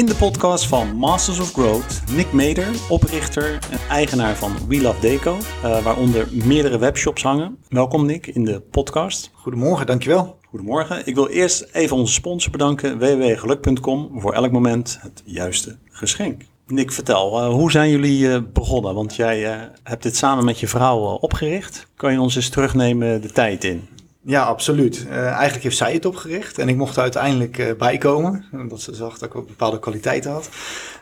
In 0.00 0.06
de 0.06 0.14
podcast 0.14 0.66
van 0.66 0.96
Masters 0.96 1.38
of 1.38 1.52
Growth, 1.52 2.02
Nick 2.12 2.32
Meder, 2.32 2.68
oprichter 2.88 3.58
en 3.70 3.78
eigenaar 3.88 4.36
van 4.36 4.52
We 4.68 4.80
Love 4.80 5.00
Deco, 5.00 5.36
uh, 5.36 5.82
waaronder 5.84 6.28
meerdere 6.32 6.78
webshops 6.78 7.22
hangen. 7.22 7.58
Welkom 7.68 8.06
Nick 8.06 8.26
in 8.26 8.44
de 8.44 8.60
podcast. 8.60 9.30
Goedemorgen, 9.32 9.86
dankjewel. 9.86 10.38
Goedemorgen. 10.48 11.06
Ik 11.06 11.14
wil 11.14 11.28
eerst 11.28 11.68
even 11.72 11.96
onze 11.96 12.12
sponsor 12.12 12.52
bedanken, 12.52 12.98
www.geluk.com, 12.98 14.20
voor 14.20 14.32
elk 14.32 14.52
moment 14.52 14.98
het 15.00 15.22
juiste 15.24 15.78
geschenk. 15.84 16.42
Nick, 16.66 16.92
vertel, 16.92 17.42
uh, 17.42 17.48
hoe 17.48 17.70
zijn 17.70 17.90
jullie 17.90 18.20
uh, 18.20 18.38
begonnen? 18.52 18.94
Want 18.94 19.16
jij 19.16 19.70
hebt 19.82 20.02
dit 20.02 20.16
samen 20.16 20.44
met 20.44 20.60
je 20.60 20.68
vrouw 20.68 20.98
opgericht. 20.98 21.86
Kan 21.96 22.12
je 22.12 22.20
ons 22.20 22.36
eens 22.36 22.48
terugnemen 22.48 23.20
de 23.20 23.32
tijd 23.32 23.64
in? 23.64 23.88
Ja, 24.22 24.42
absoluut. 24.42 25.06
eigenlijk 25.08 25.62
heeft 25.62 25.76
zij 25.76 25.92
het 25.92 26.04
opgericht 26.04 26.58
en 26.58 26.68
ik 26.68 26.76
mocht 26.76 26.96
er 26.96 27.02
uiteindelijk 27.02 27.74
bijkomen. 27.78 28.44
Omdat 28.52 28.80
ze 28.80 28.94
zag 28.94 29.18
dat 29.18 29.28
ik 29.28 29.34
ook 29.34 29.46
bepaalde 29.46 29.78
kwaliteiten 29.78 30.30
had. 30.30 30.48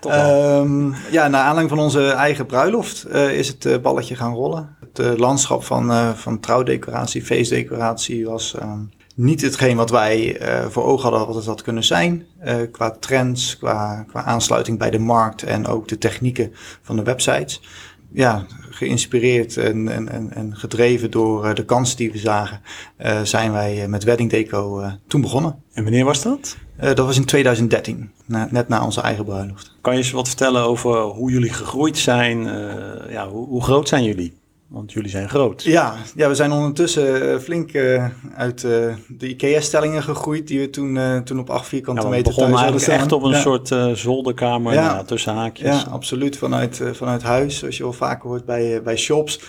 Um, 0.07 0.95
ja, 1.11 1.29
naar 1.29 1.41
aanleiding 1.41 1.69
van 1.69 1.79
onze 1.79 2.11
eigen 2.11 2.47
bruiloft 2.47 3.09
is 3.15 3.49
het 3.49 3.83
balletje 3.83 4.15
gaan 4.15 4.35
rollen. 4.35 4.77
Het 4.93 5.19
landschap 5.19 5.65
van, 5.65 6.17
van 6.17 6.41
trouwdecoratie, 6.41 7.25
feestdecoratie 7.25 8.27
was 8.27 8.55
ehm, 8.55 8.81
niet 9.19 9.41
hetgeen 9.41 9.77
wat 9.77 9.91
wij 9.91 10.41
uh, 10.41 10.67
voor 10.67 10.85
ogen 10.85 11.03
hadden 11.03 11.27
wat 11.27 11.37
het 11.37 11.47
had 11.47 11.63
kunnen 11.63 11.85
zijn. 11.85 12.27
Uh, 12.45 12.55
qua 12.73 12.91
trends, 12.91 13.59
qua, 13.59 14.05
qua 14.09 14.25
aansluiting 14.25 14.79
bij 14.79 14.91
de 14.91 14.99
markt 14.99 15.43
en 15.43 15.67
ook 15.67 15.89
de 15.89 15.99
technieken 15.99 16.53
van 16.83 16.97
de 16.97 17.03
websites. 17.03 17.61
Ja, 18.13 18.47
geïnspireerd 18.71 19.57
en, 19.57 19.89
en, 19.89 20.09
en, 20.09 20.35
en 20.35 20.57
gedreven 20.57 21.11
door 21.11 21.45
uh, 21.45 21.55
de 21.55 21.65
kansen 21.65 21.97
die 21.97 22.13
we 22.13 22.19
zagen, 22.19 22.61
zijn 23.23 23.53
wij 23.53 23.89
met 23.89 24.05
Wedding 24.05 24.31
Deco 24.31 24.91
toen 25.07 25.21
begonnen. 25.21 25.63
En 25.73 25.83
wanneer 25.83 26.05
was 26.05 26.23
dat? 26.23 26.57
dat 26.77 26.99
was 26.99 27.17
in 27.17 27.25
2013, 27.25 28.11
na, 28.27 28.49
net 28.51 28.69
na 28.69 28.85
onze 28.85 29.01
eigen 29.01 29.25
bruiloft. 29.25 29.77
Kan 29.81 29.93
je 29.93 29.99
eens 29.99 30.11
wat 30.11 30.29
vertellen 30.29 30.63
over 30.63 31.01
hoe 31.01 31.31
jullie 31.31 31.53
gegroeid 31.53 31.99
zijn? 31.99 32.43
ja, 33.11 33.29
hoe, 33.29 33.47
hoe 33.47 33.63
groot 33.63 33.89
zijn 33.89 34.05
jullie? 34.05 34.37
Want 34.69 34.93
jullie 34.93 35.11
zijn 35.11 35.29
groot. 35.29 35.63
Ja, 35.63 35.95
ja 36.15 36.29
we 36.29 36.35
zijn 36.35 36.53
ondertussen 36.53 37.23
uh, 37.23 37.39
flink 37.39 37.73
uh, 37.73 38.07
uit 38.37 38.63
uh, 38.63 38.95
de 39.09 39.29
IKEA-stellingen 39.29 40.03
gegroeid 40.03 40.47
die 40.47 40.61
we 40.61 40.71
toen, 40.71 41.23
toen 41.25 41.39
op 41.39 41.51
8 41.51 41.67
vierkante 41.67 42.03
ja, 42.03 42.09
meter 42.09 42.35
thuis 42.35 42.61
hadden 42.61 42.81
staan. 42.81 42.99
echt 42.99 43.13
op 43.13 43.23
een 43.23 43.31
ja. 43.31 43.41
soort 43.41 43.75
zolderkamer 43.99 44.73
ja. 44.73 44.93
Nou, 44.93 45.07
tussen 45.07 45.35
haakjes. 45.35 45.83
Ja, 45.83 45.91
absoluut. 45.91 46.39
Vanuit, 46.39 46.83
vanuit 46.93 47.23
huis, 47.23 47.59
zoals 47.59 47.77
je 47.77 47.83
wel 47.83 47.93
vaker 47.93 48.29
hoort 48.29 48.45
bij, 48.45 48.83
bij 48.83 48.97
shops. 48.97 49.41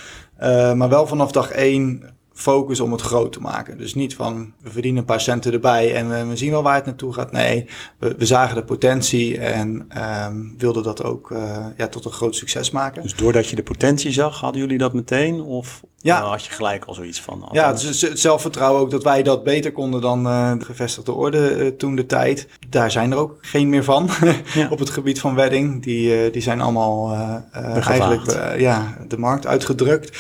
maar 0.75 0.89
wel 0.89 1.07
vanaf 1.07 1.31
dag 1.31 1.51
één 1.51 2.17
focus 2.39 2.79
om 2.79 2.91
het 2.91 3.01
groot 3.01 3.31
te 3.31 3.41
maken. 3.41 3.77
Dus 3.77 3.95
niet 3.95 4.15
van 4.15 4.53
we 4.61 4.69
verdienen 4.71 4.99
een 4.99 5.05
paar 5.05 5.21
centen 5.21 5.53
erbij 5.53 5.95
en 5.95 6.29
we 6.29 6.35
zien 6.35 6.51
wel 6.51 6.63
waar 6.63 6.75
het 6.75 6.85
naartoe 6.85 7.13
gaat. 7.13 7.31
Nee, 7.31 7.65
we, 7.97 8.25
zagen 8.25 8.55
de 8.55 8.63
potentie 8.63 9.37
en 9.37 9.87
um, 10.25 10.55
wilden 10.57 10.83
dat 10.83 11.03
ook 11.03 11.29
uh, 11.31 11.65
ja, 11.77 11.87
tot 11.87 12.05
een 12.05 12.11
groot 12.11 12.35
succes 12.35 12.71
maken. 12.71 13.01
Dus 13.01 13.15
doordat 13.15 13.47
je 13.47 13.55
de 13.55 13.63
potentie 13.63 14.11
zag, 14.11 14.39
hadden 14.39 14.61
jullie 14.61 14.77
dat 14.77 14.93
meteen? 14.93 15.41
Of 15.41 15.81
ja. 16.01 16.21
had 16.23 16.45
je 16.45 16.51
gelijk 16.51 16.85
al 16.85 16.93
zoiets 16.93 17.21
van? 17.21 17.49
Ja, 17.51 17.71
het, 17.71 18.01
het 18.01 18.19
zelfvertrouwen 18.19 18.81
ook 18.81 18.91
dat 18.91 19.03
wij 19.03 19.23
dat 19.23 19.43
beter 19.43 19.71
konden 19.71 20.01
dan 20.01 20.27
uh, 20.27 20.53
de 20.57 20.65
gevestigde 20.65 21.11
orde 21.11 21.55
uh, 21.55 21.67
toen 21.67 21.95
de 21.95 22.05
tijd. 22.05 22.47
Daar 22.69 22.91
zijn 22.91 23.11
er 23.11 23.17
ook 23.17 23.37
geen 23.41 23.69
meer 23.69 23.83
van 23.83 24.09
ja. 24.53 24.67
op 24.69 24.79
het 24.79 24.89
gebied 24.89 25.19
van 25.19 25.35
wedding. 25.35 25.83
Die, 25.83 26.31
die 26.31 26.41
zijn 26.41 26.61
allemaal 26.61 27.17
eigenlijk 27.51 28.57
ja, 28.57 28.97
de 29.07 29.17
markt 29.17 29.47
uitgedrukt. 29.47 30.17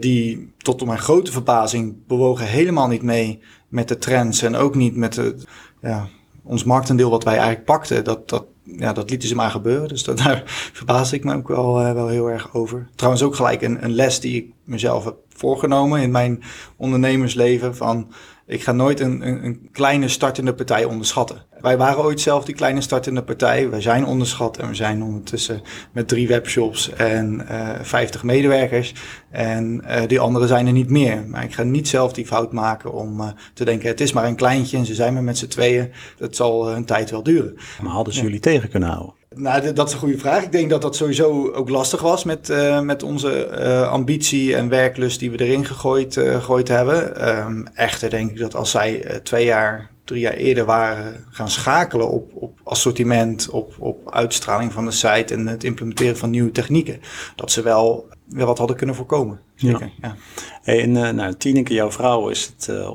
die 0.00 0.52
tot 0.58 0.84
mijn 0.84 0.98
grote 0.98 1.32
verbazing 1.32 2.06
bewogen 2.06 2.46
helemaal 2.46 2.88
niet 2.88 3.02
mee 3.02 3.42
met 3.68 3.88
de 3.88 3.98
trends 3.98 4.42
en 4.42 4.56
ook 4.56 4.74
niet 4.74 4.96
met 4.96 5.14
de, 5.14 5.36
ja, 5.82 6.08
ons 6.42 6.64
marktendeel 6.64 7.10
wat 7.10 7.24
wij 7.24 7.34
eigenlijk 7.34 7.64
pakten. 7.64 8.04
Dat, 8.04 8.28
dat, 8.28 8.44
ja, 8.76 8.92
dat 8.92 9.10
lieten 9.10 9.28
ze 9.28 9.34
maar 9.34 9.50
gebeuren. 9.50 9.88
Dus 9.88 10.04
dat, 10.04 10.18
daar 10.24 10.42
verbaasde 10.72 11.16
ik 11.16 11.24
me 11.24 11.34
ook 11.34 11.48
wel, 11.48 11.80
uh, 11.80 11.92
wel 11.92 12.08
heel 12.08 12.30
erg 12.30 12.54
over. 12.54 12.88
Trouwens 12.94 13.22
ook 13.22 13.34
gelijk 13.34 13.62
een, 13.62 13.84
een 13.84 13.94
les 13.94 14.20
die 14.20 14.36
ik 14.36 14.52
mezelf 14.64 15.04
heb 15.04 15.16
voorgenomen 15.28 16.00
in 16.00 16.10
mijn 16.10 16.42
ondernemersleven 16.76 17.76
van 17.76 18.12
ik 18.48 18.62
ga 18.62 18.72
nooit 18.72 19.00
een, 19.00 19.26
een, 19.26 19.44
een, 19.44 19.68
kleine 19.72 20.08
startende 20.08 20.54
partij 20.54 20.84
onderschatten. 20.84 21.42
Wij 21.60 21.76
waren 21.76 22.04
ooit 22.04 22.20
zelf 22.20 22.44
die 22.44 22.54
kleine 22.54 22.80
startende 22.80 23.22
partij. 23.22 23.70
Wij 23.70 23.80
zijn 23.80 24.04
onderschat 24.04 24.56
en 24.56 24.68
we 24.68 24.74
zijn 24.74 25.02
ondertussen 25.02 25.62
met 25.92 26.08
drie 26.08 26.28
webshops 26.28 26.92
en 26.92 27.46
uh, 27.50 27.70
eh, 27.70 27.84
50 27.84 28.22
medewerkers. 28.22 28.94
En 29.30 29.84
uh, 29.84 30.00
die 30.06 30.20
anderen 30.20 30.48
zijn 30.48 30.66
er 30.66 30.72
niet 30.72 30.90
meer. 30.90 31.24
Maar 31.26 31.44
ik 31.44 31.54
ga 31.54 31.62
niet 31.62 31.88
zelf 31.88 32.12
die 32.12 32.26
fout 32.26 32.52
maken 32.52 32.92
om 32.92 33.20
uh, 33.20 33.28
te 33.54 33.64
denken: 33.64 33.88
het 33.88 34.00
is 34.00 34.12
maar 34.12 34.26
een 34.26 34.36
kleintje 34.36 34.76
en 34.76 34.86
ze 34.86 34.94
zijn 34.94 35.14
maar 35.14 35.22
met 35.22 35.38
z'n 35.38 35.46
tweeën. 35.46 35.90
Het 36.18 36.36
zal 36.36 36.70
een 36.70 36.84
tijd 36.84 37.10
wel 37.10 37.22
duren. 37.22 37.56
Maar 37.82 37.92
hadden 37.92 38.14
ze 38.14 38.22
jullie 38.22 38.40
tegen 38.40 38.68
kunnen 38.68 38.88
houden? 38.88 39.17
Nou, 39.34 39.72
dat 39.72 39.86
is 39.86 39.92
een 39.92 39.98
goede 39.98 40.18
vraag. 40.18 40.42
Ik 40.42 40.52
denk 40.52 40.70
dat 40.70 40.82
dat 40.82 40.96
sowieso 40.96 41.50
ook 41.52 41.68
lastig 41.68 42.00
was 42.00 42.24
met, 42.24 42.48
uh, 42.48 42.80
met 42.80 43.02
onze 43.02 43.48
uh, 43.58 43.90
ambitie 43.90 44.56
en 44.56 44.68
werklust 44.68 45.18
die 45.18 45.30
we 45.30 45.44
erin 45.44 45.64
gegooid, 45.64 46.16
uh, 46.16 46.34
gegooid 46.34 46.68
hebben. 46.68 47.28
Um, 47.38 47.66
echter 47.74 48.10
denk 48.10 48.30
ik 48.30 48.38
dat 48.38 48.54
als 48.54 48.70
zij 48.70 49.20
twee 49.22 49.44
jaar, 49.44 49.90
drie 50.08 50.20
jaar 50.20 50.32
eerder 50.32 50.64
waren 50.64 51.24
gaan 51.30 51.50
schakelen 51.50 52.08
op, 52.08 52.30
op 52.34 52.60
assortiment, 52.64 53.50
op, 53.50 53.74
op 53.78 54.10
uitstraling 54.10 54.72
van 54.72 54.84
de 54.84 54.90
site 54.90 55.34
en 55.34 55.46
het 55.46 55.64
implementeren 55.64 56.16
van 56.16 56.30
nieuwe 56.30 56.50
technieken, 56.50 57.00
dat 57.36 57.50
ze 57.50 57.62
wel, 57.62 58.08
wel 58.28 58.46
wat 58.46 58.58
hadden 58.58 58.76
kunnen 58.76 58.94
voorkomen. 58.94 59.40
Zeker, 59.54 59.90
ja. 60.00 60.08
ja. 60.08 60.16
Hey, 60.62 60.82
en 60.82 60.94
uh, 60.94 61.10
nou, 61.10 61.34
Tineke, 61.34 61.74
jouw 61.74 61.90
vrouw, 61.90 62.28
is 62.28 62.52
het 62.56 62.68
uh, 62.70 62.92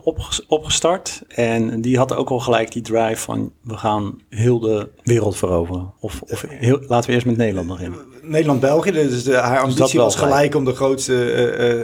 opgestart. 0.47 1.23
En 1.27 1.81
die 1.81 1.97
had 1.97 2.15
ook 2.15 2.29
al 2.29 2.39
gelijk 2.39 2.71
die 2.71 2.81
drive 2.81 3.21
van 3.21 3.51
we 3.61 3.77
gaan 3.77 4.21
heel 4.29 4.59
de 4.59 4.89
wereld 5.03 5.37
veroveren. 5.37 5.93
Of, 5.99 6.21
of 6.21 6.45
heel, 6.47 6.79
laten 6.87 7.09
we 7.09 7.15
eerst 7.15 7.25
met 7.25 7.37
Nederland 7.37 7.67
beginnen. 7.67 7.99
Nederland-België, 8.21 8.91
dus 8.91 9.23
de, 9.23 9.35
haar 9.35 9.59
ambitie 9.59 9.83
dus 9.83 9.93
was 9.93 10.15
gelijk 10.15 10.55
om 10.55 10.65
de 10.65 10.75
grootste 10.75 11.13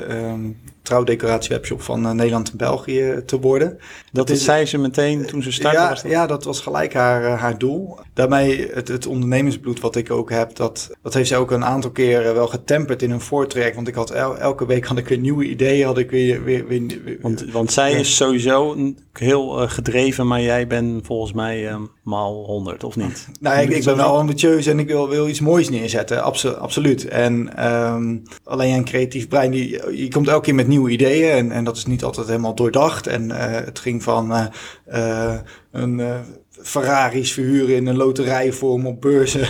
uh, 0.10 0.32
um, 0.32 0.58
trouwdecoratie-webshop 0.90 1.82
van 1.82 2.06
uh, 2.06 2.12
Nederland 2.12 2.52
en 2.52 2.58
België 2.58 3.22
te 3.26 3.40
worden. 3.40 3.70
Dat, 3.70 4.28
dat 4.28 4.30
is, 4.30 4.44
zei 4.44 4.66
ze 4.66 4.78
meteen 4.78 5.26
toen 5.26 5.44
ze 5.44 5.52
startte? 5.52 5.78
Ja, 5.78 5.90
was 5.90 6.02
dat? 6.02 6.12
ja 6.12 6.28
dat 6.28 6.44
was 6.44 6.60
gelijk 6.60 6.94
haar, 6.94 7.24
uh, 7.24 7.42
haar 7.42 7.58
doel. 7.58 8.00
Daarmee 8.14 8.70
het, 8.74 8.88
het 8.88 9.06
ondernemersbloed 9.06 9.80
wat 9.80 9.96
ik 9.96 10.12
ook 10.12 10.30
heb, 10.30 10.56
dat, 10.56 10.90
dat 11.02 11.14
heeft 11.14 11.28
ze 11.28 11.36
ook 11.36 11.52
een 11.52 11.66
aantal 11.66 11.92
keren 11.92 12.34
wel 12.34 12.48
getemperd 12.48 13.02
in 13.02 13.12
een 13.12 13.22
voortrek. 13.22 13.76
Want 13.76 13.88
ik 13.88 13.96
had 13.96 14.10
el, 14.10 14.38
elke 14.38 14.66
week 14.66 14.86
had 14.86 14.98
ik 14.98 15.08
weer 15.08 15.18
nieuwe 15.18 15.46
ideeën, 15.46 15.86
had 15.86 15.98
ik 15.98 16.12
weer... 16.12 16.44
weer, 16.44 16.68
weer, 16.68 16.88
weer 17.04 17.18
want, 17.22 17.46
want 17.52 17.72
zij 17.72 17.92
is 17.92 18.16
sowieso 18.16 18.76
heel 19.14 19.62
uh, 19.62 19.70
gedreven, 19.70 20.28
maar 20.28 20.42
jij 20.42 20.68
bent 20.68 21.06
volgens 21.06 21.34
mij 21.34 21.78
maal 22.04 22.46
100, 22.46 22.84
of 22.84 22.96
niet? 22.96 23.28
Nou, 23.40 23.62
ik, 23.62 23.70
ik 23.70 23.84
ben 23.84 23.98
wel 23.98 24.18
ambitieus 24.18 24.66
en 24.66 24.80
ik 24.80 24.88
wil, 24.88 25.10
wil 25.10 25.28
iets 25.28 25.40
moois 25.40 25.70
neerzetten, 25.70 26.24
Abso 26.24 26.50
absoluut. 26.50 27.08
En 27.08 27.66
um, 27.70 28.24
alleen 28.44 28.74
een 28.74 28.86
creatief 28.86 29.28
brein, 29.28 29.52
die, 29.52 29.96
je 29.96 30.08
komt 30.08 30.28
elke 30.28 30.46
keer 30.46 30.56
met 30.56 30.68
nieuwe 30.68 30.79
ideeën 30.88 31.32
en, 31.32 31.52
en 31.52 31.64
dat 31.64 31.78
is 31.78 31.86
niet 31.86 32.04
altijd 32.04 32.28
helemaal 32.28 32.56
doordacht. 32.56 33.08
En 33.08 33.30
uh, 33.30 33.36
het 33.40 33.80
ging 33.80 34.04
van 34.04 34.32
uh, 34.32 34.46
uh, 34.94 35.40
een 35.72 36.02
Ferraris 36.50 37.34
verhuren 37.34 37.76
in 37.76 37.88
een 37.88 37.98
loterijvorm 37.98 38.88
op 38.88 39.02
beurzen 39.02 39.48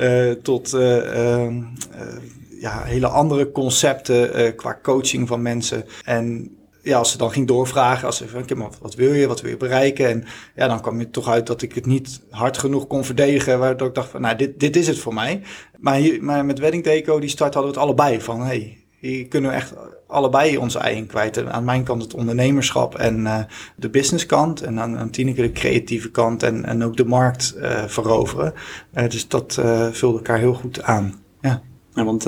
tot 0.42 0.74
ehm, 0.74 1.62
ja, 2.60 2.82
hele 2.82 3.08
andere 3.08 3.50
concepten 3.50 4.54
qua 4.56 4.78
coaching 4.82 5.28
van 5.28 5.42
mensen. 5.42 5.84
En 6.04 6.56
ja, 6.82 6.98
als 6.98 7.10
ze 7.10 7.18
dan 7.18 7.32
ging 7.32 7.46
doorvragen, 7.46 8.06
als 8.06 8.16
ze 8.16 8.28
van, 8.28 8.44
maar 8.56 8.70
wat 8.80 8.94
wil 8.94 9.12
je, 9.12 9.26
wat 9.26 9.40
wil 9.40 9.50
je 9.50 9.56
bereiken? 9.56 10.08
En 10.08 10.24
ja, 10.54 10.68
dan 10.68 10.80
kwam 10.80 10.98
je 10.98 11.10
toch 11.10 11.28
uit 11.28 11.46
dat 11.46 11.62
ik 11.62 11.74
het 11.74 11.86
niet 11.86 12.20
hard 12.30 12.58
genoeg 12.58 12.86
kon 12.86 13.04
verdedigen, 13.04 13.58
waardoor 13.58 13.88
ik 13.88 13.94
dacht 13.94 14.08
van, 14.08 14.20
nou, 14.20 14.36
dit, 14.36 14.60
dit 14.60 14.76
is 14.76 14.86
het 14.86 14.98
voor 14.98 15.14
mij. 15.14 15.42
Maar, 15.78 15.94
hier, 15.94 16.24
maar 16.24 16.44
met 16.44 16.58
Wedding 16.58 16.84
Deco, 16.84 17.20
die 17.20 17.28
start 17.28 17.54
hadden 17.54 17.72
we 17.72 17.78
het 17.78 17.88
allebei 17.88 18.20
van, 18.20 18.42
hey, 18.42 18.81
hier 19.08 19.28
kunnen 19.28 19.50
we 19.50 19.56
echt 19.56 19.74
allebei 20.06 20.56
onze 20.56 20.78
eigen 20.78 21.06
kwijt. 21.06 21.36
En 21.36 21.52
aan 21.52 21.64
mijn 21.64 21.84
kant 21.84 22.02
het 22.02 22.14
ondernemerschap 22.14 22.94
en 22.94 23.20
uh, 23.20 23.38
de 23.76 23.90
businesskant. 23.90 24.62
En 24.62 24.80
aan, 24.80 24.98
aan 24.98 25.10
Tineke 25.10 25.42
de 25.42 25.52
creatieve 25.52 26.10
kant 26.10 26.42
en, 26.42 26.64
en 26.64 26.84
ook 26.84 26.96
de 26.96 27.04
markt 27.04 27.54
uh, 27.56 27.84
veroveren. 27.86 28.52
Uh, 28.94 29.08
dus 29.08 29.28
dat 29.28 29.54
vulde 29.92 30.16
elkaar 30.16 30.38
heel 30.38 30.54
goed 30.54 30.82
aan. 30.82 31.14
Ja. 31.40 31.62
ja 31.94 32.04
want 32.04 32.24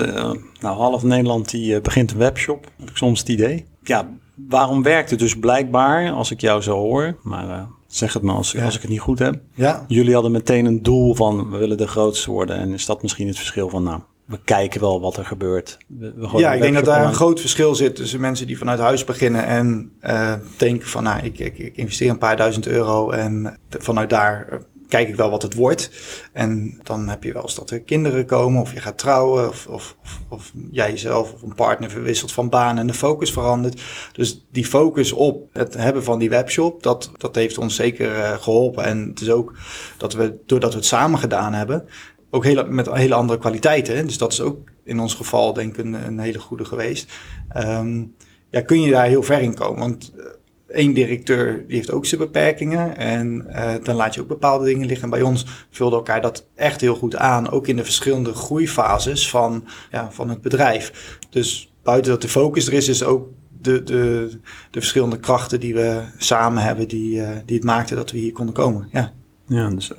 nou, 0.60 0.76
half 0.76 1.02
Nederland 1.02 1.50
die 1.50 1.80
begint 1.80 2.10
een 2.10 2.18
webshop, 2.18 2.66
heb 2.78 2.90
ik 2.90 2.96
soms 2.96 3.18
het 3.18 3.28
idee. 3.28 3.66
Ja, 3.82 4.08
waarom 4.34 4.82
werkt 4.82 5.10
het 5.10 5.18
dus 5.18 5.38
blijkbaar, 5.38 6.10
als 6.10 6.30
ik 6.30 6.40
jou 6.40 6.62
zo 6.62 6.76
hoor, 6.76 7.16
maar 7.22 7.68
zeg 7.86 8.12
het 8.12 8.22
maar 8.22 8.34
als, 8.34 8.52
ja. 8.52 8.64
als 8.64 8.74
ik 8.74 8.80
het 8.80 8.90
niet 8.90 9.00
goed 9.00 9.18
heb. 9.18 9.40
Ja. 9.54 9.84
Jullie 9.88 10.14
hadden 10.14 10.32
meteen 10.32 10.64
een 10.64 10.82
doel 10.82 11.14
van 11.14 11.50
we 11.50 11.56
willen 11.56 11.76
de 11.76 11.86
grootste 11.86 12.30
worden. 12.30 12.56
En 12.56 12.72
is 12.72 12.86
dat 12.86 13.02
misschien 13.02 13.26
het 13.26 13.36
verschil 13.36 13.68
van 13.68 13.82
nou, 13.82 14.00
we 14.24 14.38
kijken 14.44 14.80
wel 14.80 15.00
wat 15.00 15.16
er 15.16 15.24
gebeurt. 15.24 15.78
We, 15.86 16.12
we 16.16 16.38
ja, 16.38 16.52
ik 16.52 16.60
denk 16.60 16.74
dat 16.74 16.84
daar 16.84 17.06
een 17.06 17.14
groot 17.14 17.40
verschil 17.40 17.74
zit 17.74 17.96
tussen 17.96 18.20
mensen 18.20 18.46
die 18.46 18.58
vanuit 18.58 18.78
huis 18.78 19.04
beginnen 19.04 19.46
en 19.46 19.92
uh, 20.02 20.34
denken 20.56 20.88
van 20.88 21.02
nou, 21.02 21.24
ik, 21.24 21.38
ik, 21.38 21.58
ik, 21.58 21.76
investeer 21.76 22.10
een 22.10 22.18
paar 22.18 22.36
duizend 22.36 22.66
euro 22.66 23.10
en 23.10 23.58
vanuit 23.68 24.10
daar 24.10 24.62
kijk 24.88 25.08
ik 25.08 25.16
wel 25.16 25.30
wat 25.30 25.42
het 25.42 25.54
wordt. 25.54 25.90
En 26.32 26.80
dan 26.82 27.08
heb 27.08 27.24
je 27.24 27.32
wel 27.32 27.42
eens 27.42 27.54
dat 27.54 27.70
er 27.70 27.80
kinderen 27.80 28.26
komen 28.26 28.60
of 28.60 28.72
je 28.72 28.80
gaat 28.80 28.98
trouwen 28.98 29.48
of, 29.48 29.66
of, 29.66 29.96
of, 30.02 30.20
of 30.28 30.52
jij 30.70 30.90
jezelf 30.90 31.32
of 31.32 31.42
een 31.42 31.54
partner 31.54 31.90
verwisselt 31.90 32.32
van 32.32 32.48
baan 32.48 32.78
en 32.78 32.86
de 32.86 32.94
focus 32.94 33.32
verandert. 33.32 33.82
Dus 34.12 34.44
die 34.50 34.66
focus 34.66 35.12
op 35.12 35.48
het 35.52 35.74
hebben 35.74 36.04
van 36.04 36.18
die 36.18 36.30
webshop, 36.30 36.82
dat, 36.82 37.10
dat 37.16 37.34
heeft 37.34 37.58
ons 37.58 37.74
zeker 37.74 38.16
uh, 38.16 38.32
geholpen. 38.32 38.84
En 38.84 39.08
het 39.08 39.20
is 39.20 39.30
ook 39.30 39.54
dat 39.96 40.12
we, 40.12 40.36
doordat 40.46 40.70
we 40.70 40.76
het 40.76 40.86
samen 40.86 41.18
gedaan 41.18 41.52
hebben, 41.52 41.88
ook 42.34 42.44
hele, 42.44 42.64
met 42.64 42.92
hele 42.92 43.14
andere 43.14 43.38
kwaliteiten. 43.38 44.06
Dus 44.06 44.18
dat 44.18 44.32
is 44.32 44.40
ook 44.40 44.58
in 44.84 45.00
ons 45.00 45.14
geval 45.14 45.52
denk 45.52 45.78
ik 45.78 45.84
een, 45.84 45.92
een 45.92 46.18
hele 46.18 46.38
goede 46.38 46.64
geweest. 46.64 47.12
Um, 47.56 48.14
ja, 48.50 48.60
kun 48.60 48.80
je 48.80 48.90
daar 48.90 49.06
heel 49.06 49.22
ver 49.22 49.40
in 49.40 49.54
komen. 49.54 49.78
Want 49.80 50.12
uh, 50.16 50.24
één 50.66 50.92
directeur 50.92 51.64
heeft 51.68 51.90
ook 51.90 52.06
zijn 52.06 52.20
beperkingen. 52.20 52.96
En 52.96 53.46
uh, 53.48 53.74
dan 53.82 53.94
laat 53.94 54.14
je 54.14 54.20
ook 54.20 54.28
bepaalde 54.28 54.64
dingen 54.64 54.86
liggen. 54.86 55.04
En 55.04 55.10
bij 55.10 55.22
ons 55.22 55.46
vulde 55.70 55.96
elkaar 55.96 56.20
dat 56.20 56.46
echt 56.54 56.80
heel 56.80 56.94
goed 56.94 57.16
aan. 57.16 57.50
Ook 57.50 57.66
in 57.66 57.76
de 57.76 57.84
verschillende 57.84 58.32
groeifases 58.32 59.30
van, 59.30 59.64
ja, 59.90 60.10
van 60.10 60.28
het 60.28 60.40
bedrijf. 60.40 61.18
Dus 61.30 61.72
buiten 61.82 62.12
dat 62.12 62.22
de 62.22 62.28
focus 62.28 62.66
er 62.66 62.72
is, 62.72 62.88
is 62.88 63.02
ook 63.02 63.28
de, 63.60 63.82
de, 63.82 64.28
de 64.70 64.80
verschillende 64.80 65.18
krachten 65.18 65.60
die 65.60 65.74
we 65.74 66.02
samen 66.18 66.62
hebben, 66.62 66.88
die, 66.88 67.16
uh, 67.16 67.28
die 67.44 67.56
het 67.56 67.64
maakten 67.64 67.96
dat 67.96 68.10
we 68.10 68.18
hier 68.18 68.32
konden 68.32 68.54
komen. 68.54 68.88
Ja, 68.92 69.12
ja 69.46 69.68
dus, 69.68 69.92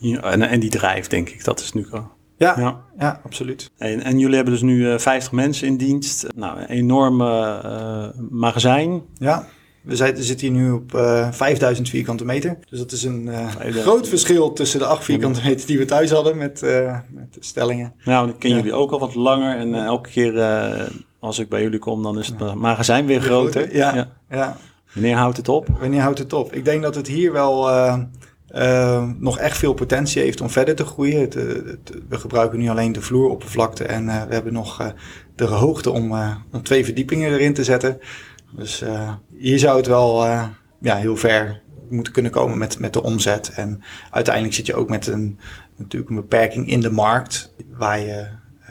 uh, 0.00 0.24
en, 0.24 0.42
en 0.42 0.60
die 0.60 0.70
drijf, 0.70 1.06
denk 1.06 1.28
ik, 1.28 1.44
dat 1.44 1.60
is 1.60 1.72
nu 1.72 1.86
al. 1.90 2.10
Ja, 2.36 2.54
ja, 2.58 2.80
ja. 2.98 3.20
absoluut. 3.24 3.70
En, 3.78 4.02
en, 4.02 4.18
jullie 4.18 4.34
hebben 4.34 4.52
dus 4.52 4.62
nu 4.62 4.86
uh, 4.86 4.98
50 4.98 5.32
mensen 5.32 5.66
in 5.66 5.76
dienst. 5.76 6.26
Nou, 6.36 6.60
een 6.60 6.66
enorme 6.66 8.14
magazijn. 8.30 9.02
Ja. 9.18 9.46
We 9.82 9.96
zitten 9.96 10.38
hier 10.38 10.50
nu 10.50 10.70
op 10.70 10.94
uh, 10.94 11.20
eh, 11.26 11.32
5000 11.32 11.88
vierkante 11.88 12.24
meter. 12.24 12.58
Dus 12.68 12.78
dat 12.78 12.92
is 12.92 13.02
een 13.02 13.26
uh, 13.26 13.48
groot 13.70 14.08
verschil 14.08 14.52
tussen 14.52 14.78
de 14.78 14.86
8 14.86 15.04
vierkante 15.04 15.40
meter 15.44 15.66
die 15.66 15.78
we 15.78 15.84
thuis 15.84 16.10
hadden 16.10 16.36
met, 16.36 16.62
uh, 16.62 16.98
met 17.10 17.36
stellingen. 17.40 17.94
Nou, 18.04 18.26
dan 18.26 18.38
ken 18.38 18.50
jullie 18.50 18.72
ook 18.72 18.90
al 18.90 18.98
wat 18.98 19.14
langer. 19.14 19.56
En 19.56 19.74
elke 19.74 20.10
keer 20.10 20.42
als 21.18 21.38
ik 21.38 21.48
bij 21.48 21.62
jullie 21.62 21.78
kom, 21.78 22.02
dan 22.02 22.18
is 22.18 22.26
het 22.26 22.54
magazijn 22.54 23.06
weer 23.06 23.20
groter. 23.20 23.76
Ja, 23.76 23.94
ja. 23.94 24.08
ja. 24.30 24.56
Wanneer 24.92 25.16
houdt 25.16 25.36
het 25.36 25.48
op? 25.48 25.68
Wanneer 25.78 26.00
houdt 26.00 26.18
het 26.18 26.32
op? 26.32 26.52
Ik 26.52 26.64
denk 26.64 26.82
dat 26.82 26.94
het 26.94 27.06
hier 27.06 27.32
wel 27.32 27.68
nog 29.18 29.38
echt 29.38 29.58
veel 29.58 29.74
potentie 29.74 30.22
heeft 30.22 30.40
om 30.40 30.50
verder 30.50 30.74
te 30.74 30.84
groeien. 30.84 31.20
Het, 31.20 31.34
het, 31.34 31.92
we 32.08 32.18
gebruiken 32.18 32.58
nu 32.58 32.68
alleen 32.68 32.92
de 32.92 33.00
vloeroppervlakte 33.00 33.84
en 33.84 34.06
we 34.06 34.34
hebben 34.34 34.52
nog 34.52 34.94
de 35.34 35.44
hoogte 35.44 35.90
om, 35.90 36.12
om 36.52 36.62
twee 36.62 36.84
verdiepingen 36.84 37.32
erin 37.32 37.54
te 37.54 37.64
zetten. 37.64 37.98
Dus 38.56 38.84
hier 39.36 39.58
zou 39.58 39.76
het 39.76 39.86
wel 39.86 40.24
ja, 40.80 40.96
heel 40.96 41.16
ver 41.16 41.62
moeten 41.90 42.12
kunnen 42.12 42.32
komen 42.32 42.58
met, 42.58 42.78
met 42.78 42.92
de 42.92 43.02
omzet. 43.02 43.52
En 43.54 43.82
uiteindelijk 44.10 44.54
zit 44.54 44.66
je 44.66 44.74
ook 44.74 44.88
met 44.88 45.06
een, 45.06 45.38
natuurlijk 45.76 46.10
een 46.10 46.16
beperking 46.16 46.68
in 46.68 46.80
de 46.80 46.90
markt 46.90 47.54
waar 47.76 48.00
je 48.00 48.26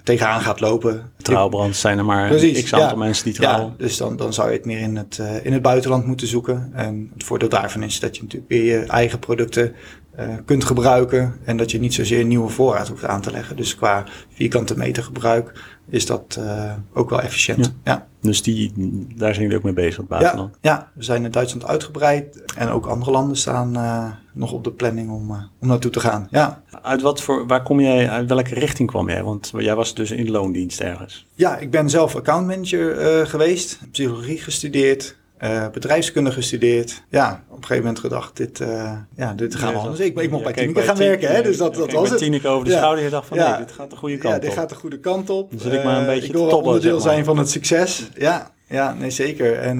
tegenaan 0.09 0.41
gaat 0.41 0.59
lopen. 0.59 1.11
Trouwbrand 1.17 1.75
zijn 1.75 1.97
er 1.97 2.05
maar 2.05 2.27
Precies, 2.27 2.63
x 2.63 2.73
aantal 2.73 2.97
mensen 2.97 3.25
die 3.25 3.33
trouwen. 3.33 3.65
Ja, 3.65 3.73
dus 3.77 3.97
dan, 3.97 4.15
dan 4.15 4.33
zou 4.33 4.49
je 4.49 4.55
het 4.55 4.65
meer 4.65 4.79
in 4.79 4.95
het, 4.95 5.17
uh, 5.21 5.45
in 5.45 5.53
het 5.53 5.61
buitenland 5.61 6.05
moeten 6.05 6.27
zoeken. 6.27 6.71
En 6.73 7.11
het 7.13 7.23
voordeel 7.23 7.49
daarvan 7.49 7.83
is 7.83 7.99
dat 7.99 8.15
je 8.15 8.21
natuurlijk 8.21 8.51
weer 8.51 8.79
je 8.79 8.85
eigen 8.85 9.19
producten 9.19 9.75
uh, 10.19 10.35
kunt 10.45 10.63
gebruiken. 10.63 11.35
En 11.43 11.57
dat 11.57 11.71
je 11.71 11.79
niet 11.79 11.93
zozeer 11.93 12.25
nieuwe 12.25 12.49
voorraad 12.49 12.87
hoeft 12.87 13.05
aan 13.05 13.21
te 13.21 13.31
leggen. 13.31 13.55
Dus 13.55 13.75
qua 13.75 14.03
vierkante 14.33 14.77
meter 14.77 15.03
gebruik 15.03 15.77
is 15.89 16.05
dat 16.05 16.37
uh, 16.39 16.73
ook 16.93 17.09
wel 17.09 17.21
efficiënt. 17.21 17.73
Ja. 17.83 18.07
Dus 18.21 18.41
die, 18.43 18.73
daar 19.15 19.33
zijn 19.33 19.41
jullie 19.43 19.57
ook 19.57 19.63
mee 19.63 19.73
bezig, 19.73 19.97
het 19.97 20.07
buitenland? 20.07 20.57
Ja, 20.61 20.71
ja, 20.71 20.91
we 20.93 21.03
zijn 21.03 21.25
in 21.25 21.31
Duitsland 21.31 21.65
uitgebreid. 21.65 22.43
En 22.57 22.69
ook 22.69 22.85
andere 22.85 23.11
landen 23.11 23.37
staan 23.37 23.73
uh, 23.77 24.05
nog 24.33 24.51
op 24.51 24.63
de 24.63 24.71
planning 24.71 25.09
om, 25.09 25.31
om 25.59 25.67
naartoe 25.67 25.91
te 25.91 25.99
gaan. 25.99 26.27
Ja. 26.31 26.61
Uit 26.81 27.01
wat 27.01 27.21
voor, 27.21 27.47
waar 27.47 27.63
kom 27.63 27.79
jij, 27.79 28.09
uit 28.09 28.29
welke 28.29 28.53
richting 28.53 28.89
kwam 28.89 29.09
jij? 29.09 29.23
Want 29.23 29.51
jij 29.57 29.75
was 29.75 29.93
dus 29.93 30.11
in 30.11 30.31
loondienst 30.31 30.79
ergens. 30.79 31.27
Ja, 31.35 31.57
ik 31.57 31.71
ben 31.71 31.89
zelf 31.89 32.15
accountmanager 32.15 33.27
geweest. 33.27 33.79
Psychologie 33.91 34.37
gestudeerd. 34.37 35.17
Uh, 35.43 35.69
bedrijfskunde 35.69 36.31
gestudeerd. 36.31 37.03
Ja, 37.09 37.43
op 37.47 37.57
een 37.57 37.61
gegeven 37.61 37.83
moment 37.83 37.99
gedacht, 37.99 38.37
dit, 38.37 38.59
uh, 38.59 38.91
ja, 39.15 39.33
dit 39.33 39.55
gaan 39.55 39.73
we 39.73 39.79
anders. 39.79 39.99
Ik, 39.99 40.19
ik 40.19 40.31
mocht 40.31 40.43
bij 40.43 40.53
Tineke 40.53 40.81
gaan 40.81 40.97
werken, 40.97 41.29
hè, 41.29 41.41
dus 41.41 41.57
dat, 41.57 41.75
dat 41.75 41.91
was 41.91 42.09
het. 42.09 42.17
Tineke 42.17 42.47
over 42.47 42.65
de 42.65 42.71
ja. 42.71 42.77
schouder 42.77 43.05
en 43.05 43.11
dacht 43.11 43.27
van, 43.27 43.37
ja. 43.37 43.49
nee, 43.49 43.65
dit 43.65 43.75
gaat 43.75 43.89
de 43.89 43.95
goede 43.95 44.17
kant 44.17 44.35
op. 44.35 44.41
Ja, 44.41 44.47
dit 44.47 44.57
gaat 44.57 44.69
de 44.69 44.75
goede 44.75 44.99
kant 44.99 45.29
op. 45.29 45.51
Dan 45.51 45.59
zit 45.59 45.73
ik 45.73 45.83
maar 45.83 45.95
een 45.95 46.01
uh, 46.01 46.07
beetje 46.07 46.27
ik 46.27 46.31
wil 46.31 46.47
onderdeel 46.47 46.81
zeg 46.81 46.91
maar. 46.91 47.01
zijn 47.01 47.25
van 47.25 47.37
het 47.37 47.49
succes. 47.49 48.09
Ja, 48.15 48.51
ja 48.67 48.93
nee, 48.93 49.09
zeker. 49.09 49.59
En, 49.59 49.79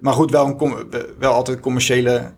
maar 0.00 0.12
goed, 0.12 0.30
wel, 0.30 0.46
een 0.46 0.88
wel 1.18 1.32
altijd 1.32 1.60
commerciële 1.60 2.30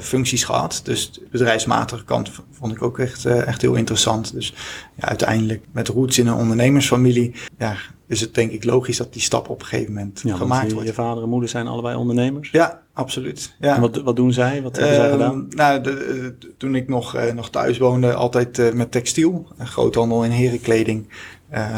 functies 0.00 0.44
gehad. 0.44 0.80
Dus 0.84 1.12
de 1.12 1.26
bedrijfsmatige 1.30 2.04
kant 2.04 2.30
vond 2.50 2.72
ik 2.72 2.82
ook 2.82 2.98
echt, 2.98 3.24
echt 3.24 3.60
heel 3.60 3.74
interessant. 3.74 4.32
Dus 4.32 4.54
ja, 4.96 5.08
uiteindelijk 5.08 5.64
met 5.72 5.88
roots 5.88 6.18
in 6.18 6.26
een 6.26 6.34
ondernemersfamilie... 6.34 7.34
Ja, 7.58 7.76
is 8.06 8.20
het 8.20 8.34
denk 8.34 8.50
ik 8.50 8.64
logisch 8.64 8.96
dat 8.96 9.12
die 9.12 9.22
stap 9.22 9.48
op 9.48 9.60
een 9.60 9.66
gegeven 9.66 9.92
moment 9.92 10.20
ja, 10.24 10.36
gemaakt 10.36 10.68
je, 10.68 10.74
wordt. 10.74 10.88
Je 10.88 10.94
vader 10.94 11.22
en 11.22 11.28
moeder 11.28 11.48
zijn 11.48 11.66
allebei 11.66 11.96
ondernemers? 11.96 12.50
Ja, 12.50 12.82
absoluut. 12.94 13.54
Ja. 13.60 13.74
En 13.74 13.80
wat, 13.80 14.02
wat 14.02 14.16
doen 14.16 14.32
zij? 14.32 14.62
Wat 14.62 14.76
hebben 14.76 14.94
uh, 14.94 15.00
zij 15.00 15.10
gedaan? 15.10 15.46
Nou, 15.50 15.80
de, 15.80 15.94
de, 16.38 16.54
toen 16.56 16.74
ik 16.74 16.88
nog, 16.88 17.16
uh, 17.16 17.32
nog 17.32 17.50
thuis 17.50 17.78
woonde, 17.78 18.14
altijd 18.14 18.58
uh, 18.58 18.72
met 18.72 18.90
textiel. 18.90 19.48
Groothandel 19.58 20.24
in 20.24 20.30
herenkleding. 20.30 21.08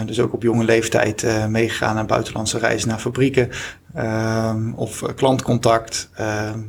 dus 0.07 0.21
ook 0.21 0.33
op 0.33 0.43
jonge 0.43 0.65
leeftijd 0.65 1.27
meegegaan 1.49 1.95
naar 1.95 2.07
buitenlandse 2.07 2.59
reizen 2.59 2.89
naar 2.89 2.99
fabrieken. 2.99 3.51
Ehm, 3.95 4.73
of 4.73 5.03
klantcontact 5.15 6.11
ehm, 6.15 6.61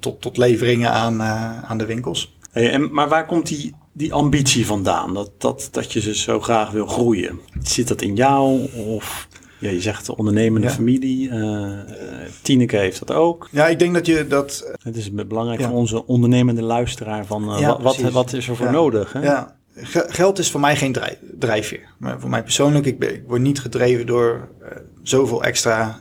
tot, 0.00 0.20
tot 0.20 0.36
leveringen 0.36 0.90
aan, 0.90 1.22
aan 1.62 1.78
de 1.78 1.86
winkels. 1.86 2.36
Hey, 2.52 2.70
en, 2.70 2.92
maar 2.92 3.08
waar 3.08 3.26
komt 3.26 3.46
die 3.46 3.74
die 3.96 4.12
ambitie 4.12 4.66
vandaan? 4.66 5.14
Dat, 5.14 5.30
dat, 5.38 5.68
dat 5.70 5.92
je 5.92 6.00
ze 6.00 6.14
zo 6.14 6.40
graag 6.40 6.70
wil 6.70 6.86
groeien. 6.86 7.40
Zit 7.62 7.88
dat 7.88 8.02
in 8.02 8.14
jou? 8.14 8.72
Of 8.72 9.28
ja, 9.58 9.70
je 9.70 9.80
zegt 9.80 10.06
de 10.06 10.16
ondernemende 10.16 10.70
familie. 10.70 11.28
Uh, 11.28 11.78
Tineke 12.42 12.76
heeft 12.76 12.98
dat 12.98 13.16
ook. 13.16 13.48
Ja, 13.50 13.66
ik 13.66 13.78
denk 13.78 13.94
dat 13.94 14.06
je 14.06 14.26
dat... 14.26 14.72
Het 14.82 14.96
is 14.96 15.12
belangrijk 15.12 15.62
voor 15.62 15.72
onze 15.72 16.06
ondernemende 16.06 16.62
luisteraar 16.62 17.26
van 17.26 17.42
uh, 17.42 17.66
wat, 17.66 17.82
wat, 17.82 18.12
wat, 18.12 18.32
is 18.32 18.48
er 18.48 18.56
voor 18.56 18.70
nodig? 18.70 19.12
Hè? 19.12 19.22
Ja, 19.22 19.56
geld 20.08 20.38
is 20.38 20.50
voor 20.50 20.60
mij 20.60 20.76
geen 20.76 20.92
drijf, 20.92 21.18
drijfveer. 21.38 21.88
Maar 21.98 22.20
voor 22.20 22.30
mij 22.30 22.42
persoonlijk, 22.42 22.86
ik, 22.86 22.98
ben, 22.98 23.14
ik 23.14 23.22
word 23.26 23.40
niet 23.40 23.60
gedreven 23.60 24.06
door 24.06 24.48
uh, 24.62 24.68
zoveel 25.02 25.42
extra 25.42 26.00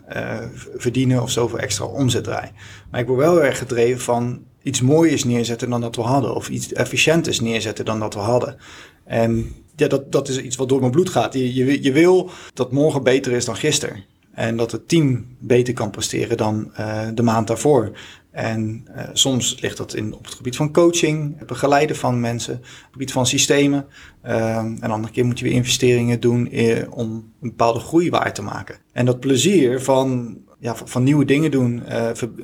verdienen 0.75 1.21
of 1.21 1.31
zoveel 1.31 1.59
extra 1.59 1.85
omzet 1.85 2.23
draaien. 2.23 2.51
Maar 2.91 2.99
ik 2.99 3.07
word 3.07 3.19
wel 3.19 3.43
erg 3.43 3.57
gedreven 3.57 4.01
van 4.01 4.43
iets 4.63 4.81
mooiers 4.81 5.23
neerzetten 5.23 5.69
dan 5.69 5.81
dat 5.81 5.95
we 5.95 6.01
hadden. 6.01 6.35
Of 6.35 6.49
iets 6.49 6.73
efficiënters 6.73 7.39
neerzetten 7.39 7.85
dan 7.85 7.99
dat 7.99 8.13
we 8.13 8.19
hadden. 8.19 8.57
En 9.05 9.53
ja, 9.75 9.87
dat, 9.87 10.11
dat 10.11 10.27
is 10.27 10.41
iets 10.41 10.55
wat 10.55 10.69
door 10.69 10.79
mijn 10.79 10.91
bloed 10.91 11.09
gaat. 11.09 11.33
Je, 11.33 11.53
je, 11.53 11.83
je 11.83 11.91
wil 11.91 12.29
dat 12.53 12.71
morgen 12.71 13.03
beter 13.03 13.31
is 13.31 13.45
dan 13.45 13.55
gisteren. 13.55 14.03
En 14.31 14.57
dat 14.57 14.71
het 14.71 14.87
team 14.87 15.25
beter 15.39 15.73
kan 15.73 15.89
presteren 15.89 16.37
dan 16.37 16.71
uh, 16.79 17.07
de 17.13 17.23
maand 17.23 17.47
daarvoor. 17.47 17.91
En 18.31 18.87
uh, 18.95 19.03
soms 19.13 19.61
ligt 19.61 19.77
dat 19.77 19.93
in, 19.93 20.13
op 20.13 20.25
het 20.25 20.33
gebied 20.33 20.55
van 20.55 20.73
coaching, 20.73 21.45
begeleiden 21.45 21.95
van 21.95 22.19
mensen, 22.19 22.53
het 22.53 22.87
gebied 22.91 23.11
van 23.11 23.25
systemen. 23.25 23.85
Uh, 24.25 24.57
en 24.57 24.91
andere 24.91 25.13
keer 25.13 25.25
moet 25.25 25.39
je 25.39 25.45
weer 25.45 25.53
investeringen 25.53 26.19
doen 26.19 26.47
uh, 26.51 26.77
om 26.89 27.09
een 27.41 27.49
bepaalde 27.49 27.79
groei 27.79 28.09
waar 28.09 28.33
te 28.33 28.41
maken. 28.41 28.75
En 28.91 29.05
dat 29.05 29.19
plezier 29.19 29.81
van 29.81 30.37
ja, 30.59 30.75
van, 30.75 31.03
nieuwe 31.03 31.25
dingen 31.25 31.51
doen, 31.51 31.83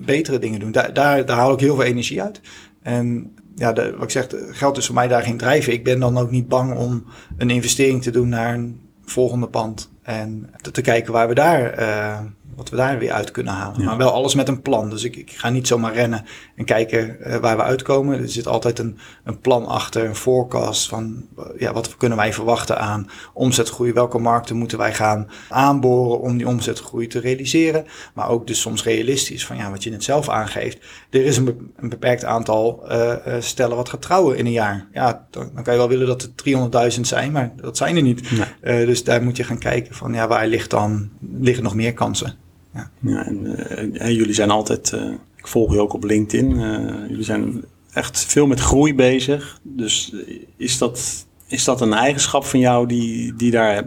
betere 0.05 0.39
dingen 0.39 0.59
doen. 0.59 0.71
Daar, 0.71 0.93
daar, 0.93 1.25
daar 1.25 1.37
haal 1.37 1.53
ik 1.53 1.59
heel 1.59 1.75
veel 1.75 1.83
energie 1.83 2.21
uit. 2.21 2.41
En 2.81 3.35
ja, 3.55 3.73
wat 3.73 4.03
ik 4.03 4.09
zeg, 4.09 4.27
geld 4.51 4.77
is 4.77 4.85
voor 4.85 4.95
mij 4.95 5.07
daar 5.07 5.23
geen 5.23 5.37
drijven. 5.37 5.73
Ik 5.73 5.83
ben 5.83 5.99
dan 5.99 6.17
ook 6.17 6.31
niet 6.31 6.47
bang 6.47 6.77
om 6.77 7.05
een 7.37 7.49
investering 7.49 8.01
te 8.01 8.11
doen 8.11 8.29
naar 8.29 8.53
een 8.53 8.81
volgende 9.05 9.47
pand. 9.47 9.91
En 10.01 10.49
te, 10.61 10.71
te 10.71 10.81
kijken 10.81 11.13
waar 11.13 11.27
we 11.27 11.33
daar 11.33 11.79
uh, 11.79 12.19
wat 12.55 12.69
we 12.69 12.75
daar 12.75 12.99
weer 12.99 13.11
uit 13.11 13.31
kunnen 13.31 13.53
halen. 13.53 13.83
Maar 13.83 13.97
wel 13.97 14.11
alles 14.11 14.35
met 14.35 14.47
een 14.47 14.61
plan. 14.61 14.89
Dus 14.89 15.03
ik, 15.03 15.15
ik 15.15 15.31
ga 15.31 15.49
niet 15.49 15.67
zomaar 15.67 15.93
rennen 15.93 16.25
en 16.55 16.65
kijken 16.65 17.17
uh, 17.19 17.35
waar 17.35 17.57
we 17.57 17.63
uitkomen. 17.63 18.19
Er 18.19 18.29
zit 18.29 18.47
altijd 18.47 18.79
een, 18.79 18.97
een 19.23 19.39
plan 19.39 19.65
achter, 19.65 20.05
een 20.05 20.15
forecast 20.15 20.87
van 20.87 21.25
ja, 21.57 21.73
wat 21.73 21.97
kunnen 21.97 22.17
wij 22.17 22.33
verwachten 22.33 22.79
aan 22.79 23.09
omzetgroei. 23.33 23.93
Welke 23.93 24.17
markten 24.17 24.55
moeten 24.55 24.77
wij 24.77 24.93
gaan 24.93 25.29
aanboren 25.49 26.19
om 26.19 26.37
die 26.37 26.47
omzetgroei 26.47 27.07
te 27.07 27.19
realiseren. 27.19 27.85
Maar 28.13 28.29
ook 28.29 28.47
dus 28.47 28.61
soms 28.61 28.83
realistisch 28.83 29.45
van 29.45 29.57
ja, 29.57 29.71
wat 29.71 29.83
je 29.83 29.89
net 29.89 30.03
zelf 30.03 30.29
aangeeft. 30.29 30.77
Er 31.09 31.25
is 31.25 31.37
een, 31.37 31.45
be 31.45 31.55
een 31.75 31.89
beperkt 31.89 32.25
aantal 32.25 32.83
uh, 32.91 33.15
stellen 33.39 33.75
wat 33.75 33.89
gaat 33.89 34.01
trouwen 34.01 34.37
in 34.37 34.45
een 34.45 34.51
jaar. 34.51 34.87
Ja, 34.93 35.27
dan, 35.29 35.51
dan 35.53 35.63
kan 35.63 35.73
je 35.73 35.79
wel 35.79 35.89
willen 35.89 36.07
dat 36.07 36.21
er 36.21 36.91
300.000 36.95 37.01
zijn, 37.01 37.31
maar 37.31 37.53
dat 37.55 37.77
zijn 37.77 37.95
er 37.95 38.01
niet. 38.01 38.29
Nee. 38.61 38.85
dus 38.85 39.03
daar 39.03 39.23
moet 39.23 39.37
je 39.37 39.43
gaan 39.43 39.57
kijken 39.57 39.95
van 39.95 40.13
ja, 40.13 40.27
waar 40.27 40.47
ligt 40.47 40.69
dan, 40.69 41.09
liggen 41.39 41.63
nog 41.63 41.75
meer 41.75 41.93
kansen. 41.93 42.35
Ja. 42.73 42.89
ja 42.99 43.25
en, 43.25 43.45
uh, 43.45 44.01
en, 44.01 44.13
jullie 44.13 44.33
zijn 44.33 44.49
altijd, 44.49 44.91
uh, 44.95 45.11
ik 45.35 45.47
volg 45.47 45.73
je 45.73 45.79
ook 45.79 45.93
op 45.93 46.03
LinkedIn, 46.03 46.51
uh, 46.51 47.09
jullie 47.09 47.23
zijn 47.23 47.63
echt 47.93 48.25
veel 48.25 48.47
met 48.47 48.59
groei 48.59 48.95
bezig. 48.95 49.59
Dus 49.63 50.15
is 50.57 50.77
dat, 50.77 51.25
is 51.47 51.63
dat 51.63 51.81
een 51.81 51.93
eigenschap 51.93 52.45
van 52.45 52.59
jou 52.59 52.87
die, 52.87 53.35
die 53.35 53.51
daar 53.51 53.83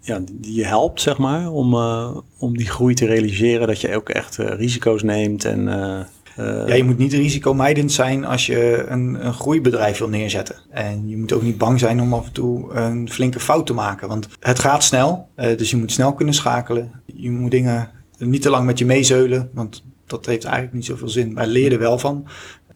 ja, 0.00 0.20
die 0.32 0.54
je 0.54 0.64
helpt, 0.64 1.00
zeg 1.00 1.18
maar, 1.18 1.50
om, 1.50 1.74
om 2.38 2.56
die 2.56 2.68
groei 2.68 2.94
te 2.94 3.06
realiseren? 3.06 3.66
Dat 3.66 3.80
je 3.80 3.96
ook 3.96 4.08
echt 4.08 4.36
risico's 4.36 5.02
neemt 5.02 5.44
en 5.44 5.64
ja, 6.36 6.74
je 6.74 6.84
moet 6.84 6.98
niet 6.98 7.12
risicomijdend 7.12 7.92
zijn 7.92 8.24
als 8.24 8.46
je 8.46 8.84
een, 8.88 9.26
een 9.26 9.32
groeibedrijf 9.32 9.98
wil 9.98 10.08
neerzetten. 10.08 10.56
En 10.70 11.08
je 11.08 11.16
moet 11.16 11.32
ook 11.32 11.42
niet 11.42 11.58
bang 11.58 11.78
zijn 11.78 12.00
om 12.00 12.14
af 12.14 12.26
en 12.26 12.32
toe 12.32 12.72
een 12.72 13.10
flinke 13.10 13.40
fout 13.40 13.66
te 13.66 13.74
maken. 13.74 14.08
Want 14.08 14.28
het 14.40 14.58
gaat 14.58 14.84
snel, 14.84 15.28
dus 15.34 15.70
je 15.70 15.76
moet 15.76 15.92
snel 15.92 16.12
kunnen 16.12 16.34
schakelen. 16.34 16.90
Je 17.06 17.30
moet 17.30 17.50
dingen 17.50 17.90
niet 18.18 18.42
te 18.42 18.50
lang 18.50 18.66
met 18.66 18.78
je 18.78 18.86
meezeulen, 18.86 19.50
want 19.52 19.84
dat 20.06 20.26
heeft 20.26 20.44
eigenlijk 20.44 20.74
niet 20.74 20.84
zoveel 20.84 21.08
zin. 21.08 21.32
Maar 21.32 21.46
leer 21.46 21.72
er 21.72 21.78
wel 21.78 21.98
van. 21.98 22.26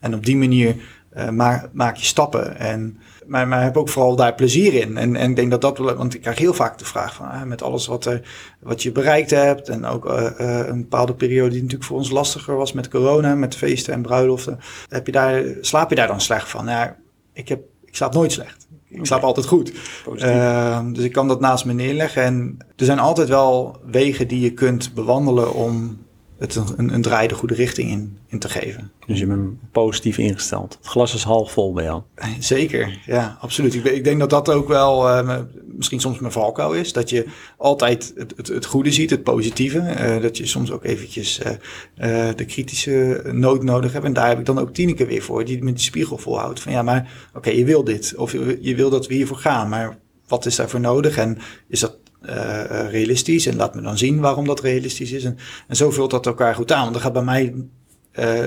En 0.01 0.15
op 0.15 0.25
die 0.25 0.37
manier 0.37 0.77
uh, 1.17 1.29
maak, 1.73 1.97
je 1.97 2.05
stappen. 2.05 2.59
En, 2.59 2.99
maar, 3.27 3.49
maar 3.49 3.63
heb 3.63 3.77
ook 3.77 3.89
vooral 3.89 4.17
daar 4.17 4.35
plezier 4.35 4.75
in. 4.75 4.97
En, 4.97 5.17
en 5.17 5.31
ik 5.31 5.37
denk 5.37 5.51
dat 5.51 5.61
dat, 5.61 5.79
want 5.79 6.15
ik 6.15 6.21
krijg 6.21 6.39
heel 6.39 6.55
vaak 6.55 6.79
de 6.79 6.85
vraag 6.85 7.15
van 7.15 7.29
ah, 7.29 7.43
met 7.43 7.63
alles 7.63 7.87
wat, 7.87 8.21
wat 8.61 8.83
je 8.83 8.93
bereikt 8.93 9.31
hebt. 9.31 9.69
En 9.69 9.85
ook 9.85 10.07
uh, 10.07 10.31
een 10.67 10.81
bepaalde 10.81 11.15
periode 11.15 11.51
die 11.51 11.63
natuurlijk 11.63 11.89
voor 11.89 11.99
ons 11.99 12.11
lastiger 12.11 12.57
was 12.57 12.73
met 12.73 12.89
corona, 12.89 13.35
met 13.35 13.57
feesten 13.57 13.93
en 13.93 14.03
bruiloften. 14.03 14.59
Heb 14.89 15.07
je 15.07 15.13
daar, 15.13 15.45
slaap 15.61 15.91
je 15.91 15.97
daar 15.97 16.07
dan 16.07 16.21
slecht 16.21 16.49
van? 16.49 16.67
Ja, 16.67 16.97
ik, 17.33 17.49
heb, 17.49 17.63
ik 17.85 17.97
slaap 17.97 18.15
nooit 18.15 18.33
slecht. 18.33 18.67
Ik 18.93 19.07
slaap 19.07 19.23
altijd 19.23 19.47
goed. 19.47 19.73
Uh, 20.17 20.81
dus 20.93 21.05
ik 21.05 21.13
kan 21.13 21.29
dat 21.29 21.41
naast 21.41 21.65
me 21.65 21.73
neerleggen. 21.73 22.23
En 22.23 22.57
er 22.77 22.85
zijn 22.85 22.99
altijd 22.99 23.29
wel 23.29 23.77
wegen 23.91 24.29
die 24.29 24.41
je 24.41 24.53
kunt 24.53 24.95
bewandelen 24.95 25.55
om 25.55 25.99
het 26.43 26.77
een, 26.77 26.95
een 26.95 27.03
draai 27.03 27.29
de 27.29 27.35
goede 27.35 27.55
richting 27.55 27.91
in, 27.91 28.19
in 28.27 28.39
te 28.39 28.49
geven. 28.49 28.91
Dus 29.07 29.19
je 29.19 29.27
bent 29.27 29.71
positief 29.73 30.19
ingesteld. 30.19 30.77
Het 30.79 30.87
glas 30.87 31.15
is 31.15 31.23
half 31.23 31.53
vol 31.53 31.73
bij 31.73 31.85
jou. 31.85 32.03
Zeker, 32.39 32.99
ja, 33.07 33.37
absoluut. 33.41 33.75
Ik, 33.75 33.85
ik 33.85 34.05
denk 34.05 34.21
dat 34.21 34.31
dat 34.31 34.49
ook 34.49 34.69
wel 34.69 35.09
uh, 35.09 35.39
misschien 35.67 36.01
soms 36.01 36.19
mijn 36.19 36.33
valkuil 36.33 36.73
is. 36.73 36.93
Dat 36.93 37.11
je 37.11 37.27
altijd 37.57 38.13
het, 38.17 38.33
het, 38.37 38.49
het 38.49 38.65
goede 38.65 38.93
ziet, 38.93 39.11
het 39.11 39.23
positieve. 39.23 39.79
Uh, 39.79 40.23
dat 40.23 40.37
je 40.37 40.47
soms 40.47 40.71
ook 40.71 40.85
eventjes 40.85 41.41
uh, 41.41 42.29
de 42.37 42.45
kritische 42.45 43.23
noot 43.33 43.63
nodig 43.63 43.93
hebt. 43.93 44.05
En 44.05 44.13
daar 44.13 44.29
heb 44.29 44.39
ik 44.39 44.47
dan 44.47 44.59
ook 44.59 44.73
Tineke 44.73 45.07
weer 45.07 45.23
voor, 45.23 45.45
die 45.45 45.63
met 45.63 45.75
die 45.75 45.85
spiegel 45.85 46.19
volhoudt. 46.19 46.61
Van 46.61 46.73
ja, 46.73 46.83
maar 46.83 47.13
oké, 47.29 47.39
okay, 47.39 47.59
je 47.59 47.65
wil 47.65 47.85
dit. 47.85 48.15
Of 48.17 48.33
je, 48.33 48.59
je 48.61 48.75
wil 48.75 48.91
dat 48.91 49.07
we 49.07 49.15
hiervoor 49.15 49.37
gaan. 49.37 49.69
Maar 49.69 49.99
wat 50.29 50.47
is 50.47 50.57
daarvoor 50.57 50.81
nodig? 50.81 51.17
En 51.17 51.39
is 51.69 51.81
dat 51.81 51.97
uh, 52.27 52.91
realistisch. 52.91 53.47
En 53.47 53.57
laat 53.57 53.75
me 53.75 53.81
dan 53.81 53.99
zien 53.99 54.21
waarom 54.21 54.47
dat 54.47 54.61
realistisch 54.61 55.13
is. 55.13 55.25
En, 55.25 55.39
en 55.69 55.77
zo 55.77 55.91
vult 55.91 56.11
dat 56.11 56.27
elkaar 56.27 56.55
goed 56.55 56.73
aan. 56.73 56.81
Want 56.81 56.93
dan 56.93 57.03
gaat 57.03 57.13
bij 57.13 57.23
mij 57.23 57.55
uh, 57.55 57.65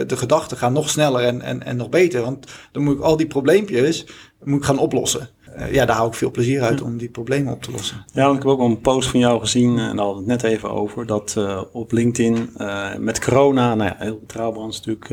de 0.07 0.17
gedachten 0.17 0.57
gaan 0.57 0.73
nog 0.73 0.89
sneller 0.89 1.23
en, 1.23 1.41
en, 1.41 1.63
en 1.63 1.77
nog 1.77 1.89
beter. 1.89 2.21
Want 2.21 2.47
dan 2.71 2.83
moet 2.83 2.95
ik 2.95 3.01
al 3.01 3.17
die 3.17 3.27
probleempjes 3.27 4.05
moet 4.43 4.59
ik 4.59 4.65
gaan 4.65 4.79
oplossen. 4.79 5.29
Uh, 5.57 5.73
ja, 5.73 5.85
daar 5.85 5.95
hou 5.95 6.07
ik 6.07 6.15
veel 6.15 6.31
plezier 6.31 6.61
uit 6.61 6.81
om 6.81 6.97
die 6.97 7.09
problemen 7.09 7.53
op 7.53 7.63
te 7.63 7.71
lossen. 7.71 8.05
Ja, 8.13 8.27
ik 8.27 8.33
heb 8.33 8.45
ook 8.45 8.59
een 8.59 8.81
post 8.81 9.09
van 9.09 9.19
jou 9.19 9.39
gezien, 9.39 9.79
en 9.79 9.95
daar 9.95 10.05
hadden 10.05 10.25
we 10.25 10.31
het 10.31 10.41
net 10.41 10.51
even 10.51 10.71
over, 10.71 11.05
dat 11.05 11.37
op 11.71 11.91
LinkedIn 11.91 12.49
met 12.99 13.19
corona, 13.19 13.75
nou 13.75 13.89
ja, 13.89 13.95
heel 13.99 14.19
betrouwbaar 14.19 14.65
natuurlijk 14.67 15.09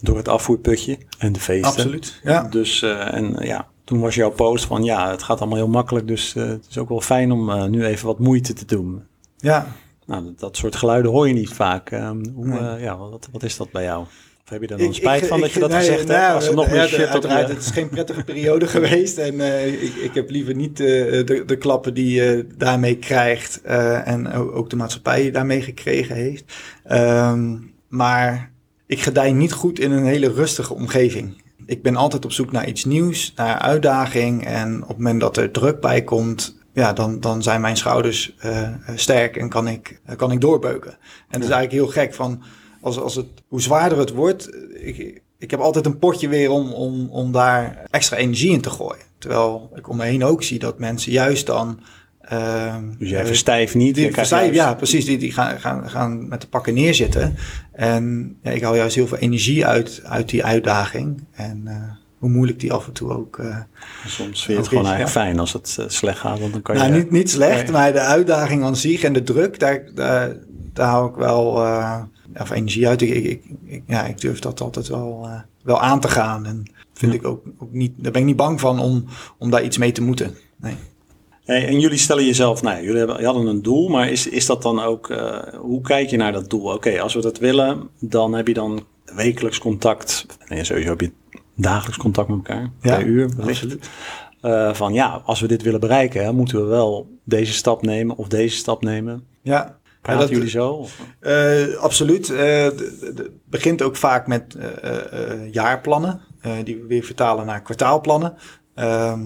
door 0.00 0.16
het 0.16 0.28
afvoerputje 0.28 0.98
en 1.18 1.32
de 1.32 1.40
feesten. 1.40 1.70
Absoluut, 1.70 2.20
ja. 2.22 2.42
Dus, 2.42 2.82
en 2.82 3.36
ja, 3.38 3.66
toen 3.88 4.00
was 4.00 4.14
jouw 4.14 4.30
post 4.30 4.64
van 4.64 4.84
ja, 4.84 5.10
het 5.10 5.22
gaat 5.22 5.38
allemaal 5.38 5.58
heel 5.58 5.68
makkelijk, 5.68 6.06
dus 6.06 6.34
uh, 6.34 6.46
het 6.46 6.66
is 6.70 6.78
ook 6.78 6.88
wel 6.88 7.00
fijn 7.00 7.32
om 7.32 7.50
uh, 7.50 7.64
nu 7.64 7.84
even 7.84 8.06
wat 8.06 8.18
moeite 8.18 8.52
te 8.52 8.64
doen. 8.64 9.02
Ja. 9.36 9.66
Nou, 10.06 10.24
dat, 10.24 10.38
dat 10.38 10.56
soort 10.56 10.76
geluiden 10.76 11.10
hoor 11.10 11.28
je 11.28 11.34
niet 11.34 11.48
vaak. 11.48 11.90
Um, 11.90 12.32
hoe, 12.34 12.46
nee. 12.46 12.60
uh, 12.60 12.82
ja, 12.82 12.96
wat, 12.96 13.28
wat 13.32 13.42
is 13.42 13.56
dat 13.56 13.70
bij 13.70 13.82
jou? 13.82 14.02
Of 14.44 14.50
heb 14.50 14.62
je 14.62 14.68
er 14.68 14.78
dan 14.78 14.94
spijt 14.94 15.22
ik, 15.22 15.28
van 15.28 15.36
ik, 15.36 15.42
dat 15.42 15.52
je 15.52 15.60
dat 15.60 15.70
nee, 15.70 15.78
gezegd 15.78 16.06
nou, 16.06 16.20
hebt? 16.20 16.34
Als 16.34 16.46
er 16.46 16.54
nog 16.54 16.70
meer 16.70 16.88
shit 16.88 17.14
op 17.14 17.22
Het 17.22 17.58
is 17.58 17.70
geen 17.70 17.88
prettige 17.88 18.24
periode 18.24 18.66
geweest 18.76 19.18
en 19.18 19.40
ik, 19.82 19.94
ik 19.94 20.14
heb 20.14 20.30
liever 20.30 20.54
niet 20.54 20.76
de, 20.76 21.42
de 21.46 21.56
klappen 21.56 21.94
die 21.94 22.14
je 22.14 22.46
daarmee 22.56 22.96
krijgt 22.96 23.60
en 23.62 24.32
ook 24.32 24.70
de 24.70 24.76
maatschappij 24.76 25.30
daarmee 25.30 25.62
gekregen 25.62 26.16
heeft. 26.16 26.44
Um, 26.90 27.74
maar 27.88 28.52
ik 28.86 29.00
gedij 29.00 29.32
niet 29.32 29.52
goed 29.52 29.78
in 29.78 29.90
een 29.90 30.06
hele 30.06 30.32
rustige 30.32 30.74
omgeving 30.74 31.46
ik 31.68 31.82
ben 31.82 31.96
altijd 31.96 32.24
op 32.24 32.32
zoek 32.32 32.52
naar 32.52 32.68
iets 32.68 32.84
nieuws, 32.84 33.32
naar 33.36 33.58
uitdaging. 33.58 34.46
En 34.46 34.82
op 34.82 34.88
het 34.88 34.96
moment 34.96 35.20
dat 35.20 35.36
er 35.36 35.50
druk 35.50 35.80
bij 35.80 36.02
komt, 36.02 36.56
ja, 36.72 36.92
dan, 36.92 37.20
dan 37.20 37.42
zijn 37.42 37.60
mijn 37.60 37.76
schouders 37.76 38.34
uh, 38.44 38.68
sterk 38.94 39.36
en 39.36 39.48
kan 39.48 39.68
ik, 39.68 40.00
uh, 40.10 40.16
kan 40.16 40.32
ik 40.32 40.40
doorbeuken. 40.40 40.90
En 41.28 41.40
dat 41.40 41.48
is 41.48 41.54
eigenlijk 41.54 41.72
heel 41.72 42.02
gek 42.02 42.14
van, 42.14 42.42
als, 42.80 42.98
als 42.98 43.14
het, 43.14 43.26
hoe 43.48 43.60
zwaarder 43.60 43.98
het 43.98 44.10
wordt, 44.10 44.56
ik, 44.74 45.22
ik 45.38 45.50
heb 45.50 45.60
altijd 45.60 45.86
een 45.86 45.98
potje 45.98 46.28
weer 46.28 46.50
om, 46.50 46.72
om, 46.72 47.08
om 47.10 47.32
daar 47.32 47.86
extra 47.90 48.16
energie 48.16 48.50
in 48.50 48.60
te 48.60 48.70
gooien. 48.70 49.04
Terwijl 49.18 49.70
ik 49.74 49.88
om 49.88 49.96
me 49.96 50.04
heen 50.04 50.24
ook 50.24 50.42
zie 50.42 50.58
dat 50.58 50.78
mensen 50.78 51.12
juist 51.12 51.46
dan 51.46 51.80
dus 52.98 53.08
jij 53.08 53.26
verstijft 53.26 53.74
niet? 53.74 53.94
Die 53.94 54.12
verstijf, 54.12 54.54
ja, 54.54 54.74
precies. 54.74 55.04
Die, 55.04 55.18
die 55.18 55.32
gaan, 55.32 55.60
gaan, 55.60 55.90
gaan 55.90 56.28
met 56.28 56.40
de 56.40 56.46
pakken 56.46 56.74
neerzitten. 56.74 57.36
En 57.72 58.36
ja, 58.42 58.50
ik 58.50 58.62
haal 58.62 58.74
juist 58.74 58.94
heel 58.94 59.06
veel 59.06 59.18
energie 59.18 59.66
uit, 59.66 60.00
uit 60.04 60.28
die 60.28 60.44
uitdaging. 60.44 61.24
En 61.32 61.62
uh, 61.64 61.74
hoe 62.18 62.30
moeilijk 62.30 62.60
die 62.60 62.72
af 62.72 62.86
en 62.86 62.92
toe 62.92 63.10
ook. 63.10 63.38
Uh, 63.38 63.56
Soms 64.06 64.44
vind 64.44 64.46
je 64.46 64.56
het 64.56 64.68
gewoon 64.68 64.84
is, 64.84 64.90
eigenlijk 64.90 65.18
fijn 65.26 65.38
als 65.38 65.52
het 65.52 65.76
uh, 65.80 65.86
slecht 65.88 66.18
gaat. 66.18 66.38
Want 66.38 66.52
dan 66.52 66.62
kan 66.62 66.76
nou, 66.76 66.92
je, 66.92 66.98
niet, 66.98 67.10
niet 67.10 67.30
slecht, 67.30 67.62
nee. 67.62 67.72
maar 67.72 67.92
de 67.92 68.00
uitdaging 68.00 68.64
aan 68.64 68.76
zich 68.76 69.02
en 69.02 69.12
de 69.12 69.22
druk, 69.22 69.58
daar, 69.58 69.82
daar, 69.94 70.36
daar 70.72 70.88
hou 70.88 71.10
ik 71.10 71.16
wel 71.16 71.44
of 72.40 72.50
energie 72.50 72.88
uit. 72.88 73.02
Ik, 73.02 73.10
ik, 73.10 73.42
ik, 73.64 73.82
ja, 73.86 74.04
ik 74.04 74.20
durf 74.20 74.38
dat 74.38 74.60
altijd 74.60 74.88
wel, 74.88 75.28
wel 75.62 75.80
aan 75.80 76.00
te 76.00 76.08
gaan. 76.08 76.46
En 76.46 76.62
vind 76.94 77.12
ja. 77.12 77.18
ik 77.18 77.26
ook, 77.26 77.44
ook 77.58 77.72
niet, 77.72 77.92
daar 77.96 78.12
ben 78.12 78.20
ik 78.20 78.26
niet 78.26 78.36
bang 78.36 78.60
van 78.60 78.78
om, 78.78 79.04
om 79.38 79.50
daar 79.50 79.64
iets 79.64 79.78
mee 79.78 79.92
te 79.92 80.02
moeten. 80.02 80.34
Nee. 80.56 80.74
Hey, 81.48 81.66
en 81.66 81.80
jullie 81.80 81.98
stellen 81.98 82.24
jezelf, 82.24 82.62
nou, 82.62 82.82
jullie 82.82 82.98
hebben, 82.98 83.24
hadden 83.24 83.46
een 83.46 83.62
doel, 83.62 83.88
maar 83.88 84.10
is, 84.10 84.28
is 84.28 84.46
dat 84.46 84.62
dan 84.62 84.80
ook, 84.80 85.10
uh, 85.10 85.38
hoe 85.54 85.80
kijk 85.80 86.08
je 86.08 86.16
naar 86.16 86.32
dat 86.32 86.50
doel? 86.50 86.64
Oké, 86.64 86.74
okay, 86.74 86.98
als 86.98 87.14
we 87.14 87.20
dat 87.20 87.38
willen, 87.38 87.88
dan 88.00 88.34
heb 88.34 88.46
je 88.46 88.54
dan 88.54 88.86
wekelijks 89.04 89.58
contact. 89.58 90.26
Nee, 90.48 90.64
sowieso 90.64 90.88
heb 90.88 91.00
je 91.00 91.12
dagelijks 91.56 91.98
contact 91.98 92.28
met 92.28 92.36
elkaar, 92.36 92.70
ja, 92.80 92.96
per 92.96 93.06
uur. 93.06 93.30
Absoluut. 93.40 93.90
Uh, 94.42 94.74
van 94.74 94.92
ja, 94.92 95.22
als 95.24 95.40
we 95.40 95.46
dit 95.46 95.62
willen 95.62 95.80
bereiken, 95.80 96.34
moeten 96.34 96.60
we 96.60 96.66
wel 96.66 97.08
deze 97.24 97.52
stap 97.52 97.82
nemen 97.82 98.16
of 98.16 98.28
deze 98.28 98.56
stap 98.56 98.82
nemen. 98.82 99.24
Ja. 99.42 99.78
Praten 100.02 100.20
dat, 100.20 100.30
jullie 100.30 100.50
zo? 100.50 100.86
Uh, 101.20 101.76
absoluut. 101.76 102.28
Het 102.28 103.30
begint 103.44 103.82
ook 103.82 103.96
vaak 103.96 104.26
met 104.26 104.56
jaarplannen, 105.50 106.20
die 106.64 106.76
we 106.76 106.86
weer 106.86 107.04
vertalen 107.04 107.46
naar 107.46 107.62
kwartaalplannen. 107.62 108.34
Ehm, 108.74 109.20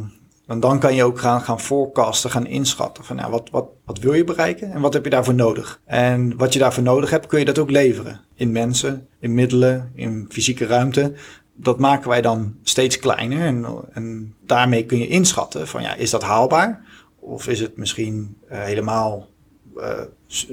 want 0.47 0.63
dan 0.63 0.79
kan 0.79 0.95
je 0.95 1.05
ook 1.05 1.19
gaan, 1.19 1.41
gaan 1.41 1.61
forecasten, 1.61 2.31
gaan 2.31 2.47
inschatten 2.47 3.05
van 3.05 3.17
nou, 3.17 3.31
wat, 3.31 3.51
wat, 3.51 3.67
wat 3.85 3.99
wil 3.99 4.13
je 4.13 4.25
bereiken 4.25 4.73
en 4.73 4.81
wat 4.81 4.93
heb 4.93 5.05
je 5.05 5.11
daarvoor 5.11 5.35
nodig. 5.35 5.81
En 5.85 6.37
wat 6.37 6.53
je 6.53 6.59
daarvoor 6.59 6.83
nodig 6.83 7.11
hebt, 7.11 7.27
kun 7.27 7.39
je 7.39 7.45
dat 7.45 7.59
ook 7.59 7.71
leveren. 7.71 8.21
In 8.35 8.53
mensen, 8.53 9.09
in 9.21 9.35
middelen, 9.35 9.91
in 9.95 10.27
fysieke 10.29 10.67
ruimte. 10.67 11.13
Dat 11.55 11.79
maken 11.79 12.09
wij 12.09 12.23
dan 12.23 12.55
steeds 12.63 12.99
kleiner 12.99 13.41
en, 13.41 13.67
en 13.93 14.35
daarmee 14.47 14.87
kun 14.87 14.99
je 14.99 15.09
inschatten 15.09 15.69
van 15.69 15.83
ja, 15.83 15.95
is 15.95 16.11
dat 16.11 16.23
haalbaar? 16.23 16.85
Of 17.19 17.49
is 17.49 17.61
het 17.61 17.77
misschien 17.77 18.37
uh, 18.51 18.63
helemaal 18.63 19.29
uh, 19.77 20.01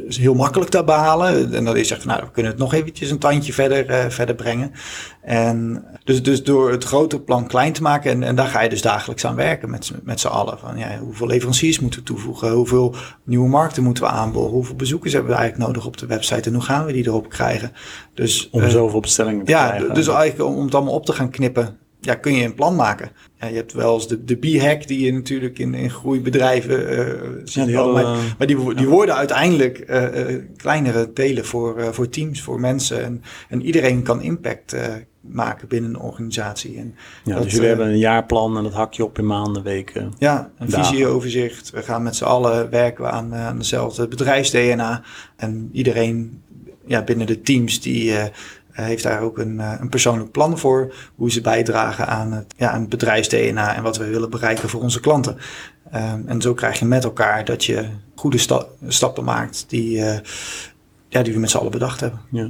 is 0.08 0.18
heel 0.18 0.34
makkelijk 0.34 0.72
te 0.72 0.84
behalen. 0.84 1.54
En 1.54 1.66
dan 1.66 1.78
is 1.78 1.88
zegt 1.88 2.02
van 2.02 2.12
nou, 2.12 2.24
we 2.24 2.32
kunnen 2.32 2.52
het 2.52 2.62
nog 2.62 2.74
eventjes 2.74 3.10
een 3.10 3.18
tandje 3.18 3.54
verder, 3.54 3.90
uh, 3.90 4.10
verder 4.10 4.36
brengen. 4.36 4.72
En 5.22 5.86
dus, 6.04 6.24
dus 6.24 6.44
door 6.44 6.72
het 6.72 6.84
grote 6.84 7.20
plan 7.20 7.48
klein 7.48 7.74
te 7.74 7.82
maken, 7.82 8.12
en, 8.12 8.24
en 8.24 8.36
daar 8.36 8.48
ga 8.48 8.62
je 8.62 8.70
dus 8.70 8.82
dagelijks 8.82 9.26
aan 9.26 9.36
werken 9.36 9.70
met, 9.70 9.92
met 10.04 10.20
z'n 10.20 10.28
allen. 10.28 10.60
Van 10.60 10.78
ja, 10.78 11.00
hoeveel 11.00 11.28
leveranciers 11.28 11.80
moeten 11.80 12.00
we 12.00 12.06
toevoegen? 12.06 12.52
Hoeveel 12.52 12.96
nieuwe 13.24 13.50
markten 13.50 13.84
moeten 13.84 14.04
we 14.04 14.10
aanboren? 14.10 14.52
Hoeveel 14.52 14.76
bezoekers 14.76 15.14
hebben 15.14 15.32
we 15.32 15.38
eigenlijk 15.38 15.68
nodig 15.68 15.86
op 15.86 15.98
de 15.98 16.06
website? 16.06 16.50
En 16.50 16.56
hoe 16.56 16.64
gaan 16.64 16.86
we 16.86 16.92
die 16.92 17.08
erop 17.08 17.30
krijgen? 17.30 17.72
Dus, 18.14 18.50
om 18.52 18.62
uh, 18.62 18.68
zoveel 18.68 19.00
bestellingen 19.00 19.46
te 19.46 19.52
ja, 19.52 19.68
krijgen. 19.68 19.88
Ja, 19.88 19.94
dus 19.94 20.08
eigenlijk 20.08 20.50
om 20.50 20.66
het 20.66 20.76
allemaal 20.76 20.94
op 20.94 21.06
te 21.06 21.14
gaan 21.14 21.30
knippen 21.30 21.78
ja, 22.02 22.16
kun 22.16 22.34
je 22.34 22.46
een 22.46 22.54
plan 22.54 22.76
maken. 22.76 23.12
Ja, 23.40 23.48
je 23.48 23.56
hebt 23.56 23.74
wel 23.74 23.94
eens 23.94 24.08
de, 24.08 24.24
de 24.24 24.36
B-hack 24.36 24.88
die 24.88 25.06
je 25.06 25.14
natuurlijk 25.14 25.60
in, 25.60 25.74
in 25.74 25.90
groeibedrijven 25.90 26.94
uh, 26.94 27.08
ziet. 27.44 27.68
Ja, 27.68 27.84
die 27.84 27.92
maar, 27.92 28.18
maar 28.38 28.48
die, 28.48 28.74
die 28.76 28.88
worden 28.88 29.16
uiteindelijk 29.16 29.84
uh, 29.90 30.30
uh, 30.30 30.42
kleinere 30.56 31.12
delen 31.14 31.46
voor, 31.46 31.94
voor 31.94 32.10
teams, 32.10 32.42
voor 32.42 32.60
mensen. 32.60 33.04
En, 33.04 33.24
en 33.50 33.62
iedereen 33.62 34.04
kan 34.04 34.22
impact 34.22 34.76
maken 35.22 35.68
binnen 35.68 35.90
een 35.90 36.00
organisatie. 36.00 36.78
En 36.78 36.96
ja, 37.24 37.34
dat, 37.34 37.44
dus 37.44 37.52
jullie 37.52 37.68
hebben 37.68 37.88
een 37.88 37.98
jaarplan 37.98 38.58
en 38.58 38.64
dat 38.64 38.74
hak 38.74 38.94
je 38.94 39.04
op 39.04 39.18
in 39.18 39.26
maanden, 39.26 39.64
weken. 39.64 40.14
Ja, 40.18 40.52
een 40.58 40.70
visieoverzicht. 40.70 41.70
We 41.70 41.84
gaan 41.84 42.04
met 42.04 42.16
z'n 42.16 42.24
allen 42.24 42.70
werken 42.70 43.12
aan, 43.12 43.36
aan 43.36 43.58
dezelfde 43.58 44.08
bedrijfs-DNA. 44.08 45.04
En 45.36 45.70
iedereen 45.72 46.42
ja, 46.86 47.04
binnen 47.04 47.28
de 47.28 47.42
teams 47.42 47.82
die 47.82 48.14
heeft 48.84 49.04
daar 49.04 49.22
ook 49.22 49.38
een, 49.38 49.60
eh, 49.60 49.74
een 49.80 49.90
persoonlijk 49.90 50.32
plan 50.32 50.58
voor 50.58 50.94
hoe 51.16 51.32
ze 51.32 51.42
bijdragen 51.42 52.08
aan 52.08 52.32
het, 52.32 52.54
ja, 52.58 52.70
aan 52.70 52.80
het 52.80 52.90
bedrijfs-DNA 52.90 53.76
en 53.76 53.84
wat 53.84 53.98
we 53.98 54.08
willen 54.08 54.30
bereiken 54.30 54.70
voor 54.70 54.82
onze 54.82 55.00
klanten. 55.00 55.38
Um, 55.96 56.24
en 56.28 56.42
zo 56.42 56.54
krijg 56.54 56.80
je 56.80 56.86
met 56.86 57.04
elkaar 57.04 57.46
dat 57.46 57.66
je 57.66 57.86
goede 58.16 58.38
sta 58.38 58.66
stappen 58.88 59.24
maakt 59.24 59.66
die, 59.68 59.98
uh, 59.98 60.18
ja, 61.08 61.22
die 61.22 61.34
we 61.34 61.40
met 61.40 61.50
z'n 61.50 61.58
allen 61.58 61.72
bedacht 61.72 62.00
hebben. 62.00 62.20
Ja. 62.32 62.50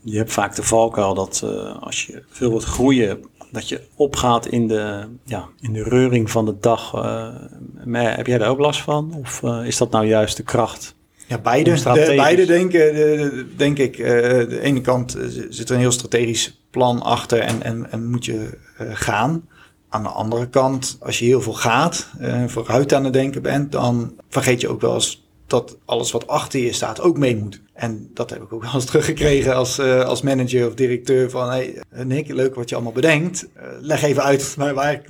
Je 0.00 0.16
hebt 0.16 0.32
vaak 0.32 0.54
de 0.54 0.62
valkuil 0.62 1.14
dat 1.14 1.42
uh, 1.44 1.82
als 1.82 2.06
je 2.06 2.22
veel 2.28 2.50
wilt 2.50 2.64
groeien, 2.64 3.24
dat 3.50 3.68
je 3.68 3.82
opgaat 3.94 4.46
in 4.46 4.68
de, 4.68 5.08
ja, 5.24 5.48
in 5.60 5.72
de 5.72 5.82
reuring 5.82 6.30
van 6.30 6.44
de 6.44 6.56
dag. 6.60 6.94
Uh, 6.94 8.06
heb 8.16 8.26
jij 8.26 8.38
daar 8.38 8.48
ook 8.48 8.58
last 8.58 8.80
van? 8.80 9.14
Of 9.14 9.42
is 9.42 9.76
dat 9.76 9.90
nou 9.90 10.06
juist 10.06 10.36
de 10.36 10.42
kracht 10.42 10.95
Ja, 11.26 11.38
beide. 11.38 11.74
De, 11.74 12.12
beide 12.16 12.46
denken, 12.46 12.94
de, 12.94 13.46
denk 13.56 13.78
ik. 13.78 13.98
Uh, 13.98 14.06
de 14.06 14.60
ene 14.60 14.80
kant 14.80 15.16
zit 15.48 15.68
er 15.68 15.74
een 15.74 15.80
heel 15.80 15.92
strategisch 15.92 16.60
plan 16.70 17.02
achter 17.02 17.38
en, 17.38 17.62
en, 17.62 17.90
en 17.90 18.10
moet 18.10 18.24
je 18.24 18.58
uh, 18.80 18.88
gaan. 18.92 19.48
Aan 19.88 20.02
de 20.02 20.08
andere 20.08 20.48
kant, 20.48 20.96
als 21.00 21.18
je 21.18 21.24
heel 21.24 21.40
veel 21.40 21.52
gaat, 21.52 22.10
uh, 22.20 22.44
vooruit 22.46 22.92
aan 22.94 23.04
het 23.04 23.12
denken 23.12 23.42
bent, 23.42 23.72
dan 23.72 24.14
vergeet 24.28 24.60
je 24.60 24.68
ook 24.68 24.80
wel 24.80 24.94
eens 24.94 25.24
dat 25.46 25.78
alles 25.84 26.10
wat 26.10 26.26
achter 26.26 26.60
je 26.60 26.72
staat 26.72 27.00
ook 27.00 27.18
mee 27.18 27.36
moet. 27.36 27.62
En 27.72 28.10
dat 28.14 28.30
heb 28.30 28.42
ik 28.42 28.52
ook 28.52 28.62
wel 28.62 28.74
eens 28.74 28.84
teruggekregen 28.92 29.54
als, 29.54 29.78
uh, 29.78 30.00
als 30.00 30.22
manager 30.22 30.66
of 30.66 30.74
directeur 30.74 31.30
van... 31.30 31.48
Hey, 31.48 31.82
Nick, 32.04 32.28
leuk 32.28 32.54
wat 32.54 32.68
je 32.68 32.74
allemaal 32.74 32.92
bedenkt. 32.92 33.48
Uh, 33.56 33.62
leg 33.80 34.02
even 34.02 34.22
uit 34.22 34.54
waar, 34.54 34.74
waar 34.80 34.92
ik 34.92 35.08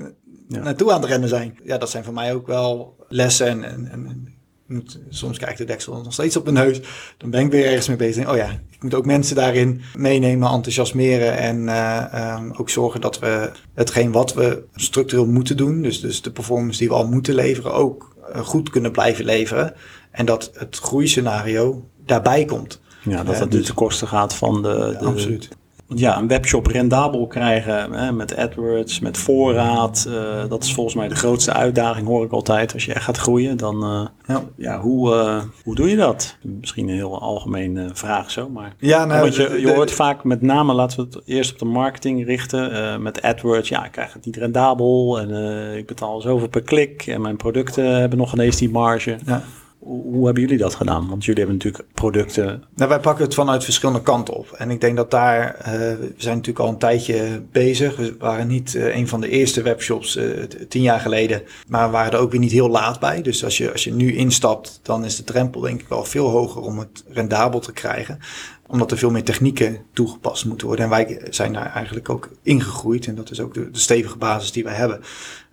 ja. 0.48 0.62
naartoe 0.62 0.92
aan 0.92 1.00
het 1.00 1.10
rennen 1.10 1.28
zijn. 1.28 1.58
Ja, 1.64 1.78
dat 1.78 1.90
zijn 1.90 2.04
voor 2.04 2.14
mij 2.14 2.34
ook 2.34 2.46
wel 2.46 2.96
lessen. 3.08 3.46
En, 3.46 3.64
en, 3.64 3.88
en 3.90 4.35
moet, 4.66 4.98
soms 5.08 5.38
kijkt 5.38 5.58
de 5.58 5.64
deksel 5.64 6.00
nog 6.02 6.12
steeds 6.12 6.36
op 6.36 6.44
de 6.44 6.52
neus. 6.52 6.80
Dan 7.16 7.30
ben 7.30 7.40
ik 7.40 7.50
weer 7.50 7.66
ergens 7.66 7.88
mee 7.88 7.96
bezig. 7.96 8.30
Oh 8.30 8.36
ja, 8.36 8.50
ik 8.70 8.82
moet 8.82 8.94
ook 8.94 9.06
mensen 9.06 9.36
daarin 9.36 9.80
meenemen, 9.96 10.50
enthousiasmeren. 10.50 11.36
En 11.36 11.62
uh, 11.62 12.36
um, 12.38 12.52
ook 12.56 12.70
zorgen 12.70 13.00
dat 13.00 13.18
we 13.18 13.50
hetgeen 13.74 14.12
wat 14.12 14.34
we 14.34 14.64
structureel 14.74 15.26
moeten 15.26 15.56
doen... 15.56 15.82
dus, 15.82 16.00
dus 16.00 16.22
de 16.22 16.30
performance 16.30 16.78
die 16.78 16.88
we 16.88 16.94
al 16.94 17.08
moeten 17.08 17.34
leveren... 17.34 17.74
ook 17.74 18.16
goed 18.34 18.70
kunnen 18.70 18.92
blijven 18.92 19.24
leveren. 19.24 19.74
En 20.10 20.26
dat 20.26 20.50
het 20.54 20.78
groeiscenario 20.78 21.88
daarbij 22.04 22.44
komt. 22.44 22.80
Ja, 23.02 23.24
dat 23.24 23.38
dat 23.38 23.50
dus, 23.50 23.60
dus 23.60 23.68
de 23.68 23.74
kosten 23.74 24.08
gaat 24.08 24.34
van 24.34 24.62
de, 24.62 24.96
de, 24.98 25.06
absoluut 25.06 25.48
ja, 25.88 26.18
een 26.18 26.28
webshop 26.28 26.66
rendabel 26.66 27.26
krijgen 27.26 27.92
hè, 27.92 28.12
met 28.12 28.36
AdWords, 28.36 29.00
met 29.00 29.18
voorraad. 29.18 30.06
Uh, 30.08 30.48
dat 30.48 30.64
is 30.64 30.74
volgens 30.74 30.94
mij 30.94 31.08
de 31.08 31.14
grootste 31.14 31.52
uitdaging, 31.52 32.06
hoor 32.06 32.24
ik 32.24 32.32
altijd. 32.32 32.72
Als 32.72 32.84
je 32.84 32.92
echt 32.92 33.04
gaat 33.04 33.16
groeien, 33.16 33.56
dan 33.56 33.84
uh, 33.84 34.06
ja. 34.26 34.42
ja. 34.56 34.80
hoe, 34.80 35.14
uh, 35.14 35.42
hoe 35.64 35.74
doe 35.74 35.88
je 35.88 35.96
dat? 35.96 36.36
Misschien 36.42 36.88
een 36.88 36.94
heel 36.94 37.20
algemene 37.20 37.90
vraag 37.92 38.30
zo, 38.30 38.48
maar... 38.48 38.74
Ja, 38.78 39.04
nou, 39.04 39.20
Want 39.20 39.36
je, 39.36 39.60
je 39.60 39.72
hoort 39.72 39.92
vaak 39.92 40.24
met 40.24 40.42
name, 40.42 40.72
laten 40.72 40.98
we 40.98 41.04
het 41.04 41.22
eerst 41.26 41.52
op 41.52 41.58
de 41.58 41.64
marketing 41.64 42.26
richten. 42.26 43.02
met 43.02 43.22
AdWords, 43.22 43.68
ja, 43.68 43.84
ik 43.84 43.92
krijg 43.92 44.12
het 44.12 44.24
niet 44.24 44.36
rendabel 44.36 45.20
en 45.20 45.30
ik 45.76 45.86
betaal 45.86 46.20
zoveel 46.20 46.48
per 46.48 46.62
klik. 46.62 47.06
En 47.06 47.20
mijn 47.20 47.36
producten 47.36 47.84
hebben 47.84 48.18
nog 48.18 48.32
ineens 48.32 48.56
die 48.56 48.70
marge. 48.70 49.18
Ja. 49.26 49.42
Hoe 49.86 50.24
hebben 50.24 50.42
jullie 50.42 50.58
dat 50.58 50.74
gedaan? 50.74 51.08
Want 51.08 51.24
jullie 51.24 51.44
hebben 51.44 51.58
natuurlijk 51.58 51.94
producten. 51.94 52.64
Nou, 52.74 52.88
wij 52.88 53.00
pakken 53.00 53.24
het 53.24 53.34
vanuit 53.34 53.64
verschillende 53.64 54.02
kanten 54.02 54.34
op. 54.34 54.52
En 54.52 54.70
ik 54.70 54.80
denk 54.80 54.96
dat 54.96 55.10
daar, 55.10 55.56
uh, 55.58 55.64
we 55.72 56.12
zijn 56.16 56.36
natuurlijk 56.36 56.64
al 56.64 56.72
een 56.72 56.78
tijdje 56.78 57.42
bezig. 57.52 57.96
We 57.96 58.16
waren 58.18 58.46
niet 58.46 58.74
uh, 58.74 58.96
een 58.96 59.08
van 59.08 59.20
de 59.20 59.28
eerste 59.28 59.62
webshops 59.62 60.16
uh, 60.16 60.42
tien 60.68 60.82
jaar 60.82 61.00
geleden. 61.00 61.42
Maar 61.68 61.86
we 61.86 61.92
waren 61.92 62.12
er 62.12 62.18
ook 62.18 62.30
weer 62.30 62.40
niet 62.40 62.52
heel 62.52 62.68
laat 62.68 63.00
bij. 63.00 63.22
Dus 63.22 63.44
als 63.44 63.58
je, 63.58 63.72
als 63.72 63.84
je 63.84 63.92
nu 63.92 64.14
instapt, 64.14 64.80
dan 64.82 65.04
is 65.04 65.16
de 65.16 65.24
drempel 65.24 65.60
denk 65.60 65.80
ik 65.80 65.88
wel 65.88 66.04
veel 66.04 66.28
hoger 66.28 66.62
om 66.62 66.78
het 66.78 67.04
rendabel 67.08 67.60
te 67.60 67.72
krijgen 67.72 68.18
omdat 68.66 68.90
er 68.90 68.98
veel 68.98 69.10
meer 69.10 69.24
technieken 69.24 69.78
toegepast 69.92 70.44
moeten 70.44 70.66
worden. 70.66 70.84
En 70.84 70.90
wij 70.90 71.20
zijn 71.30 71.52
daar 71.52 71.72
eigenlijk 71.72 72.08
ook 72.08 72.30
ingegroeid. 72.42 73.06
En 73.06 73.14
dat 73.14 73.30
is 73.30 73.40
ook 73.40 73.54
de, 73.54 73.70
de, 73.70 73.78
stevige 73.78 74.16
basis 74.16 74.52
die 74.52 74.64
wij 74.64 74.74
hebben. 74.74 75.00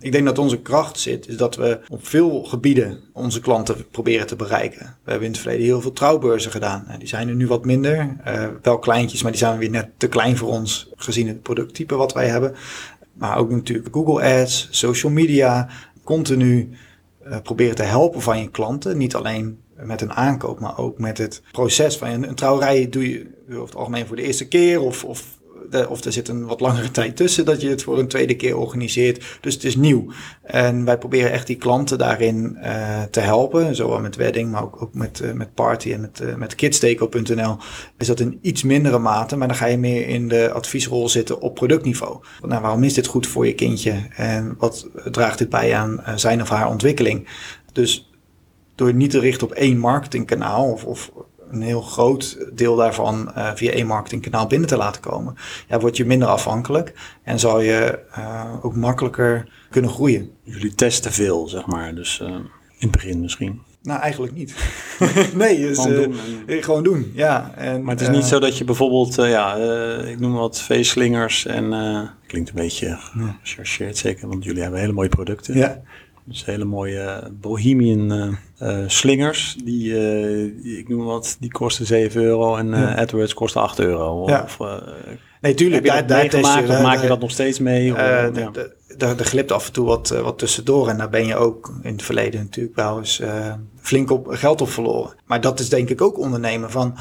Ik 0.00 0.12
denk 0.12 0.24
dat 0.24 0.38
onze 0.38 0.60
kracht 0.60 0.98
zit, 0.98 1.28
is 1.28 1.36
dat 1.36 1.56
we 1.56 1.80
op 1.88 2.06
veel 2.06 2.44
gebieden 2.44 3.00
onze 3.12 3.40
klanten 3.40 3.88
proberen 3.90 4.26
te 4.26 4.36
bereiken. 4.36 4.96
We 5.04 5.10
hebben 5.10 5.26
in 5.26 5.32
het 5.32 5.42
verleden 5.42 5.64
heel 5.64 5.80
veel 5.80 5.92
trouwbeurzen 5.92 6.50
gedaan. 6.50 6.86
Die 6.98 7.08
zijn 7.08 7.28
er 7.28 7.34
nu 7.34 7.46
wat 7.46 7.64
minder. 7.64 8.16
Uh, 8.26 8.46
wel 8.62 8.78
kleintjes, 8.78 9.22
maar 9.22 9.32
die 9.32 9.40
zijn 9.40 9.58
weer 9.58 9.70
net 9.70 9.88
te 9.96 10.08
klein 10.08 10.36
voor 10.36 10.48
ons 10.48 10.90
gezien 10.96 11.28
het 11.28 11.42
producttype 11.42 11.94
wat 11.94 12.12
wij 12.12 12.28
hebben. 12.28 12.54
Maar 13.12 13.36
ook 13.36 13.50
natuurlijk 13.50 13.88
Google 13.92 14.40
Ads, 14.40 14.68
social 14.70 15.12
media, 15.12 15.68
continu 16.04 16.70
uh, 17.26 17.36
proberen 17.42 17.74
te 17.74 17.82
helpen 17.82 18.20
van 18.20 18.38
je 18.38 18.50
klanten. 18.50 18.96
Niet 18.96 19.14
alleen 19.14 19.58
met 19.82 20.00
een 20.00 20.12
aankoop, 20.12 20.60
maar 20.60 20.78
ook 20.78 20.98
met 20.98 21.18
het 21.18 21.42
proces 21.52 21.96
van 21.96 22.08
een, 22.08 22.28
een 22.28 22.34
trouwerij 22.34 22.88
doe 22.88 23.10
je 23.10 23.26
over 23.50 23.64
het 23.64 23.74
algemeen 23.74 24.06
voor 24.06 24.16
de 24.16 24.22
eerste 24.22 24.48
keer 24.48 24.80
of, 24.80 25.04
of, 25.04 25.38
of 25.88 26.04
er 26.04 26.12
zit 26.12 26.28
een 26.28 26.46
wat 26.46 26.60
langere 26.60 26.90
tijd 26.90 27.16
tussen 27.16 27.44
dat 27.44 27.60
je 27.60 27.68
het 27.68 27.82
voor 27.82 27.98
een 27.98 28.08
tweede 28.08 28.36
keer 28.36 28.56
organiseert. 28.56 29.38
Dus 29.40 29.54
het 29.54 29.64
is 29.64 29.76
nieuw. 29.76 30.06
En 30.42 30.84
wij 30.84 30.98
proberen 30.98 31.32
echt 31.32 31.46
die 31.46 31.56
klanten 31.56 31.98
daarin 31.98 32.58
uh, 32.62 33.02
te 33.02 33.20
helpen, 33.20 33.76
zowel 33.76 34.00
met 34.00 34.16
wedding, 34.16 34.50
maar 34.50 34.62
ook, 34.62 34.82
ook 34.82 34.94
met, 34.94 35.20
uh, 35.20 35.32
met 35.32 35.54
party 35.54 35.92
en 35.92 36.00
met, 36.00 36.20
uh, 36.22 36.34
met. 36.34 36.62
Is 37.98 38.06
dat 38.06 38.20
in 38.20 38.38
iets 38.42 38.62
mindere 38.62 38.98
mate, 38.98 39.36
maar 39.36 39.48
dan 39.48 39.56
ga 39.56 39.66
je 39.66 39.78
meer 39.78 40.08
in 40.08 40.28
de 40.28 40.52
adviesrol 40.52 41.08
zitten 41.08 41.40
op 41.40 41.54
productniveau. 41.54 42.18
Nou, 42.42 42.62
waarom 42.62 42.82
is 42.82 42.94
dit 42.94 43.06
goed 43.06 43.26
voor 43.26 43.46
je 43.46 43.54
kindje 43.54 44.06
en 44.16 44.54
wat 44.58 44.88
draagt 45.10 45.38
dit 45.38 45.48
bij 45.48 45.74
aan 45.74 46.02
zijn 46.14 46.42
of 46.42 46.48
haar 46.48 46.68
ontwikkeling? 46.68 47.28
Dus 47.72 48.13
door 48.74 48.94
niet 48.94 49.10
te 49.10 49.18
richten 49.18 49.46
op 49.46 49.52
één 49.52 49.78
marketingkanaal 49.78 50.70
of, 50.72 50.84
of 50.84 51.10
een 51.50 51.62
heel 51.62 51.82
groot 51.82 52.46
deel 52.52 52.76
daarvan 52.76 53.32
uh, 53.36 53.50
via 53.54 53.70
één 53.70 53.86
marketingkanaal 53.86 54.46
binnen 54.46 54.68
te 54.68 54.76
laten 54.76 55.02
komen, 55.02 55.34
ja, 55.68 55.78
word 55.78 55.96
je 55.96 56.04
minder 56.04 56.28
afhankelijk 56.28 56.94
en 57.22 57.38
zal 57.38 57.60
je 57.60 57.98
uh, 58.18 58.54
ook 58.62 58.74
makkelijker 58.74 59.48
kunnen 59.70 59.90
groeien. 59.90 60.30
Jullie 60.42 60.74
testen 60.74 61.12
veel, 61.12 61.48
zeg 61.48 61.66
maar, 61.66 61.94
dus 61.94 62.20
uh, 62.22 62.28
in 62.28 62.44
het 62.78 62.90
begin 62.90 63.20
misschien. 63.20 63.60
Nou, 63.82 64.00
eigenlijk 64.00 64.34
niet. 64.34 64.54
nee, 65.34 65.60
dus, 65.60 65.78
gewoon, 65.78 65.94
doen 65.94 66.16
en... 66.46 66.62
gewoon 66.62 66.82
doen. 66.82 67.12
Ja. 67.14 67.52
En, 67.56 67.82
maar 67.82 67.94
het 67.94 68.02
is 68.02 68.08
niet 68.08 68.24
zo 68.24 68.38
dat 68.38 68.58
je 68.58 68.64
bijvoorbeeld, 68.64 69.14
ja, 69.14 69.54
ik 70.04 70.20
noem 70.20 70.32
wat 70.32 70.60
feestslingers 70.60 71.46
en 71.46 71.70
klinkt 72.26 72.48
een 72.48 72.54
beetje 72.54 72.98
gechargeerd 73.42 73.96
zeker, 73.96 74.28
want 74.28 74.44
jullie 74.44 74.62
hebben 74.62 74.80
hele 74.80 74.92
mooie 74.92 75.08
producten. 75.08 75.56
Ja. 75.56 75.82
Dus 76.24 76.44
hele 76.44 76.64
mooie 76.64 77.30
bohemian 77.40 78.36
uh, 78.62 78.78
slingers. 78.86 79.56
Die, 79.64 80.78
ik 80.78 80.88
noem 80.88 81.04
wat, 81.04 81.36
die 81.40 81.50
kosten 81.50 81.86
7 81.86 82.22
euro 82.22 82.56
en 82.56 82.68
uh, 82.68 82.96
AdWords 82.96 83.34
kosten 83.34 83.60
8 83.60 83.78
euro. 83.78 84.28
Ja. 84.28 84.42
Of, 84.42 84.58
nee, 85.40 85.54
tuurlijk. 85.54 85.86
Daar, 85.86 86.06
daar 86.06 86.82
maak 86.82 87.00
je 87.02 87.08
dat 87.08 87.20
nog 87.20 87.30
steeds 87.30 87.58
mee? 87.58 87.92
Of, 87.92 87.98
ja. 87.98 88.50
Er 88.98 89.24
glipt 89.24 89.52
af 89.52 89.66
en 89.66 89.72
toe 89.72 89.86
wat, 89.86 90.08
wat 90.08 90.38
tussendoor. 90.38 90.88
En 90.88 90.98
daar 90.98 91.10
ben 91.10 91.26
je 91.26 91.36
ook 91.36 91.74
in 91.82 91.92
het 91.92 92.02
verleden 92.02 92.40
natuurlijk 92.40 92.76
wel 92.76 92.98
eens 92.98 93.22
flink 93.80 94.10
op, 94.10 94.26
geld 94.30 94.60
op 94.60 94.68
verloren. 94.68 95.14
Maar 95.24 95.40
dat 95.40 95.60
is 95.60 95.68
denk 95.68 95.88
ik 95.88 96.00
ook 96.00 96.18
ondernemen 96.18 96.70
van... 96.70 96.94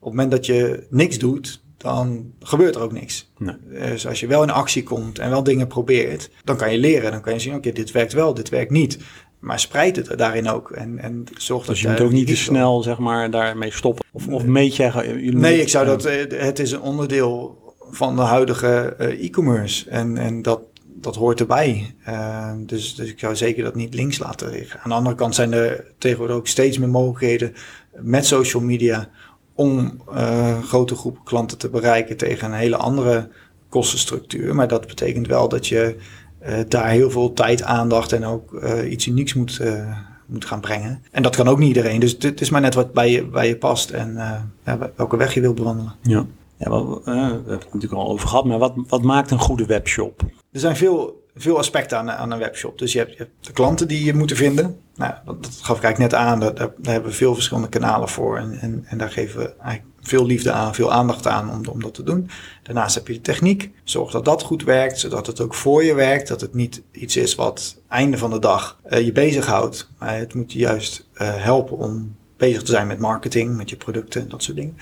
Op 0.00 0.06
het 0.06 0.14
moment 0.14 0.30
dat 0.30 0.46
je 0.46 0.86
niks 0.90 1.18
doet, 1.18 1.62
dan 1.82 2.32
gebeurt 2.40 2.74
er 2.74 2.82
ook 2.82 2.92
niks. 2.92 3.30
Nee. 3.38 3.54
Dus 3.68 4.06
als 4.06 4.20
je 4.20 4.26
wel 4.26 4.42
in 4.42 4.50
actie 4.50 4.82
komt 4.82 5.18
en 5.18 5.30
wel 5.30 5.42
dingen 5.42 5.66
probeert, 5.66 6.30
dan 6.44 6.56
kan 6.56 6.72
je 6.72 6.78
leren. 6.78 7.10
Dan 7.10 7.20
kan 7.20 7.32
je 7.32 7.38
zien, 7.38 7.54
oké, 7.54 7.72
dit 7.72 7.90
werkt 7.90 8.12
wel, 8.12 8.34
dit 8.34 8.48
werkt 8.48 8.70
niet. 8.70 8.98
Maar 9.38 9.60
spreid 9.60 9.96
het 9.96 10.18
daarin 10.18 10.48
ook. 10.48 10.70
En, 10.70 10.98
en 10.98 11.24
zorg 11.38 11.66
dus 11.66 11.80
je 11.80 11.88
moet 11.88 12.00
ook 12.00 12.12
niet 12.12 12.26
te 12.26 12.36
snel 12.36 12.82
zeg 12.82 12.98
maar, 12.98 13.30
daarmee 13.30 13.70
stoppen. 13.70 14.04
Of, 14.12 14.28
of 14.28 14.44
meet 14.44 14.76
je... 14.76 15.30
Nee, 15.32 15.60
ik 15.60 15.68
zou 15.68 15.86
dat... 15.86 16.04
Eh, 16.04 16.40
het 16.40 16.58
is 16.58 16.72
een 16.72 16.80
onderdeel 16.80 17.58
van 17.90 18.16
de 18.16 18.22
huidige 18.22 18.94
eh, 18.98 19.24
e-commerce. 19.24 19.90
En, 19.90 20.16
en 20.16 20.42
dat, 20.42 20.60
dat 20.86 21.16
hoort 21.16 21.40
erbij. 21.40 21.94
Uh, 22.08 22.52
dus, 22.58 22.94
dus 22.94 23.08
ik 23.08 23.18
zou 23.18 23.36
zeker 23.36 23.64
dat 23.64 23.74
niet 23.74 23.94
links 23.94 24.18
laten 24.18 24.50
liggen. 24.50 24.80
Aan 24.80 24.90
de 24.90 24.96
andere 24.96 25.16
kant 25.16 25.34
zijn 25.34 25.52
er 25.52 25.84
tegenwoordig 25.98 26.36
ook 26.36 26.46
steeds 26.46 26.78
meer 26.78 26.88
mogelijkheden 26.88 27.54
met 27.92 28.26
social 28.26 28.62
media 28.62 29.08
om 29.60 30.00
uh, 30.12 30.62
grote 30.62 30.94
groepen 30.94 31.22
klanten 31.24 31.58
te 31.58 31.68
bereiken 31.68 32.16
tegen 32.16 32.52
een 32.52 32.58
hele 32.58 32.76
andere 32.76 33.28
kostenstructuur. 33.68 34.54
Maar 34.54 34.68
dat 34.68 34.86
betekent 34.86 35.26
wel 35.26 35.48
dat 35.48 35.66
je 35.66 35.96
uh, 36.46 36.54
daar 36.68 36.88
heel 36.88 37.10
veel 37.10 37.32
tijd, 37.32 37.62
aandacht 37.62 38.12
en 38.12 38.24
ook 38.24 38.52
uh, 38.52 38.90
iets 38.90 39.06
unieks 39.06 39.34
moet, 39.34 39.60
moet 40.26 40.44
gaan 40.44 40.60
brengen. 40.60 41.02
En 41.10 41.22
dat 41.22 41.36
kan 41.36 41.48
ook 41.48 41.58
niet 41.58 41.68
iedereen. 41.68 42.00
Dus 42.00 42.16
het 42.18 42.40
is 42.40 42.50
maar 42.50 42.60
net 42.60 42.74
wat 42.74 42.92
bij 42.92 43.10
je, 43.10 43.24
bij 43.26 43.48
je 43.48 43.56
past 43.56 43.90
en 43.90 44.18
welke 44.96 45.16
weg 45.16 45.34
je 45.34 45.40
wilt 45.40 45.54
bewandelen. 45.54 45.94
Ja. 46.02 46.26
Ja, 46.56 46.70
we 46.70 47.00
hebben 47.04 47.44
het 47.46 47.64
natuurlijk 47.64 47.92
al 48.02 48.08
over 48.08 48.28
gehad, 48.28 48.44
maar 48.44 48.58
wat, 48.58 48.72
wat 48.88 49.02
maakt 49.02 49.30
een 49.30 49.38
goede 49.38 49.66
webshop? 49.66 50.22
Er 50.52 50.60
zijn 50.60 50.76
veel 50.76 51.19
veel 51.36 51.58
aspecten 51.58 51.98
aan, 51.98 52.10
aan 52.10 52.30
een 52.30 52.38
webshop. 52.38 52.78
Dus 52.78 52.92
je 52.92 52.98
hebt, 52.98 53.16
je 53.16 53.28
de 53.40 53.52
klanten 53.52 53.88
die 53.88 54.04
je 54.04 54.14
moeten 54.14 54.36
vinden. 54.36 54.80
Nou, 54.94 55.14
dat, 55.24 55.58
gaf 55.62 55.76
ik 55.76 55.82
eigenlijk 55.82 56.12
net 56.12 56.14
aan. 56.14 56.40
Daar, 56.40 56.54
daar, 56.54 56.72
hebben 56.82 57.10
we 57.10 57.16
veel 57.16 57.34
verschillende 57.34 57.68
kanalen 57.68 58.08
voor. 58.08 58.38
En, 58.38 58.58
en, 58.60 58.84
en 58.86 58.98
daar 58.98 59.10
geven 59.10 59.40
we 59.40 59.54
eigenlijk 59.60 59.94
veel 60.00 60.26
liefde 60.26 60.52
aan, 60.52 60.74
veel 60.74 60.92
aandacht 60.92 61.26
aan 61.26 61.50
om, 61.50 61.62
om 61.66 61.82
dat 61.82 61.94
te 61.94 62.02
doen. 62.02 62.30
Daarnaast 62.62 62.94
heb 62.94 63.06
je 63.06 63.12
de 63.12 63.20
techniek. 63.20 63.70
Zorg 63.84 64.10
dat 64.10 64.24
dat 64.24 64.42
goed 64.42 64.64
werkt, 64.64 64.98
zodat 64.98 65.26
het 65.26 65.40
ook 65.40 65.54
voor 65.54 65.84
je 65.84 65.94
werkt. 65.94 66.28
Dat 66.28 66.40
het 66.40 66.54
niet 66.54 66.82
iets 66.92 67.16
is 67.16 67.34
wat 67.34 67.76
einde 67.88 68.18
van 68.18 68.30
de 68.30 68.38
dag 68.38 68.78
uh, 68.90 69.00
je 69.00 69.12
bezighoudt. 69.12 69.90
Maar 69.98 70.16
het 70.16 70.34
moet 70.34 70.52
je 70.52 70.58
juist 70.58 71.08
uh, 71.14 71.28
helpen 71.36 71.76
om 71.76 72.16
bezig 72.36 72.62
te 72.62 72.70
zijn 72.70 72.86
met 72.86 72.98
marketing, 72.98 73.56
met 73.56 73.70
je 73.70 73.76
producten, 73.76 74.28
dat 74.28 74.42
soort 74.42 74.56
dingen. 74.56 74.76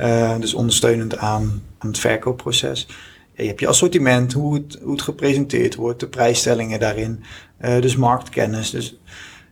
Uh, 0.00 0.38
dus 0.38 0.54
ondersteunend 0.54 1.16
aan, 1.16 1.62
aan 1.78 1.88
het 1.88 1.98
verkoopproces 1.98 2.86
je 3.42 3.48
hebt 3.48 3.60
je 3.60 3.66
assortiment, 3.66 4.32
hoe 4.32 4.54
het, 4.54 4.78
hoe 4.82 4.92
het 4.92 5.02
gepresenteerd 5.02 5.74
wordt, 5.74 6.00
de 6.00 6.08
prijsstellingen 6.08 6.80
daarin. 6.80 7.22
Uh, 7.60 7.80
dus 7.80 7.96
marktkennis. 7.96 8.70
Dus 8.70 9.00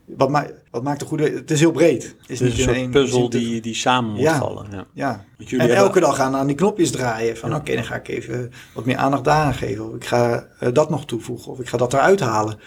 wat, 0.05 0.29
ma 0.29 0.47
wat 0.71 0.83
maakt 0.83 1.01
een 1.01 1.07
goede... 1.07 1.29
Het 1.29 1.51
is 1.51 1.59
heel 1.59 1.71
breed. 1.71 2.15
Is, 2.25 2.39
niet 2.39 2.67
een 2.67 2.89
puzzel 2.89 3.29
die, 3.29 3.61
die 3.61 3.75
samen 3.75 4.11
moet 4.11 4.29
vallen. 4.29 4.67
Ja. 4.71 4.85
ja. 4.93 5.25
En 5.37 5.59
hebben... 5.59 5.75
elke 5.75 5.99
dag 5.99 6.15
gaan 6.15 6.35
aan 6.35 6.47
die 6.47 6.55
knopjes 6.55 6.91
draaien. 6.91 7.37
Van 7.37 7.55
oké, 7.55 7.73
dan 7.75 7.85
ga 7.85 7.95
ik 7.95 8.07
even 8.07 8.51
wat 8.73 8.85
meer 8.85 8.97
aandacht 8.97 9.23
daar 9.23 9.45
aan 9.45 9.53
geven. 9.53 9.89
Of 9.89 9.95
ik 9.95 10.05
ga 10.05 10.47
uh, 10.63 10.69
dat 10.73 10.89
nog 10.89 11.05
toevoegen. 11.05 11.51
Of 11.51 11.59
ik 11.59 11.67
ga 11.67 11.77
dat 11.77 11.93
eruit 11.93 12.19
halen. 12.19 12.59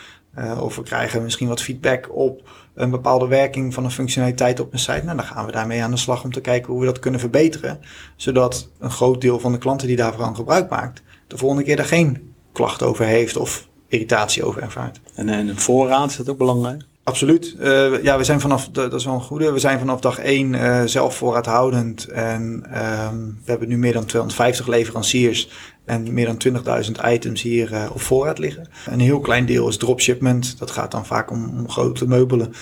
of 0.60 0.76
we 0.76 0.82
krijgen 0.82 1.22
misschien 1.22 1.48
wat 1.48 1.62
feedback 1.62 2.16
op 2.16 2.48
een 2.74 2.90
bepaalde 2.90 3.26
werking 3.26 3.74
van 3.74 3.84
een 3.84 3.90
functionaliteit 3.90 4.60
op 4.60 4.72
een 4.72 4.78
site. 4.78 5.02
Nou, 5.04 5.16
dan 5.16 5.26
gaan 5.26 5.46
we 5.46 5.52
daarmee 5.52 5.82
aan 5.82 5.90
de 5.90 5.96
slag 5.96 6.24
om 6.24 6.32
te 6.32 6.40
kijken 6.40 6.72
hoe 6.72 6.80
we 6.80 6.86
dat 6.86 6.98
kunnen 6.98 7.20
verbeteren. 7.20 7.80
Zodat 8.16 8.68
een 8.78 8.90
groot 8.90 9.20
deel 9.20 9.40
van 9.40 9.52
de 9.52 9.58
klanten 9.58 9.86
die 9.86 9.96
daarvan 9.96 10.36
gebruik 10.36 10.70
maakt, 10.70 11.02
de 11.30 11.36
volgende 11.36 11.64
keer 11.64 11.76
daar 11.76 11.84
geen 11.84 12.34
klacht 12.52 12.82
over 12.82 13.04
heeft 13.04 13.36
of 13.36 13.68
irritatie 13.88 14.44
over 14.44 14.62
ervaart. 14.62 15.00
En, 15.14 15.28
en 15.28 15.58
voorraad 15.58 16.10
is 16.10 16.16
dat 16.16 16.28
ook 16.28 16.38
belangrijk? 16.38 16.82
Absoluut. 17.04 17.56
Uh, 17.60 18.02
ja, 18.02 18.18
we 18.18 18.24
zijn 18.24 18.40
vanaf, 18.40 18.68
dat 18.68 18.94
is 18.94 19.04
wel 19.04 19.14
een 19.14 19.20
goede, 19.20 19.52
we 19.52 19.58
zijn 19.58 19.78
vanaf 19.78 20.00
dag 20.00 20.18
één 20.18 20.52
uh, 20.52 20.82
zelf 20.84 21.16
voorraadhoudend. 21.16 22.04
En 22.04 22.42
um, 23.12 23.38
we 23.44 23.50
hebben 23.50 23.68
nu 23.68 23.78
meer 23.78 23.92
dan 23.92 24.04
250 24.04 24.66
leveranciers 24.66 25.48
en 25.84 26.14
meer 26.14 26.36
dan 26.36 26.62
20.000 26.84 26.90
items 27.06 27.42
hier 27.42 27.72
uh, 27.72 27.84
op 27.92 28.00
voorraad 28.00 28.38
liggen. 28.38 28.68
Een 28.86 29.00
heel 29.00 29.20
klein 29.20 29.46
deel 29.46 29.68
is 29.68 29.76
dropshipment. 29.76 30.58
Dat 30.58 30.70
gaat 30.70 30.90
dan 30.90 31.06
vaak 31.06 31.30
om, 31.30 31.44
om 31.58 31.70
grote 31.70 32.06
meubelen 32.06 32.52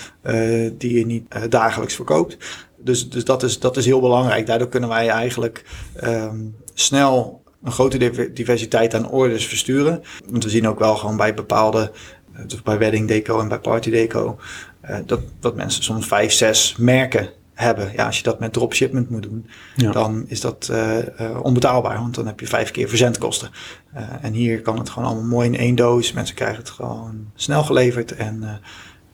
die 0.78 0.98
je 0.98 1.07
niet 1.07 1.26
dagelijks 1.48 1.94
verkoopt. 1.94 2.37
Dus, 2.76 3.11
dus 3.11 3.24
dat, 3.24 3.42
is, 3.42 3.59
dat 3.59 3.76
is 3.76 3.85
heel 3.85 4.00
belangrijk. 4.00 4.46
Daardoor 4.46 4.68
kunnen 4.68 4.88
wij 4.88 5.09
eigenlijk 5.09 5.64
um, 6.04 6.57
snel 6.74 7.42
een 7.62 7.73
grote 7.73 8.31
diversiteit 8.33 8.94
aan 8.94 9.11
orders 9.11 9.47
versturen. 9.47 10.03
Want 10.27 10.44
we 10.44 10.51
zien 10.51 10.68
ook 10.68 10.79
wel 10.79 10.97
gewoon 10.97 11.16
bij 11.16 11.35
bepaalde 11.35 11.92
dus 12.47 12.62
bij 12.62 12.79
wedding 12.79 13.09
deco 13.09 13.40
en 13.40 13.49
bij 13.49 13.59
party 13.59 13.90
deco, 13.90 14.38
uh, 14.85 14.97
dat, 15.07 15.21
dat 15.40 15.57
mensen 15.57 15.83
soms 15.83 16.07
vijf, 16.07 16.33
zes 16.33 16.77
merken 16.77 17.29
hebben. 17.55 17.92
Ja, 17.92 18.07
als 18.07 18.16
je 18.16 18.23
dat 18.23 18.40
met 18.40 18.53
dropshipment 18.53 19.11
moet 19.11 19.23
doen, 19.23 19.47
dan 19.77 20.25
is 20.29 20.40
dat 20.40 20.68
uh, 20.73 20.99
onbetaalbaar, 21.42 21.99
want 21.99 22.14
dan 22.14 22.27
heb 22.27 22.40
je 22.40 22.47
vijf 22.47 22.71
keer 22.71 22.88
verzendkosten. 22.88 23.51
en 24.21 24.33
hier 24.33 24.61
kan 24.61 24.79
het 24.79 24.90
gewoon 24.90 25.09
allemaal 25.09 25.29
mooi 25.29 25.49
in 25.49 25.57
één 25.57 25.75
doos. 25.75 26.12
Mensen 26.12 26.35
krijgen 26.35 26.59
het 26.59 26.71
gewoon 26.71 27.31
snel 27.35 27.62
geleverd 27.62 28.16
en 28.16 28.61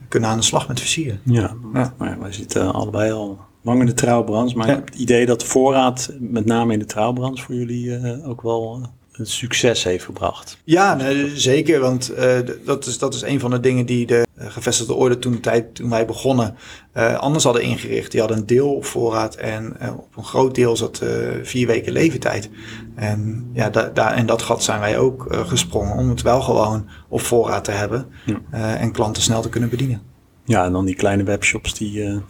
kunnen 0.08 0.30
aan 0.30 0.38
de 0.38 0.44
slag 0.44 0.68
met 0.68 0.80
versieren. 0.80 1.20
Ja, 1.24 1.54
ja. 1.72 1.94
Maar 1.96 2.20
wij 2.20 2.32
zitten 2.32 2.72
allebei 2.72 3.12
al 3.12 3.40
lang 3.64 3.80
in 3.80 3.86
de 3.86 3.94
trouwbranche, 3.94 4.56
maar 4.56 4.68
ik 4.68 4.74
heb 4.74 4.86
het 4.86 4.94
idee 4.94 5.26
dat 5.26 5.44
voorraad, 5.44 6.12
met 6.20 6.44
name 6.44 6.72
in 6.72 6.78
de 6.78 6.84
trouwbranche, 6.84 7.42
voor 7.44 7.54
jullie 7.54 8.24
ook 8.24 8.42
wel 8.42 8.88
een 9.12 9.26
succes 9.26 9.84
heeft 9.84 10.04
gebracht. 10.04 10.58
Ja, 10.64 10.94
nee, 10.94 11.38
zeker. 11.38 11.80
Want 11.80 12.12
uh, 12.18 12.38
dat, 12.64 12.86
is, 12.86 12.98
dat 12.98 13.14
is 13.14 13.22
een 13.22 13.40
van 13.40 13.50
de 13.50 13.60
dingen 13.60 13.86
die 13.86 14.06
de 14.06 14.26
gevestigde 14.36 14.94
orde 14.94 15.18
toen, 15.18 15.32
de 15.32 15.40
tijd, 15.40 15.74
toen 15.74 15.90
wij 15.90 16.06
begonnen 16.06 16.56
anders 17.18 17.44
hadden 17.44 17.62
ingericht. 17.62 18.10
Die 18.10 18.20
hadden 18.20 18.38
een 18.38 18.46
deel 18.46 18.74
op 18.74 18.84
voorraad 18.84 19.34
en 19.34 19.76
op 19.96 20.16
een 20.16 20.24
groot 20.24 20.54
deel 20.54 20.76
zat 20.76 21.02
vier 21.42 21.66
weken 21.66 21.92
leeftijd. 21.92 22.50
En, 22.94 23.50
ja, 23.52 23.70
da, 23.70 23.90
da, 23.94 24.14
en 24.14 24.26
dat 24.26 24.42
gat 24.42 24.62
zijn 24.62 24.80
wij 24.80 24.98
ook 24.98 25.26
gesprongen 25.46 25.96
om 25.96 26.08
het 26.08 26.22
wel 26.22 26.40
gewoon 26.40 26.88
op 27.08 27.20
voorraad 27.20 27.64
te 27.64 27.70
hebben 27.70 28.06
en 28.50 28.92
klanten 28.92 29.22
snel 29.22 29.42
te 29.42 29.48
kunnen 29.48 29.70
bedienen. 29.70 30.02
Ja, 30.44 30.64
en 30.64 30.72
dan 30.72 30.84
die 30.84 30.94
kleine 30.94 31.22
webshops 31.22 31.74
die 31.74 32.22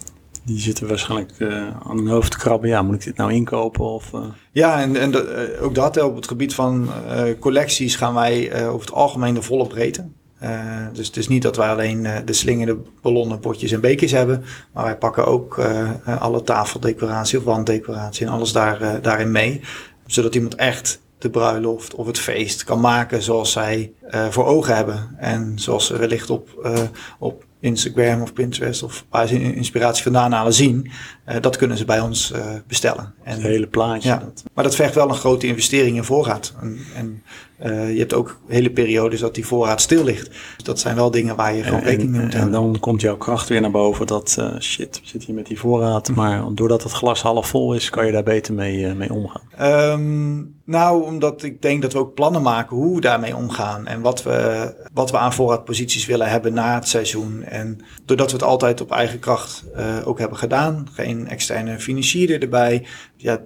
die 0.44 0.59
zitten 0.59 0.88
waarschijnlijk 0.88 1.33
uh, 1.38 1.66
aan 1.83 1.96
hun 1.96 2.09
hoofd 2.09 2.30
te 2.30 2.38
krabben. 2.38 2.68
Ja, 2.68 2.83
moet 2.83 2.94
ik 2.94 3.04
dit 3.04 3.16
nou 3.16 3.33
inkopen? 3.33 3.85
Of, 3.85 4.12
uh... 4.12 4.20
Ja, 4.52 4.80
en, 4.80 4.96
en 4.96 5.12
uh, 5.12 5.62
ook 5.62 5.74
dat 5.74 6.02
op 6.02 6.16
het 6.16 6.28
gebied 6.28 6.54
van 6.54 6.88
collecties 7.38 7.96
gaan 7.96 8.14
wij 8.14 8.66
over 8.66 8.87
het 8.87 8.94
algemeen 8.94 9.35
de 9.35 9.42
volle 9.42 9.66
breedte. 9.66 10.04
dus 10.92 11.07
het 11.07 11.16
is 11.16 11.28
niet 11.28 11.42
dat 11.42 11.57
wij 11.57 11.68
alleen 11.68 12.07
de 12.24 12.33
slingende 12.33 12.78
ballonnen, 13.02 13.40
potjes 13.40 13.72
en 13.72 13.80
bekers 13.80 14.12
hebben. 14.12 14.44
Maar 14.72 14.85
wij 14.85 14.96
pakken 14.96 15.26
ook 15.26 15.61
alle 16.18 16.42
tafeldecoratie 16.42 17.38
of 17.38 17.44
wanddecoratie 17.44 18.26
en 18.26 18.33
alles 18.33 18.52
daar, 18.52 19.02
daarin 19.02 19.33
mee. 19.33 19.61
Zodat 20.07 20.35
iemand 20.35 20.54
echt 20.54 21.00
de 21.18 21.30
bruiloft 21.30 21.94
of 21.94 22.07
het 22.07 22.18
feest 22.18 22.64
kan 22.64 22.80
maken 22.80 23.22
zoals 23.22 23.52
zij 23.52 23.92
voor 24.30 24.44
ogen 24.44 24.76
hebben. 24.76 25.16
En 25.18 25.52
zoals 25.59 25.87
ze 25.87 25.96
wellicht 25.96 26.30
op, 26.30 26.48
op 27.18 27.44
Instagram 27.64 28.22
of 28.22 28.33
Pinterest 28.33 28.83
of 28.83 29.05
waar 29.11 29.27
ze 29.27 29.55
inspiratie 29.55 30.03
vandaan 30.03 30.33
halen 30.33 30.55
zien, 30.55 30.90
uh, 31.29 31.37
dat 31.40 31.57
kunnen 31.57 31.77
ze 31.77 31.85
bij 31.85 32.00
ons 32.00 32.33
uh, 32.35 32.46
bestellen. 32.66 33.14
En, 33.22 33.33
het 33.33 33.42
hele 33.42 33.66
plaatje. 33.66 34.09
Ja, 34.09 34.18
dat. 34.18 34.44
Maar 34.55 34.64
dat 34.64 34.74
vergt 34.74 34.94
wel 34.94 35.09
een 35.09 35.14
grote 35.14 35.46
investering 35.46 35.96
in 35.96 36.05
voorraad. 36.05 36.55
En, 36.61 36.79
en 36.94 37.22
uh, 37.64 37.92
je 37.92 37.98
hebt 37.98 38.14
ook 38.14 38.40
hele 38.46 38.70
periodes 38.70 39.20
dat 39.20 39.35
die 39.35 39.46
voorraad 39.46 39.81
stil 39.81 40.05
ligt. 40.05 40.27
Dus 40.27 40.64
dat 40.64 40.81
zijn 40.81 40.96
wel 40.96 41.11
dingen 41.11 41.37
waar 41.37 41.55
je 41.55 41.62
gewoon 41.62 41.83
rekening 41.83 42.11
mee 42.11 42.20
moet 42.20 42.35
houden. 42.35 42.55
En 42.55 42.62
dan 42.62 42.81
komt 42.81 43.00
jouw 43.00 43.16
kracht 43.16 43.48
weer 43.48 43.61
naar 43.61 43.70
boven 43.70 44.07
dat 44.07 44.38
shit, 44.59 45.00
we 45.03 45.09
zitten 45.09 45.27
hier 45.27 45.35
met 45.35 45.46
die 45.46 45.59
voorraad. 45.59 46.11
Maar 46.11 46.44
doordat 46.55 46.83
het 46.83 46.92
glas 46.92 47.22
half 47.22 47.48
vol 47.48 47.74
is, 47.74 47.90
kan 47.90 48.07
je 48.07 48.12
daar 48.12 48.22
beter 48.22 48.55
mee, 48.55 48.94
mee 48.94 49.12
omgaan. 49.12 49.42
Um, 49.61 50.53
nou, 50.64 51.03
omdat 51.05 51.42
ik 51.42 51.62
denk 51.62 51.83
dat 51.83 51.92
we 51.92 51.98
ook 51.98 52.14
plannen 52.14 52.42
maken 52.42 52.77
hoe 52.77 52.94
we 52.94 53.00
daarmee 53.00 53.37
omgaan. 53.37 53.87
En 53.87 54.00
wat 54.00 54.22
we, 54.22 54.74
wat 54.92 55.11
we 55.11 55.18
aan 55.18 55.33
voorraadposities 55.33 56.07
willen 56.07 56.29
hebben 56.31 56.55
na 56.55 56.74
het 56.74 56.88
seizoen. 56.88 57.42
En 57.42 57.81
doordat 58.05 58.31
we 58.31 58.37
het 58.37 58.46
altijd 58.46 58.81
op 58.81 58.90
eigen 58.90 59.18
kracht 59.18 59.64
ook 60.05 60.18
hebben 60.18 60.38
gedaan 60.38 60.88
geen 60.92 61.29
externe 61.29 61.79
financier 61.79 62.42
erbij. 62.42 62.87
Ja, 63.16 63.40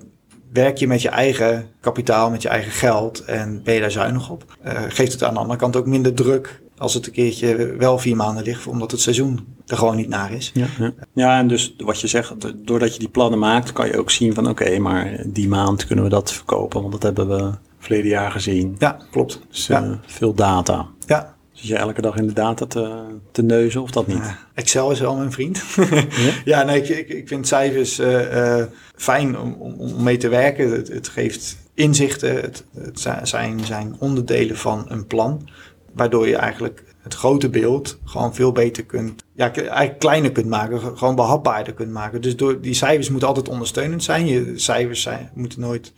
werk 0.52 0.76
je 0.76 0.86
met 0.86 1.02
je 1.02 1.08
eigen 1.08 1.66
kapitaal, 1.80 2.30
met 2.30 2.42
je 2.42 2.48
eigen 2.48 2.72
geld 2.72 3.24
en 3.24 3.62
ben 3.62 3.74
je 3.74 3.80
daar 3.80 3.90
zuinig 3.90 4.30
op. 4.30 4.56
Uh, 4.66 4.72
geeft 4.88 5.12
het 5.12 5.22
aan 5.22 5.34
de 5.34 5.40
andere 5.40 5.58
kant 5.58 5.76
ook 5.76 5.86
minder 5.86 6.14
druk 6.14 6.60
als 6.78 6.94
het 6.94 7.06
een 7.06 7.12
keertje 7.12 7.76
wel 7.76 7.98
vier 7.98 8.16
maanden 8.16 8.44
ligt, 8.44 8.66
omdat 8.66 8.90
het 8.90 9.00
seizoen 9.00 9.46
er 9.66 9.76
gewoon 9.76 9.96
niet 9.96 10.08
naar 10.08 10.32
is. 10.32 10.50
Ja, 10.54 10.66
ja. 10.78 10.92
ja 11.12 11.38
en 11.38 11.48
dus 11.48 11.74
wat 11.78 12.00
je 12.00 12.06
zegt, 12.06 12.34
doordat 12.66 12.92
je 12.92 12.98
die 12.98 13.08
plannen 13.08 13.38
maakt, 13.38 13.72
kan 13.72 13.86
je 13.86 13.98
ook 13.98 14.10
zien 14.10 14.34
van 14.34 14.48
oké, 14.48 14.78
maar 14.78 15.22
die 15.26 15.48
maand 15.48 15.86
kunnen 15.86 16.04
we 16.04 16.10
dat 16.10 16.32
verkopen, 16.32 16.80
want 16.80 16.92
dat 16.92 17.02
hebben 17.02 17.28
we 17.28 17.50
verleden 17.78 18.10
jaar 18.10 18.30
gezien. 18.30 18.76
Ja, 18.78 18.98
klopt. 19.10 19.40
Dus 19.50 19.66
ja. 19.66 19.82
Uh, 19.82 19.92
veel 20.06 20.34
data. 20.34 20.86
Ja, 21.06 21.36
Zit 21.58 21.68
je 21.68 21.76
elke 21.76 22.00
dag 22.00 22.16
in 22.16 22.26
de 22.26 22.32
data 22.32 22.66
te, 22.66 23.04
te 23.32 23.42
neuzen 23.42 23.82
of 23.82 23.90
dat 23.90 24.06
niet? 24.06 24.36
Excel 24.54 24.90
is 24.90 25.00
wel 25.00 25.16
mijn 25.16 25.32
vriend. 25.32 25.62
ja? 25.76 26.32
ja, 26.44 26.62
nee, 26.62 26.82
ik, 26.82 27.08
ik 27.08 27.28
vind 27.28 27.46
cijfers 27.46 27.98
uh, 27.98 28.32
uh, 28.32 28.64
fijn 28.96 29.38
om, 29.38 29.52
om, 29.54 30.02
mee 30.02 30.16
te 30.16 30.28
werken. 30.28 30.70
Het, 30.70 30.88
het 30.88 31.08
geeft 31.08 31.56
inzichten. 31.74 32.34
Het, 32.34 32.64
het, 32.78 33.08
zijn, 33.22 33.60
zijn 33.64 33.96
onderdelen 33.98 34.56
van 34.56 34.84
een 34.88 35.06
plan. 35.06 35.48
Waardoor 35.98 36.28
je 36.28 36.36
eigenlijk 36.36 36.84
het 37.02 37.14
grote 37.14 37.48
beeld 37.48 37.98
gewoon 38.04 38.34
veel 38.34 38.52
beter 38.52 38.84
kunt, 38.84 39.24
ja, 39.34 39.52
eigenlijk 39.54 39.98
kleiner 39.98 40.32
kunt 40.32 40.46
maken, 40.46 40.98
gewoon 40.98 41.14
behapbaarder 41.14 41.74
kunt 41.74 41.90
maken. 41.90 42.20
Dus 42.20 42.36
door, 42.36 42.60
die 42.60 42.74
cijfers 42.74 43.10
moeten 43.10 43.28
altijd 43.28 43.48
ondersteunend 43.48 44.02
zijn. 44.02 44.26
Je 44.26 44.52
cijfers 44.58 45.02
zijn, 45.02 45.30
moeten 45.34 45.60
nooit, 45.60 45.92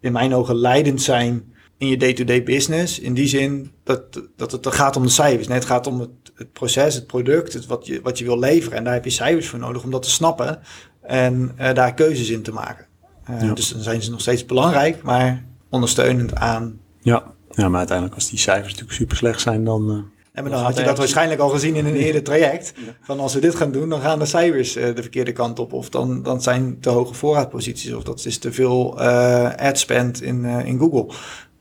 in 0.00 0.12
mijn 0.12 0.34
ogen, 0.34 0.56
leidend 0.56 1.02
zijn 1.02 1.52
in 1.78 1.88
je 1.88 1.96
day-to-day 1.96 2.42
business. 2.42 2.98
In 2.98 3.14
die 3.14 3.26
zin 3.26 3.70
dat, 3.84 4.22
dat 4.36 4.52
het 4.52 4.66
gaat 4.66 4.96
om 4.96 5.02
de 5.02 5.08
cijfers. 5.08 5.48
Nee, 5.48 5.58
het 5.58 5.66
gaat 5.66 5.86
om 5.86 6.00
het, 6.00 6.10
het 6.34 6.52
proces, 6.52 6.94
het 6.94 7.06
product, 7.06 7.52
het, 7.52 7.66
wat, 7.66 7.86
je, 7.86 8.00
wat 8.02 8.18
je 8.18 8.24
wil 8.24 8.38
leveren. 8.38 8.78
En 8.78 8.84
daar 8.84 8.92
heb 8.92 9.04
je 9.04 9.10
cijfers 9.10 9.48
voor 9.48 9.58
nodig 9.58 9.82
om 9.82 9.90
dat 9.90 10.02
te 10.02 10.10
snappen 10.10 10.60
en 11.02 11.52
uh, 11.60 11.74
daar 11.74 11.94
keuzes 11.94 12.30
in 12.30 12.42
te 12.42 12.52
maken. 12.52 12.86
Uh, 13.30 13.54
Dus 13.54 13.72
dan 13.72 13.82
zijn 13.82 14.02
ze 14.02 14.10
nog 14.10 14.20
steeds 14.20 14.46
belangrijk, 14.46 15.02
maar 15.02 15.44
ondersteunend 15.70 16.34
aan. 16.34 16.80
Ja, 17.00 17.34
ja 17.50 17.68
maar 17.68 17.78
uiteindelijk 17.78 18.16
als 18.16 18.30
die 18.30 18.38
cijfers 18.38 18.68
natuurlijk 18.68 18.98
super 18.98 19.16
slecht 19.16 19.40
zijn, 19.40 19.64
dan... 19.64 19.90
Uh... 19.90 20.18
En 20.38 20.44
dan, 20.44 20.52
dan 20.52 20.62
had 20.62 20.78
je 20.78 20.84
dat 20.84 20.98
waarschijnlijk 20.98 21.40
al 21.40 21.48
gezien 21.48 21.74
in 21.74 21.86
een 21.86 21.94
eerder 22.06 22.22
traject. 22.22 22.72
Van 23.00 23.20
als 23.20 23.34
we 23.34 23.40
dit 23.40 23.54
gaan 23.54 23.72
doen, 23.72 23.88
dan 23.88 24.00
gaan 24.00 24.18
de 24.18 24.26
cijfers 24.26 24.76
uh, 24.76 24.94
de 24.94 25.02
verkeerde 25.02 25.32
kant 25.32 25.58
op. 25.58 25.72
Of 25.72 25.88
dan, 25.88 26.22
dan 26.22 26.42
zijn 26.42 26.80
te 26.80 26.90
hoge 26.90 27.14
voorraadposities. 27.14 27.94
Of 27.94 28.02
dat 28.02 28.24
is 28.24 28.38
te 28.38 28.52
veel 28.52 29.00
uh, 29.00 29.54
ad 29.54 29.78
spend 29.78 30.22
in, 30.22 30.44
uh, 30.44 30.64
in 30.64 30.78
Google 30.78 31.06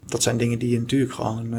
dat 0.06 0.24
zijn 0.24 0.38
dingen 0.38 0.60
die 0.60 0.70
je 0.70 0.80
natuurlijk 0.80 1.14
gewoon 1.14 1.56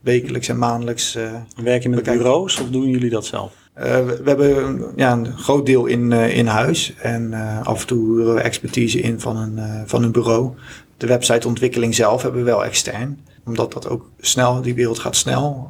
wekelijks 0.00 0.48
en 0.48 0.58
maandelijks. 0.58 1.18
Werk 1.56 1.82
je 1.82 1.88
met 1.88 2.02
bureaus 2.02 2.60
of 2.60 2.70
doen 2.70 2.88
jullie 2.88 3.10
dat 3.10 3.24
zelf? 3.24 3.52
We, 3.74 4.20
we, 4.22 4.28
hebben 4.28 4.82
ja, 4.96 5.12
een 5.12 5.38
groot 5.38 5.66
deel 5.66 5.86
in, 5.86 6.12
in 6.12 6.46
huis 6.46 6.94
en 6.98 7.34
af 7.62 7.80
en 7.80 7.86
toe 7.86 8.16
huren 8.16 8.34
we 8.34 8.40
expertise 8.40 9.00
in 9.00 9.20
van 9.20 9.36
een, 9.36 9.88
van 9.88 10.02
een 10.02 10.12
bureau. 10.12 10.52
De 10.96 11.06
websiteontwikkeling 11.06 11.94
zelf 11.94 12.22
hebben 12.22 12.40
we 12.40 12.50
wel 12.50 12.64
extern 12.64 13.18
omdat 13.46 13.72
dat 13.72 13.88
ook 13.88 14.10
snel, 14.20 14.62
die 14.62 14.74
wereld 14.74 14.98
gaat 14.98 15.16
snel. 15.16 15.68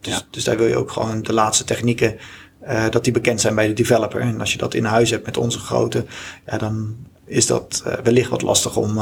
dus, 0.00 0.14
ja. 0.14 0.22
dus 0.30 0.44
daar 0.44 0.56
wil 0.56 0.66
je 0.66 0.76
ook 0.76 0.90
gewoon 0.90 1.22
de 1.22 1.32
laatste 1.32 1.64
technieken, 1.64 2.16
dat 2.90 3.04
die 3.04 3.12
bekend 3.12 3.40
zijn 3.40 3.54
bij 3.54 3.66
de 3.66 3.72
developer. 3.72 4.20
En 4.20 4.40
als 4.40 4.52
je 4.52 4.58
dat 4.58 4.74
in 4.74 4.84
huis 4.84 5.10
hebt 5.10 5.26
met 5.26 5.36
onze 5.36 5.58
grote, 5.58 6.04
ja, 6.46 6.58
dan 6.58 6.96
is 7.24 7.46
dat 7.46 7.82
wellicht 8.02 8.30
wat 8.30 8.42
lastig 8.42 8.76
om 8.76 8.98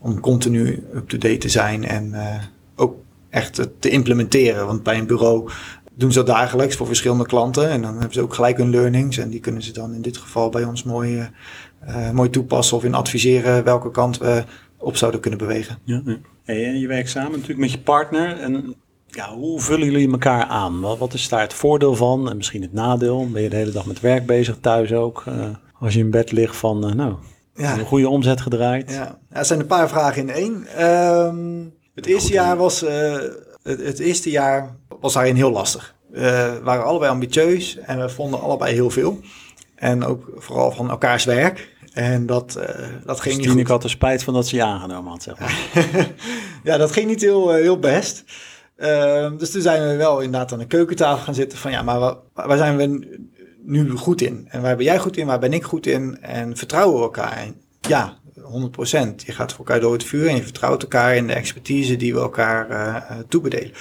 om 0.00 0.20
continu 0.20 0.84
up-to-date 0.94 1.38
te 1.38 1.48
zijn 1.48 1.84
en 1.84 2.08
uh, 2.12 2.34
ook 2.76 2.96
echt 3.30 3.68
te 3.78 3.88
implementeren. 3.88 4.66
Want 4.66 4.82
bij 4.82 4.98
een 4.98 5.06
bureau 5.06 5.50
doen 5.94 6.12
ze 6.12 6.18
dat 6.18 6.26
dagelijks 6.26 6.76
voor 6.76 6.86
verschillende 6.86 7.26
klanten. 7.26 7.70
En 7.70 7.82
dan 7.82 7.92
hebben 7.92 8.12
ze 8.12 8.20
ook 8.20 8.34
gelijk 8.34 8.56
hun 8.56 8.70
learnings. 8.70 9.18
En 9.18 9.30
die 9.30 9.40
kunnen 9.40 9.62
ze 9.62 9.72
dan 9.72 9.94
in 9.94 10.02
dit 10.02 10.16
geval 10.16 10.48
bij 10.48 10.64
ons 10.64 10.82
mooi, 10.82 11.30
uh, 11.88 12.10
mooi 12.10 12.30
toepassen 12.30 12.76
of 12.76 12.84
in 12.84 12.94
adviseren 12.94 13.64
welke 13.64 13.90
kant 13.90 14.18
we 14.18 14.44
op 14.76 14.96
zouden 14.96 15.20
kunnen 15.20 15.38
bewegen. 15.38 15.78
Ja, 15.84 16.02
ja. 16.04 16.16
En 16.46 16.78
je 16.78 16.86
werkt 16.86 17.10
samen 17.10 17.30
natuurlijk 17.30 17.58
met 17.58 17.70
je 17.70 17.78
partner. 17.78 18.40
En 18.40 18.74
ja, 19.06 19.34
hoe 19.34 19.60
vullen 19.60 19.90
jullie 19.90 20.10
elkaar 20.10 20.44
aan? 20.44 20.80
Wat 20.80 21.14
is 21.14 21.28
daar 21.28 21.40
het 21.40 21.54
voordeel 21.54 21.94
van 21.94 22.30
en 22.30 22.36
misschien 22.36 22.62
het 22.62 22.72
nadeel? 22.72 23.30
Ben 23.30 23.42
je 23.42 23.48
de 23.48 23.56
hele 23.56 23.70
dag 23.70 23.86
met 23.86 24.00
werk 24.00 24.26
bezig 24.26 24.58
thuis 24.60 24.92
ook? 24.92 25.24
Uh, 25.28 25.48
als 25.80 25.94
je 25.94 26.00
in 26.00 26.10
bed 26.10 26.32
ligt 26.32 26.56
van, 26.56 26.96
nou, 26.96 27.14
ja. 27.54 27.78
Een 27.78 27.84
goede 27.84 28.08
omzet 28.08 28.40
gedraaid. 28.40 28.90
Ja, 28.90 29.18
er 29.30 29.44
zijn 29.44 29.60
een 29.60 29.66
paar 29.66 29.88
vragen 29.88 30.22
in 30.22 30.30
één. 30.30 30.84
Um, 30.84 31.74
het 31.94 32.06
eerste 32.06 32.32
jaar 32.32 32.56
was 32.56 32.82
uh, 32.82 33.14
het, 33.62 33.82
het 33.82 33.98
eerste 33.98 34.30
jaar 34.30 34.76
was 35.00 35.12
daarin 35.12 35.36
heel 35.36 35.50
lastig. 35.50 35.94
We 36.10 36.60
waren 36.62 36.84
allebei 36.84 37.10
ambitieus 37.10 37.78
en 37.78 38.00
we 38.00 38.08
vonden 38.08 38.40
allebei 38.40 38.74
heel 38.74 38.90
veel. 38.90 39.20
En 39.74 40.04
ook 40.04 40.32
vooral 40.36 40.72
van 40.72 40.90
elkaars 40.90 41.24
werk. 41.24 41.75
En 41.96 42.26
dat, 42.26 42.56
uh, 42.58 42.64
dat 43.04 43.20
ging 43.20 43.34
dus 43.34 43.44
niet 43.44 43.52
goed. 43.52 43.60
ik 43.60 43.66
had 43.66 43.84
er 43.84 43.90
spijt 43.90 44.22
van 44.22 44.34
dat 44.34 44.46
ze 44.46 44.56
je 44.56 44.62
aangenomen 44.62 45.10
had, 45.10 45.22
zeg 45.22 45.38
maar. 45.38 45.68
ja, 46.72 46.76
dat 46.76 46.92
ging 46.92 47.06
niet 47.06 47.20
heel, 47.20 47.52
eh, 47.52 47.60
heel 47.60 47.78
best. 47.78 48.24
Uh, 48.76 49.30
dus 49.38 49.50
toen 49.50 49.60
zijn 49.60 49.88
we 49.88 49.96
wel 49.96 50.20
inderdaad 50.20 50.52
aan 50.52 50.58
de 50.58 50.66
keukentafel 50.66 51.24
gaan 51.24 51.34
zitten 51.34 51.58
van 51.58 51.70
ja, 51.70 51.82
maar 51.82 51.98
waar, 51.98 52.16
waar 52.32 52.56
zijn 52.56 52.76
we 52.76 53.18
nu 53.62 53.90
goed 53.90 54.20
in? 54.20 54.46
En 54.50 54.62
waar 54.62 54.76
ben 54.76 54.84
jij 54.84 54.98
goed 54.98 55.16
in, 55.16 55.26
waar 55.26 55.38
ben 55.38 55.52
ik 55.52 55.64
goed 55.64 55.86
in? 55.86 56.18
En 56.20 56.56
vertrouwen 56.56 56.96
we 56.96 57.02
elkaar? 57.02 57.36
En 57.36 57.54
ja, 57.80 58.18
100%. 58.38 58.40
Je 59.16 59.32
gaat 59.32 59.52
voor 59.52 59.64
elkaar 59.66 59.80
door 59.80 59.92
het 59.92 60.04
vuur 60.04 60.28
en 60.28 60.36
je 60.36 60.42
vertrouwt 60.42 60.82
elkaar 60.82 61.16
in 61.16 61.26
de 61.26 61.32
expertise 61.32 61.96
die 61.96 62.14
we 62.14 62.20
elkaar 62.20 62.70
uh, 62.70 63.18
toebedelen. 63.28 63.72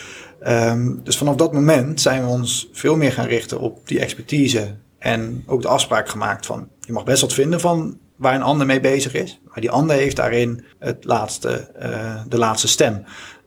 Um, 0.48 1.04
dus 1.04 1.18
vanaf 1.18 1.36
dat 1.36 1.54
moment 1.54 2.02
zijn 2.02 2.24
we 2.24 2.30
ons 2.30 2.70
veel 2.72 2.96
meer 2.96 3.12
gaan 3.12 3.28
richten 3.28 3.60
op 3.60 3.88
die 3.88 4.00
expertise 4.00 4.76
en 5.00 5.44
ook 5.46 5.62
de 5.62 5.68
afspraak 5.68 6.10
gemaakt 6.10 6.46
van 6.46 6.70
je 6.80 6.92
mag 6.92 7.04
best 7.04 7.22
wat 7.22 7.34
vinden 7.34 7.60
van 7.60 7.98
waar 8.16 8.36
een 8.36 8.42
ander 8.42 8.66
mee 8.66 8.80
bezig 8.80 9.14
is. 9.14 9.40
Maar 9.48 9.62
die 9.62 9.72
ander 9.72 9.96
heeft 9.96 10.16
daarin 10.16 10.64
het 10.80 11.04
laatste, 11.04 11.72
uh, 11.82 12.22
de 12.28 12.38
laatste 12.38 12.68
stem. 12.68 13.04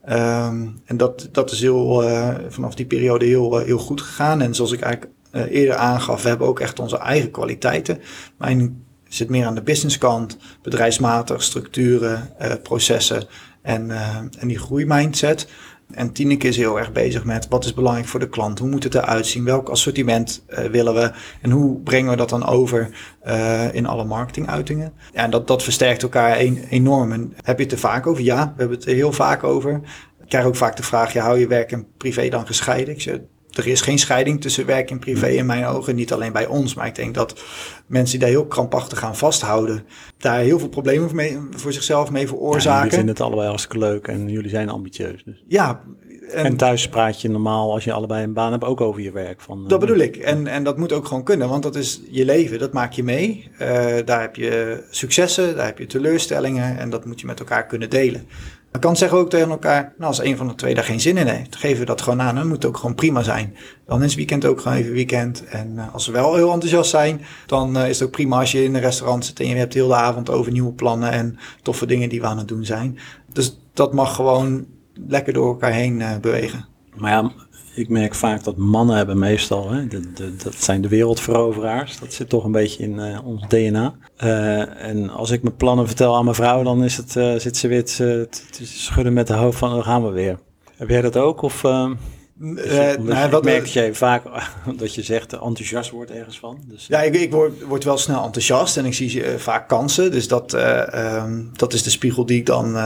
Um, 0.08 0.80
en 0.84 0.96
dat, 0.96 1.28
dat 1.32 1.50
is 1.50 1.60
heel, 1.60 2.04
uh, 2.04 2.34
vanaf 2.48 2.74
die 2.74 2.86
periode 2.86 3.24
heel, 3.24 3.60
uh, 3.60 3.66
heel 3.66 3.78
goed 3.78 4.00
gegaan. 4.00 4.40
En 4.40 4.54
zoals 4.54 4.72
ik 4.72 4.80
eigenlijk 4.80 5.12
eerder 5.32 5.76
aangaf, 5.76 6.22
we 6.22 6.28
hebben 6.28 6.46
ook 6.46 6.60
echt 6.60 6.78
onze 6.78 6.98
eigen 6.98 7.30
kwaliteiten. 7.30 8.00
Mijn 8.38 8.84
zit 9.08 9.28
meer 9.28 9.46
aan 9.46 9.54
de 9.54 9.62
businesskant, 9.62 10.36
bedrijfsmatig, 10.62 11.42
structuren, 11.42 12.32
processen 12.62 13.26
en, 13.62 13.90
en 14.38 14.48
die 14.48 14.58
groeimindset. 14.58 15.48
En 15.94 16.12
Tineke 16.12 16.48
is 16.48 16.56
heel 16.56 16.78
erg 16.78 16.92
bezig 16.92 17.24
met 17.24 17.48
wat 17.48 17.64
is 17.64 17.74
belangrijk 17.74 18.06
voor 18.08 18.20
de 18.20 18.28
klant? 18.28 18.58
Hoe 18.58 18.68
moet 18.68 18.84
het 18.84 18.94
eruit 18.94 19.26
zien? 19.26 19.44
Welk 19.44 19.68
assortiment 19.68 20.44
uh, 20.48 20.58
willen 20.58 20.94
we? 20.94 21.10
En 21.40 21.50
hoe 21.50 21.80
brengen 21.80 22.10
we 22.10 22.16
dat 22.16 22.28
dan 22.28 22.46
over 22.46 22.90
uh, 23.26 23.74
in 23.74 23.86
alle 23.86 24.04
marketinguitingen? 24.04 24.92
Ja, 25.12 25.22
en 25.22 25.30
dat, 25.30 25.46
dat 25.46 25.62
versterkt 25.62 26.02
elkaar 26.02 26.36
enorm. 26.68 27.12
En 27.12 27.32
heb 27.42 27.56
je 27.58 27.62
het 27.64 27.72
er 27.72 27.78
vaak 27.78 28.06
over? 28.06 28.22
Ja, 28.22 28.44
we 28.44 28.54
hebben 28.56 28.78
het 28.78 28.86
er 28.86 28.94
heel 28.94 29.12
vaak 29.12 29.44
over. 29.44 29.80
Ik 30.22 30.28
krijg 30.28 30.44
ook 30.44 30.56
vaak 30.56 30.76
de 30.76 30.82
vraag, 30.82 31.12
ja, 31.12 31.24
hou 31.24 31.38
je 31.38 31.46
werk 31.46 31.72
en 31.72 31.86
privé 31.96 32.28
dan 32.28 32.46
gescheiden? 32.46 32.94
Ik 32.94 33.00
zeg, 33.00 33.18
er 33.52 33.66
is 33.66 33.80
geen 33.80 33.98
scheiding 33.98 34.40
tussen 34.40 34.66
werk 34.66 34.90
en 34.90 34.98
privé 34.98 35.28
in 35.28 35.46
mijn 35.46 35.66
ogen. 35.66 35.94
Niet 35.94 36.12
alleen 36.12 36.32
bij 36.32 36.46
ons, 36.46 36.74
maar 36.74 36.86
ik 36.86 36.94
denk 36.94 37.14
dat 37.14 37.42
mensen 37.86 38.18
die 38.18 38.26
daar 38.26 38.36
heel 38.36 38.46
krampachtig 38.46 38.98
gaan 38.98 39.16
vasthouden, 39.16 39.84
daar 40.18 40.40
heel 40.40 40.58
veel 40.58 40.68
problemen 40.68 41.14
mee, 41.14 41.38
voor 41.50 41.72
zichzelf 41.72 42.10
mee 42.10 42.26
veroorzaken. 42.26 42.70
Ja, 42.70 42.76
jullie 42.76 42.96
vinden 42.96 43.14
het 43.14 43.20
allebei 43.20 43.48
hartstikke 43.48 43.78
leuk 43.78 44.08
en 44.08 44.28
jullie 44.28 44.50
zijn 44.50 44.68
ambitieus. 44.68 45.24
Dus. 45.24 45.42
Ja. 45.46 45.80
En, 46.32 46.44
en, 46.44 46.56
thuis 46.56 46.88
praat 46.88 47.20
je 47.20 47.30
normaal, 47.30 47.72
als 47.72 47.84
je 47.84 47.92
allebei 47.92 48.24
een 48.24 48.32
baan 48.32 48.52
hebt, 48.52 48.64
ook 48.64 48.80
over 48.80 49.02
je 49.02 49.12
werk. 49.12 49.40
Van, 49.40 49.68
dat 49.68 49.80
bedoel 49.80 49.96
ik. 49.96 50.16
En, 50.16 50.46
en 50.46 50.64
dat 50.64 50.78
moet 50.78 50.92
ook 50.92 51.06
gewoon 51.06 51.24
kunnen, 51.24 51.48
want 51.48 51.62
dat 51.62 51.76
is 51.76 52.00
je 52.10 52.24
leven. 52.24 52.58
Dat 52.58 52.72
maak 52.72 52.92
je 52.92 53.02
mee. 53.02 53.50
Uh, 53.52 53.58
daar 54.04 54.20
heb 54.20 54.36
je 54.36 54.82
successen, 54.90 55.56
daar 55.56 55.66
heb 55.66 55.78
je 55.78 55.86
teleurstellingen 55.86 56.78
en 56.78 56.90
dat 56.90 57.04
moet 57.04 57.20
je 57.20 57.26
met 57.26 57.38
elkaar 57.38 57.66
kunnen 57.66 57.90
delen. 57.90 58.26
Je 58.72 58.78
kan 58.78 58.96
zeggen 58.96 59.18
ook 59.18 59.30
tegen 59.30 59.50
elkaar, 59.50 59.82
nou, 59.82 60.08
als 60.08 60.22
een 60.22 60.36
van 60.36 60.48
de 60.48 60.54
twee 60.54 60.74
daar 60.74 60.84
geen 60.84 61.00
zin 61.00 61.16
in 61.16 61.26
heeft, 61.26 61.56
geven 61.56 61.78
we 61.78 61.84
dat 61.84 62.02
gewoon 62.02 62.22
aan. 62.22 62.34
Dan 62.34 62.48
moet 62.48 62.64
ook 62.64 62.76
gewoon 62.76 62.94
prima 62.94 63.22
zijn. 63.22 63.56
Dan 63.86 64.02
is 64.02 64.14
weekend 64.14 64.44
ook 64.44 64.60
gewoon 64.60 64.78
even 64.78 64.92
weekend. 64.92 65.44
En 65.44 65.72
uh, 65.76 65.94
als 65.94 66.06
we 66.06 66.12
wel 66.12 66.34
heel 66.34 66.52
enthousiast 66.52 66.90
zijn, 66.90 67.20
dan 67.46 67.76
uh, 67.76 67.88
is 67.88 67.98
het 67.98 68.08
ook 68.08 68.14
prima 68.14 68.38
als 68.38 68.52
je 68.52 68.64
in 68.64 68.74
een 68.74 68.80
restaurant 68.80 69.24
zit 69.24 69.40
en 69.40 69.46
je 69.46 69.54
hebt 69.54 69.74
heel 69.74 69.88
de 69.88 69.94
avond 69.94 70.30
over 70.30 70.52
nieuwe 70.52 70.72
plannen 70.72 71.10
en 71.10 71.38
toffe 71.62 71.86
dingen 71.86 72.08
die 72.08 72.20
we 72.20 72.26
aan 72.26 72.38
het 72.38 72.48
doen 72.48 72.64
zijn. 72.64 72.98
Dus 73.32 73.58
dat 73.72 73.92
mag 73.92 74.14
gewoon 74.14 74.66
lekker 75.06 75.32
door 75.32 75.48
elkaar 75.48 75.72
heen 75.72 76.00
uh, 76.00 76.16
bewegen. 76.20 76.66
Maar 76.96 77.10
ja, 77.10 77.32
ik 77.78 77.88
merk 77.88 78.14
vaak 78.14 78.44
dat 78.44 78.56
mannen 78.56 78.96
hebben 78.96 79.18
meestal, 79.18 79.70
hè, 79.70 79.86
de, 79.86 80.12
de, 80.12 80.36
dat 80.36 80.54
zijn 80.54 80.80
de 80.80 80.88
wereldveroveraars. 80.88 81.98
Dat 81.98 82.12
zit 82.12 82.28
toch 82.28 82.44
een 82.44 82.52
beetje 82.52 82.82
in 82.82 82.98
uh, 82.98 83.26
ons 83.26 83.48
DNA. 83.48 83.94
Uh, 84.24 84.84
en 84.84 85.10
als 85.10 85.30
ik 85.30 85.42
mijn 85.42 85.56
plannen 85.56 85.86
vertel 85.86 86.16
aan 86.16 86.24
mijn 86.24 86.36
vrouw, 86.36 86.62
dan 86.62 86.84
is 86.84 86.96
het, 86.96 87.14
uh, 87.14 87.34
zit 87.36 87.56
ze 87.56 87.68
weer 87.68 87.84
te, 87.84 88.28
te, 88.50 88.66
schudden 88.66 89.12
met 89.12 89.26
de 89.26 89.34
hoofd 89.34 89.58
van, 89.58 89.70
dan 89.70 89.82
gaan 89.82 90.04
we 90.04 90.10
weer. 90.10 90.38
Heb 90.76 90.88
jij 90.88 91.00
dat 91.00 91.16
ook? 91.16 91.42
Of, 91.42 91.62
je, 91.62 91.96
nou, 93.00 93.30
wat, 93.30 93.40
ik 93.40 93.44
merk 93.44 93.60
dat 93.60 93.72
jij 93.72 93.94
vaak, 93.94 94.22
dat 94.78 94.94
je 94.94 95.02
zegt, 95.02 95.32
enthousiast 95.32 95.90
wordt 95.90 96.10
ergens 96.10 96.38
van. 96.38 96.58
Dus. 96.66 96.86
Ja, 96.86 97.02
ik, 97.02 97.14
ik 97.14 97.32
word, 97.32 97.62
word, 97.62 97.84
wel 97.84 97.98
snel 97.98 98.24
enthousiast 98.24 98.76
en 98.76 98.84
ik 98.84 98.94
zie 98.94 99.22
vaak 99.36 99.68
kansen. 99.68 100.10
Dus 100.10 100.28
dat, 100.28 100.52
um, 100.94 101.50
dat 101.52 101.72
is 101.72 101.82
de 101.82 101.90
spiegel 101.90 102.26
die 102.26 102.38
ik 102.38 102.46
dan 102.46 102.76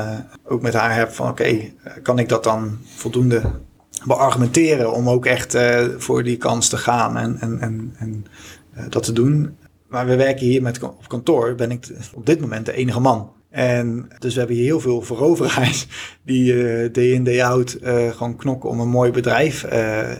ook 0.45 0.63
met 0.63 0.75
haar 0.75 0.95
heb 0.95 1.11
van, 1.11 1.29
oké, 1.29 1.43
okay, 1.43 1.75
kan 2.03 2.19
ik 2.19 2.29
dat 2.29 2.45
dan 2.45 2.79
voldoende 2.85 3.43
beargumenteren 4.05 4.93
om 4.93 5.09
ook 5.09 5.27
echt 5.27 5.55
uh, 5.55 5.85
voor 5.99 6.23
die 6.23 6.37
kans 6.37 6.69
te 6.69 6.77
gaan 6.77 7.17
en, 7.17 7.37
en, 7.41 7.61
en, 7.61 7.95
en 7.99 8.25
uh, 8.77 8.85
dat 8.89 9.03
te 9.03 9.13
doen. 9.13 9.57
Maar 9.89 10.07
we 10.07 10.17
werken 10.17 10.47
hier 10.47 10.63
met 10.63 10.83
op 10.83 11.09
kantoor, 11.09 11.55
ben 11.55 11.71
ik 11.71 11.87
op 12.15 12.27
dit 12.27 12.41
moment 12.41 12.67
de 12.67 12.73
enige 12.73 13.01
man. 13.01 13.31
En 13.51 14.09
dus 14.19 14.33
we 14.33 14.39
hebben 14.39 14.57
hier 14.57 14.65
heel 14.65 14.81
veel 14.81 15.03
veroveraars 15.03 15.87
die 16.25 16.53
uh, 16.53 16.93
day 16.93 17.11
in 17.11 17.25
day 17.25 17.43
out 17.43 17.79
gewoon 18.11 18.37
knokken 18.37 18.71
om 18.71 18.81
een 18.81 18.89
mooi 18.89 19.11
bedrijf 19.11 19.67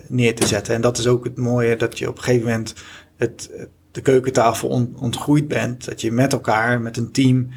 neer 0.09 0.35
te 0.35 0.47
zetten. 0.47 0.75
En 0.75 0.81
dat 0.81 0.99
is 0.99 1.07
ook 1.07 1.25
het 1.25 1.37
mooie 1.37 1.77
dat 1.77 1.99
je 1.99 2.09
op 2.09 2.17
een 2.17 2.23
gegeven 2.23 2.47
moment 2.47 2.75
het, 3.17 3.51
de 3.91 4.01
keukentafel 4.01 4.69
on, 4.69 4.97
ontgroeid 5.01 5.49
bent. 5.49 5.85
Dat 5.85 6.01
je 6.01 6.13
met 6.13 6.33
elkaar, 6.33 6.81
met 6.81 6.97
een 6.97 7.13
team, 7.13 7.49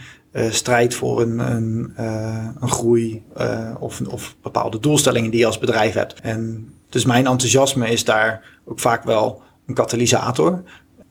strijd 0.49 0.95
voor 0.95 1.21
een, 1.21 1.39
een, 1.39 1.93
uh, 1.99 2.47
een 2.59 2.69
groei 2.69 3.23
uh, 3.37 3.75
of, 3.79 4.01
of 4.09 4.35
bepaalde 4.41 4.79
doelstellingen 4.79 5.31
die 5.31 5.39
je 5.39 5.45
als 5.45 5.59
bedrijf 5.59 5.93
hebt. 5.93 6.19
En 6.21 6.69
dus 6.89 7.05
mijn 7.05 7.27
enthousiasme 7.27 7.89
is 7.89 8.03
daar 8.03 8.59
ook 8.65 8.79
vaak 8.79 9.03
wel 9.03 9.41
een 9.67 9.73
katalysator. 9.73 10.63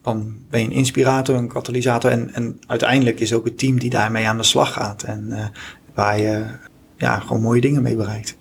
Dan 0.03 0.37
ben 0.51 0.61
je 0.61 0.67
een 0.67 0.73
inspirator, 0.73 1.35
een 1.37 1.49
katalysator. 1.49 2.11
En, 2.11 2.35
en 2.35 2.61
uiteindelijk 2.67 3.21
is 3.21 3.33
ook 3.33 3.45
het 3.45 3.59
team 3.59 3.79
die 3.79 3.91
daarmee 3.91 4.27
aan 4.27 4.37
de 4.37 4.43
slag 4.43 4.73
gaat. 4.73 5.03
En 5.03 5.53
waar 5.95 6.19
je 6.19 6.45
ja, 6.97 7.19
gewoon 7.19 7.43
mooie 7.43 7.61
dingen 7.61 7.83
mee 7.83 7.97
bereikt. 7.97 8.37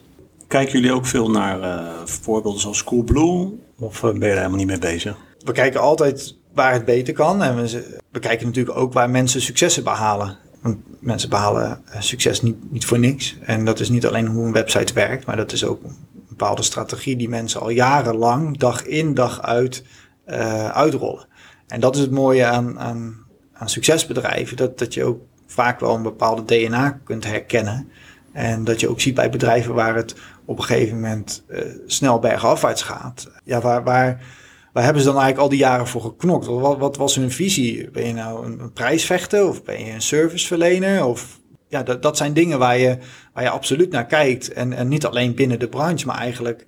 Kijken 0.48 0.74
jullie 0.74 0.94
ook 0.94 1.06
veel 1.06 1.30
naar 1.30 1.86
voorbeelden 2.06 2.62
zoals 2.62 2.84
Coolblue? 2.84 3.60
Of 3.80 4.02
ben 4.02 4.14
je 4.14 4.20
daar 4.20 4.30
helemaal 4.30 4.58
niet 4.58 4.68
mee 4.68 4.80
bezig? 4.80 5.18
We 5.40 5.52
kijken 5.52 5.82
altijd 5.82 6.38
waar 6.54 6.74
het 6.74 6.86
beter 6.86 7.14
kan. 7.14 7.44
En 7.44 7.56
we, 7.56 8.00
we 8.12 8.20
kijken 8.20 8.46
natuurlijk 8.46 8.78
ook 8.78 8.94
waar 8.94 9.10
mensen 9.10 9.42
successen 9.42 9.84
behalen. 9.84 10.38
Want 10.64 10.78
mensen 11.00 11.30
behalen 11.30 11.82
eh, 11.86 12.02
succes 12.02 12.42
niet, 12.42 12.72
niet 12.72 12.86
voor 12.86 13.00
niks. 13.00 13.38
En 13.42 13.66
dat 13.66 13.80
is 13.80 13.90
niet 13.90 14.06
alleen 14.06 14.28
hoe 14.28 14.46
een 14.46 14.52
website 14.52 14.94
werkt, 14.94 15.26
maar 15.26 15.36
dat 15.36 15.52
is 15.52 15.66
ook 15.66 15.84
een 15.84 15.96
bepaalde 16.30 16.64
strategie 16.64 17.16
die 17.16 17.30
mensen 17.30 17.62
al 17.62 17.70
jarenlang, 17.70 18.58
dag 18.58 18.86
in, 18.86 19.14
dag 19.14 19.42
uit, 19.42 19.84
uh, 20.28 20.70
uitrollen. 20.70 21.28
En 21.68 21.80
dat 21.80 21.96
is 21.96 22.02
het 22.02 22.12
mooie 22.12 22.46
aan, 22.46 22.80
aan, 22.80 23.26
aan 23.54 23.70
succesbedrijven, 23.70 24.58
dat, 24.58 24.80
dat 24.80 24.94
je 24.94 25.04
ook 25.04 25.22
vaak 25.48 25.80
wel 25.80 25.96
een 25.96 26.02
bepaalde 26.02 26.46
DNA 26.46 27.00
kunt 27.04 27.24
herkennen. 27.24 27.90
En 28.32 28.64
dat 28.64 28.80
je 28.80 28.90
ook 28.90 29.02
ziet 29.02 29.16
bij 29.16 29.30
bedrijven 29.30 29.74
waar 29.74 29.96
het 29.96 30.16
op 30.46 30.58
een 30.58 30.64
gegeven 30.64 30.96
moment 30.96 31.44
uh, 31.50 31.60
snel 31.86 32.20
bergafwaarts 32.20 32.82
gaat. 32.82 33.30
Ja, 33.44 33.62
waar, 33.62 33.84
waar 33.84 34.26
waar 34.74 34.84
hebben 34.84 35.02
ze 35.02 35.08
dan 35.08 35.18
eigenlijk 35.18 35.44
al 35.44 35.58
die 35.58 35.68
jaren 35.68 35.88
voor 35.88 36.02
geknokt? 36.02 36.46
Wat, 36.46 36.78
wat 36.78 36.98
was 36.98 37.16
hun 37.16 37.32
visie? 37.32 37.92
Ben 37.92 38.08
je 38.08 38.14
nou 38.14 38.46
een, 38.46 38.74
prijsvechter 38.74 39.48
of 39.48 39.64
ben 39.64 39.86
je 39.86 39.92
een 39.92 40.02
serviceverlener? 40.02 41.06
Of 41.06 41.40
ja, 41.68 41.84
dat, 41.84 42.02
dat 42.02 42.18
zijn 42.18 42.34
dingen 42.34 42.60
waar 42.60 42.78
je, 42.78 42.98
waar 43.34 43.44
je 43.44 43.50
absoluut 43.50 43.92
naar 43.92 44.06
kijkt. 44.06 44.54
En, 44.54 44.74
en 44.74 44.88
niet 44.88 45.06
alleen 45.06 45.36
binnen 45.36 45.60
de 45.60 45.68
branche, 45.68 46.06
maar 46.06 46.18
eigenlijk 46.18 46.66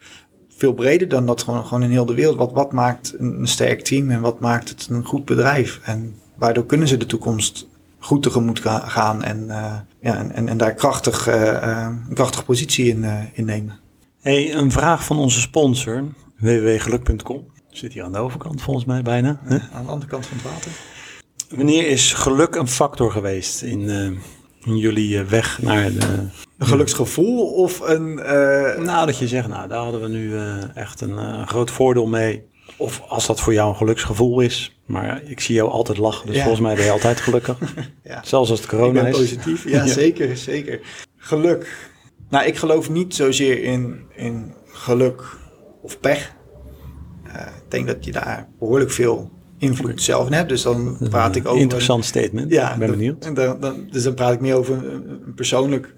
veel 0.49 0.73
breder 0.73 1.07
dan 1.07 1.25
dat 1.25 1.43
gewoon, 1.43 1.65
gewoon 1.65 1.83
in 1.83 1.89
heel 1.89 2.05
de 2.05 2.13
wereld. 2.13 2.37
Wat, 2.37 2.51
wat 2.51 2.71
maakt 2.71 3.15
een, 3.17 3.47
sterk 3.47 3.81
team 3.81 4.09
en 4.09 4.21
wat 4.21 4.39
maakt 4.39 4.69
het 4.69 4.87
een 4.89 5.05
goed 5.05 5.25
bedrijf? 5.25 5.79
En 5.83 6.15
waardoor 6.35 6.65
kunnen 6.65 6.87
ze 6.87 6.97
de 6.97 7.05
toekomst 7.05 7.67
goed 7.99 8.23
tegemoet 8.23 8.61
gaan 8.65 9.23
en, 9.23 9.43
uh, 9.47 9.73
ja, 9.99 10.31
en, 10.31 10.47
en, 10.47 10.57
daar 10.57 10.73
krachtig, 10.73 11.27
uh, 11.27 11.87
een 12.07 12.13
krachtige 12.13 12.43
positie 12.43 12.87
in, 12.87 13.05
in 13.33 13.45
nemen. 13.45 13.79
Hey, 14.21 14.55
een 14.55 14.71
vraag 14.71 15.05
van 15.05 15.17
onze 15.17 15.39
sponsor, 15.39 16.03
www.geluk.com. 16.37 17.53
Zit 17.77 17.93
hier 17.93 18.03
aan 18.03 18.11
de 18.11 18.17
overkant 18.17 18.61
volgens 18.61 18.85
mij 18.85 19.01
bijna. 19.01 19.39
Hè? 19.43 19.57
Aan 19.73 19.85
de 19.85 19.91
andere 19.91 20.11
kant 20.11 20.25
van 20.25 20.37
het 20.37 20.45
water. 20.45 20.71
Wanneer 21.55 21.87
is 21.87 22.13
geluk 22.13 22.55
een 22.55 22.67
factor 22.67 23.11
geweest 23.11 23.61
in, 23.61 23.81
uh, 23.81 24.11
in 24.63 24.77
jullie 24.77 25.19
eh, 25.19 25.25
weg 25.25 25.61
naar 25.61 25.91
de... 25.91 26.27
Een 26.57 26.67
geluksgevoel 26.67 27.53
of 27.53 27.79
een... 27.79 28.19
Uh... 28.19 28.85
Nou, 28.85 29.05
dat 29.05 29.17
je 29.17 29.27
zegt, 29.27 29.47
nou, 29.47 29.67
daar 29.67 29.83
hadden 29.83 30.01
we 30.01 30.07
nu 30.07 30.37
echt 30.73 31.01
een 31.01 31.47
groot 31.47 31.71
voordeel 31.71 32.07
mee. 32.07 32.43
Of 32.77 33.01
als 33.07 33.25
dat 33.25 33.39
voor 33.39 33.53
jou 33.53 33.69
een 33.69 33.75
geluksgevoel 33.75 34.39
is. 34.39 34.79
Maar 34.85 35.21
ik 35.23 35.39
zie 35.39 35.55
jou 35.55 35.69
altijd 35.69 35.97
lachen, 35.97 36.27
dus 36.27 36.37
volgens 36.37 36.61
mij 36.61 36.75
ben 36.75 36.85
je 36.85 36.91
altijd 36.91 37.19
gelukkig. 37.19 37.57
ja. 38.03 38.21
Zelfs 38.23 38.49
als 38.49 38.59
het 38.59 38.69
corona 38.69 38.99
ik 38.99 39.03
ben 39.03 39.11
positief, 39.11 39.69
ja, 39.69 39.87
zeker, 39.87 40.37
zeker. 40.37 40.79
Geluk. 41.17 41.89
Nou, 42.29 42.45
ik 42.45 42.57
geloof 42.57 42.89
niet 42.89 43.15
zozeer 43.15 43.63
in, 43.63 44.05
in 44.15 44.53
geluk 44.65 45.23
of 45.81 45.99
pech. 45.99 46.33
Uh, 47.35 47.41
ik 47.41 47.71
denk 47.71 47.87
dat 47.87 48.05
je 48.05 48.11
daar 48.11 48.47
behoorlijk 48.59 48.91
veel 48.91 49.31
invloed 49.57 50.01
zelf 50.01 50.27
in 50.27 50.33
hebt. 50.33 50.49
Dus 50.49 50.61
dan 50.61 50.97
praat 51.09 51.35
ik 51.35 51.47
over... 51.47 51.61
Interessant 51.61 52.05
statement, 52.05 52.51
ja, 52.51 52.73
ik 52.73 52.79
ben 52.79 52.89
benieuwd. 52.89 53.25
En 53.25 53.33
dan, 53.33 53.59
dan, 53.59 53.87
dus 53.91 54.03
dan 54.03 54.13
praat 54.13 54.33
ik 54.33 54.39
meer 54.39 54.55
over 54.55 54.93
een, 54.93 55.33
persoonlijk, 55.35 55.95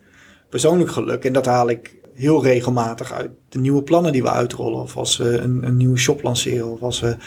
persoonlijk 0.49 0.91
geluk. 0.91 1.25
En 1.25 1.33
dat 1.33 1.45
haal 1.45 1.69
ik 1.69 1.95
heel 2.13 2.43
regelmatig 2.43 3.13
uit 3.13 3.31
de 3.49 3.59
nieuwe 3.59 3.83
plannen 3.83 4.11
die 4.11 4.21
we 4.21 4.31
uitrollen. 4.31 4.81
Of 4.81 4.97
als 4.97 5.17
we 5.17 5.37
een, 5.37 5.63
een 5.63 5.77
nieuwe 5.77 5.97
shop 5.97 6.23
lanceren. 6.23 6.71
Of 6.71 6.81
als 6.81 6.99
we 6.99 7.17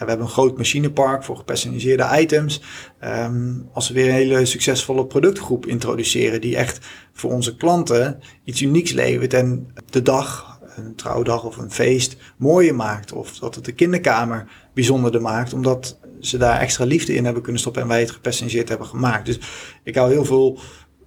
ja, 0.00 0.06
we 0.06 0.12
hebben 0.12 0.26
een 0.26 0.32
groot 0.32 0.56
machinepark 0.56 1.24
voor 1.24 1.36
gepersonaliseerde 1.36 2.08
items. 2.18 2.62
Ehm, 2.98 3.52
als 3.72 3.88
we 3.88 3.94
weer 3.94 4.08
een 4.08 4.14
hele 4.14 4.44
succesvolle 4.44 5.06
productgroep 5.06 5.66
introduceren 5.66 6.40
die 6.40 6.56
echt 6.56 6.86
voor 7.12 7.32
onze 7.32 7.56
klanten 7.56 8.20
iets 8.44 8.62
unieks 8.62 8.92
levert 8.92 9.34
en 9.34 9.68
de 9.90 10.02
dag, 10.02 10.49
een 10.86 10.94
trouwdag 10.94 11.44
of 11.44 11.56
een 11.56 11.70
feest, 11.70 12.16
mooier 12.36 12.74
maakt. 12.74 13.12
Of 13.12 13.38
dat 13.38 13.54
het 13.54 13.64
de 13.64 13.72
kinderkamer 13.72 14.46
bijzonderder 14.74 15.20
maakt, 15.20 15.52
omdat 15.52 15.98
ze 16.20 16.38
daar 16.38 16.60
extra 16.60 16.84
liefde 16.84 17.14
in 17.14 17.24
hebben 17.24 17.42
kunnen 17.42 17.60
stoppen 17.60 17.82
en 17.82 17.88
wij 17.88 18.00
het 18.00 18.10
gepersonaliseerd 18.10 18.68
hebben 18.68 18.86
gemaakt. 18.86 19.26
Dus 19.26 19.40
ik 19.82 19.94
hou 19.94 20.10
heel 20.10 20.24
veel 20.24 20.58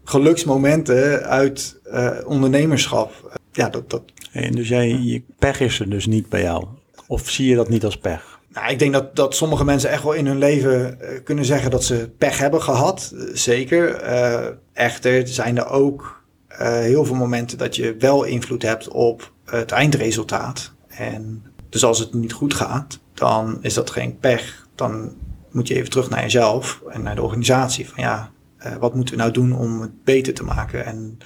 geluksmomenten 0.03 1.23
uit 1.23 1.79
uh, 1.93 2.11
ondernemerschap. 2.25 3.39
Ja, 3.51 3.69
dat, 3.69 3.89
dat... 3.89 4.03
En 4.31 4.51
dus 4.51 4.67
jij, 4.67 4.87
je 4.87 5.21
pech 5.39 5.59
is 5.59 5.79
er 5.79 5.89
dus 5.89 6.05
niet 6.05 6.29
bij 6.29 6.41
jou? 6.41 6.65
Of 7.07 7.29
zie 7.29 7.47
je 7.47 7.55
dat 7.55 7.69
niet 7.69 7.85
als 7.85 7.97
pech? 7.97 8.39
Nou, 8.49 8.71
ik 8.71 8.79
denk 8.79 8.93
dat, 8.93 9.15
dat 9.15 9.35
sommige 9.35 9.65
mensen 9.65 9.89
echt 9.89 10.03
wel 10.03 10.13
in 10.13 10.27
hun 10.27 10.37
leven 10.37 10.97
uh, 11.01 11.07
kunnen 11.23 11.45
zeggen 11.45 11.71
dat 11.71 11.83
ze 11.83 12.09
pech 12.17 12.37
hebben 12.37 12.61
gehad. 12.61 13.13
zeker. 13.33 14.03
Uh, 14.03 14.47
echter 14.73 15.27
zijn 15.27 15.57
er 15.57 15.67
ook 15.67 16.22
heel 16.57 17.05
veel 17.05 17.15
momenten 17.15 17.57
dat 17.57 17.75
je 17.75 17.95
wel 17.99 18.23
invloed 18.23 18.61
hebt 18.61 18.87
op 18.87 19.31
het 19.45 19.71
eindresultaat. 19.71 20.73
En 20.87 21.43
dus 21.69 21.83
als 21.83 21.99
het 21.99 22.13
niet 22.13 22.33
goed 22.33 22.53
gaat, 22.53 22.99
dan 23.13 23.57
is 23.61 23.73
dat 23.73 23.89
geen 23.89 24.17
pech. 24.17 24.67
Dan 24.75 25.11
moet 25.51 25.67
je 25.67 25.75
even 25.75 25.89
terug 25.89 26.09
naar 26.09 26.21
jezelf 26.21 26.81
en 26.89 27.03
naar 27.03 27.15
de 27.15 27.21
organisatie. 27.21 27.89
Van 27.89 28.03
ja, 28.03 28.31
uh, 28.65 28.75
wat 28.75 28.95
moeten 28.95 29.15
we 29.15 29.21
nou 29.21 29.33
doen 29.33 29.55
om 29.55 29.81
het 29.81 30.03
beter 30.03 30.33
te 30.33 30.43
maken 30.43 30.85
en 30.85 31.17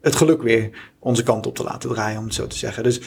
het 0.00 0.16
geluk 0.16 0.42
weer 0.42 0.92
onze 0.98 1.22
kant 1.22 1.46
op 1.46 1.54
te 1.54 1.62
laten 1.62 1.90
draaien, 1.90 2.18
om 2.18 2.24
het 2.24 2.34
zo 2.34 2.46
te 2.46 2.56
zeggen. 2.56 2.82
Dus 2.82 3.00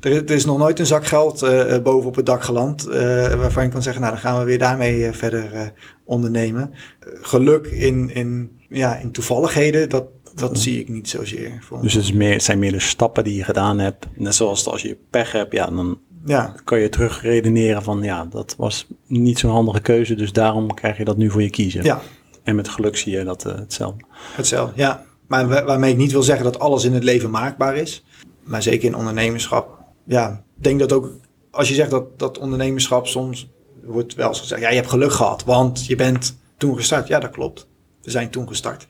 er, 0.00 0.30
is 0.30 0.44
nog 0.44 0.58
nooit 0.58 0.78
een 0.78 0.86
zak 0.86 1.06
geld 1.06 1.42
uh, 1.42 1.78
boven 1.78 2.08
op 2.08 2.14
het 2.14 2.26
dak 2.26 2.42
geland, 2.42 2.82
waarvan 2.82 3.64
je 3.64 3.70
kan 3.70 3.82
zeggen, 3.82 4.02
nou 4.02 4.14
dan 4.14 4.22
gaan 4.22 4.38
we 4.38 4.44
weer 4.44 4.58
daarmee 4.58 5.12
verder 5.12 5.72
ondernemen. 6.04 6.74
geluk 7.20 7.66
in, 7.66 8.10
in, 8.10 8.58
ja, 8.68 8.96
in 8.96 9.12
toevalligheden, 9.12 9.88
dat, 9.88 10.04
dat 10.34 10.58
zie 10.58 10.80
ik 10.80 10.88
niet 10.88 11.08
zozeer. 11.08 11.62
Dus 11.80 11.94
het, 11.94 12.02
is 12.02 12.12
meer, 12.12 12.32
het 12.32 12.42
zijn 12.42 12.58
meer 12.58 12.72
de 12.72 12.80
stappen 12.80 13.24
die 13.24 13.36
je 13.36 13.44
gedaan 13.44 13.78
hebt. 13.78 14.06
Net 14.14 14.34
zoals 14.34 14.66
als 14.66 14.82
je 14.82 14.96
pech 15.10 15.32
hebt, 15.32 15.52
ja, 15.52 15.66
dan 15.66 15.98
ja. 16.24 16.54
kan 16.64 16.80
je 16.80 16.88
terug 16.88 17.22
redeneren 17.22 17.82
van 17.82 18.02
ja, 18.02 18.24
dat 18.24 18.54
was 18.58 18.86
niet 19.06 19.38
zo'n 19.38 19.50
handige 19.50 19.80
keuze, 19.80 20.14
dus 20.14 20.32
daarom 20.32 20.74
krijg 20.74 20.96
je 20.96 21.04
dat 21.04 21.16
nu 21.16 21.30
voor 21.30 21.42
je 21.42 21.50
kiezen. 21.50 21.84
Ja, 21.84 22.02
en 22.42 22.54
met 22.56 22.68
geluk 22.68 22.96
zie 22.96 23.12
je 23.12 23.24
dat 23.24 23.46
uh, 23.46 23.54
hetzelfde. 23.54 24.04
Hetzelfde, 24.34 24.72
ja. 24.76 25.04
Maar 25.26 25.48
waarmee 25.64 25.92
ik 25.92 25.96
niet 25.96 26.12
wil 26.12 26.22
zeggen 26.22 26.44
dat 26.44 26.58
alles 26.58 26.84
in 26.84 26.92
het 26.92 27.04
leven 27.04 27.30
maakbaar 27.30 27.76
is. 27.76 28.04
Maar 28.42 28.62
zeker 28.62 28.88
in 28.88 28.96
ondernemerschap. 28.96 29.78
Ja, 30.06 30.44
ik 30.56 30.62
denk 30.62 30.78
dat 30.78 30.92
ook 30.92 31.12
als 31.50 31.68
je 31.68 31.74
zegt 31.74 31.90
dat, 31.90 32.18
dat 32.18 32.38
ondernemerschap 32.38 33.06
soms 33.06 33.48
wordt 33.84 34.14
wel 34.14 34.28
eens 34.28 34.40
gezegd. 34.40 34.60
Ja, 34.60 34.68
je 34.68 34.76
hebt 34.76 34.88
geluk 34.88 35.12
gehad, 35.12 35.44
want 35.44 35.86
je 35.86 35.96
bent 35.96 36.38
toen 36.56 36.76
gestart. 36.76 37.08
Ja, 37.08 37.18
dat 37.18 37.30
klopt. 37.30 37.66
We 38.02 38.10
zijn 38.10 38.30
toen 38.30 38.48
gestart. 38.48 38.86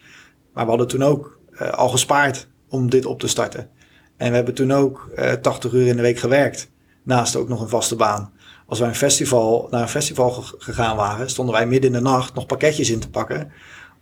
Maar 0.55 0.65
we 0.65 0.71
hadden 0.71 0.89
toen 0.89 1.03
ook 1.03 1.39
uh, 1.53 1.71
al 1.71 1.89
gespaard 1.89 2.49
om 2.69 2.91
dit 2.91 3.07
op 3.07 3.21
te 3.21 3.29
starten. 3.29 3.71
En 4.17 4.29
we 4.29 4.37
hebben 4.37 4.55
toen 4.55 4.73
ook 4.73 5.11
uh, 5.19 5.33
eh, 5.33 5.41
80 5.41 5.73
uur 5.73 5.87
in 5.87 5.97
de 5.97 6.03
week 6.03 6.19
gewerkt. 6.19 6.71
Naast 7.03 7.37
ook 7.37 7.49
nog 7.49 7.61
een 7.61 7.69
vaste 7.69 7.97
baan 7.97 8.33
als 8.67 8.79
wij 8.79 8.89
een 8.89 8.95
festival, 8.95 9.69
naar 9.71 9.83
een 9.83 9.89
festival 9.89 10.31
gegaan 10.59 10.97
waren, 10.97 11.31
stonden 11.31 11.55
wij 11.55 11.67
midden 11.67 11.91
in 11.91 11.97
de 11.97 12.03
nacht 12.03 12.35
nog 12.35 12.47
pakketjes 12.47 12.91
in 12.91 12.99
te 12.99 13.11
pakken. 13.11 13.53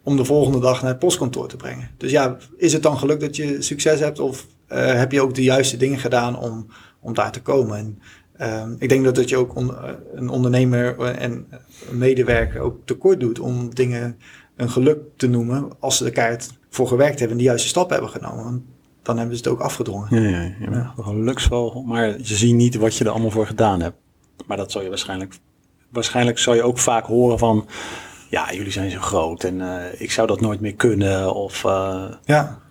Om 0.02 0.16
de 0.16 0.24
volgende 0.24 0.60
dag 0.60 0.80
naar 0.80 0.90
het 0.90 0.98
postkantoor 0.98 1.48
te 1.48 1.56
brengen. 1.56 1.90
Dus 1.96 2.10
ja, 2.10 2.36
is 2.56 2.72
het 2.72 2.82
dan 2.82 2.98
gelukt 2.98 3.20
dat 3.20 3.36
je 3.36 3.62
succes 3.62 4.00
hebt? 4.00 4.18
Of 4.18 4.46
uh, 4.68 4.94
heb 4.94 5.12
je 5.12 5.20
ook 5.20 5.34
de 5.34 5.42
juiste 5.42 5.76
dingen 5.76 5.98
gedaan 5.98 6.38
om, 6.38 6.66
om 7.00 7.14
daar 7.14 7.32
te 7.32 7.42
komen? 7.42 7.78
En, 7.78 7.98
uh, 8.40 8.74
ik 8.78 8.88
denk 8.88 9.04
dat, 9.04 9.14
dat 9.14 9.28
je 9.28 9.36
ook 9.36 9.56
eh, 9.56 9.68
een 10.14 10.28
ondernemer 10.28 11.00
en 11.00 11.46
een 11.90 11.98
medewerker 11.98 12.60
ook 12.60 12.76
tekort 12.84 13.20
doet 13.20 13.38
om 13.38 13.74
dingen 13.74 14.18
een 14.62 14.70
geluk 14.70 14.98
te 15.16 15.26
noemen. 15.26 15.70
Als 15.78 15.96
ze 15.96 16.04
er 16.04 16.12
kaart 16.12 16.50
voor 16.70 16.88
gewerkt 16.88 17.18
hebben 17.18 17.30
en 17.30 17.42
de 17.42 17.48
juiste 17.48 17.68
stap 17.68 17.90
hebben 17.90 18.10
genomen. 18.10 18.44
Want 18.44 18.62
dan 19.02 19.18
hebben 19.18 19.36
ze 19.36 19.42
het 19.42 19.52
ook 19.52 19.60
afgedrongen. 19.60 20.22
Ja, 20.22 20.28
ja, 20.28 20.54
ja. 20.60 20.94
ja. 21.50 21.82
Maar 21.84 22.06
je 22.06 22.34
ziet 22.34 22.54
niet 22.54 22.74
wat 22.74 22.96
je 22.96 23.04
er 23.04 23.10
allemaal 23.10 23.30
voor 23.30 23.46
gedaan 23.46 23.80
hebt. 23.80 23.96
Maar 24.46 24.56
dat 24.56 24.70
zou 24.70 24.84
je 24.84 24.90
waarschijnlijk, 24.90 25.34
waarschijnlijk 25.88 26.38
zou 26.38 26.56
je 26.56 26.62
ook 26.62 26.78
vaak 26.78 27.06
horen 27.06 27.38
van, 27.38 27.66
ja, 28.28 28.52
jullie 28.52 28.72
zijn 28.72 28.90
zo 28.90 29.00
groot 29.00 29.44
en 29.44 29.58
uh, 29.58 30.00
ik 30.00 30.10
zou 30.10 30.26
dat 30.26 30.40
nooit 30.40 30.60
meer 30.60 30.74
kunnen. 30.74 31.34
Of, 31.34 31.64
uh, 31.64 32.04
ja. 32.24 32.61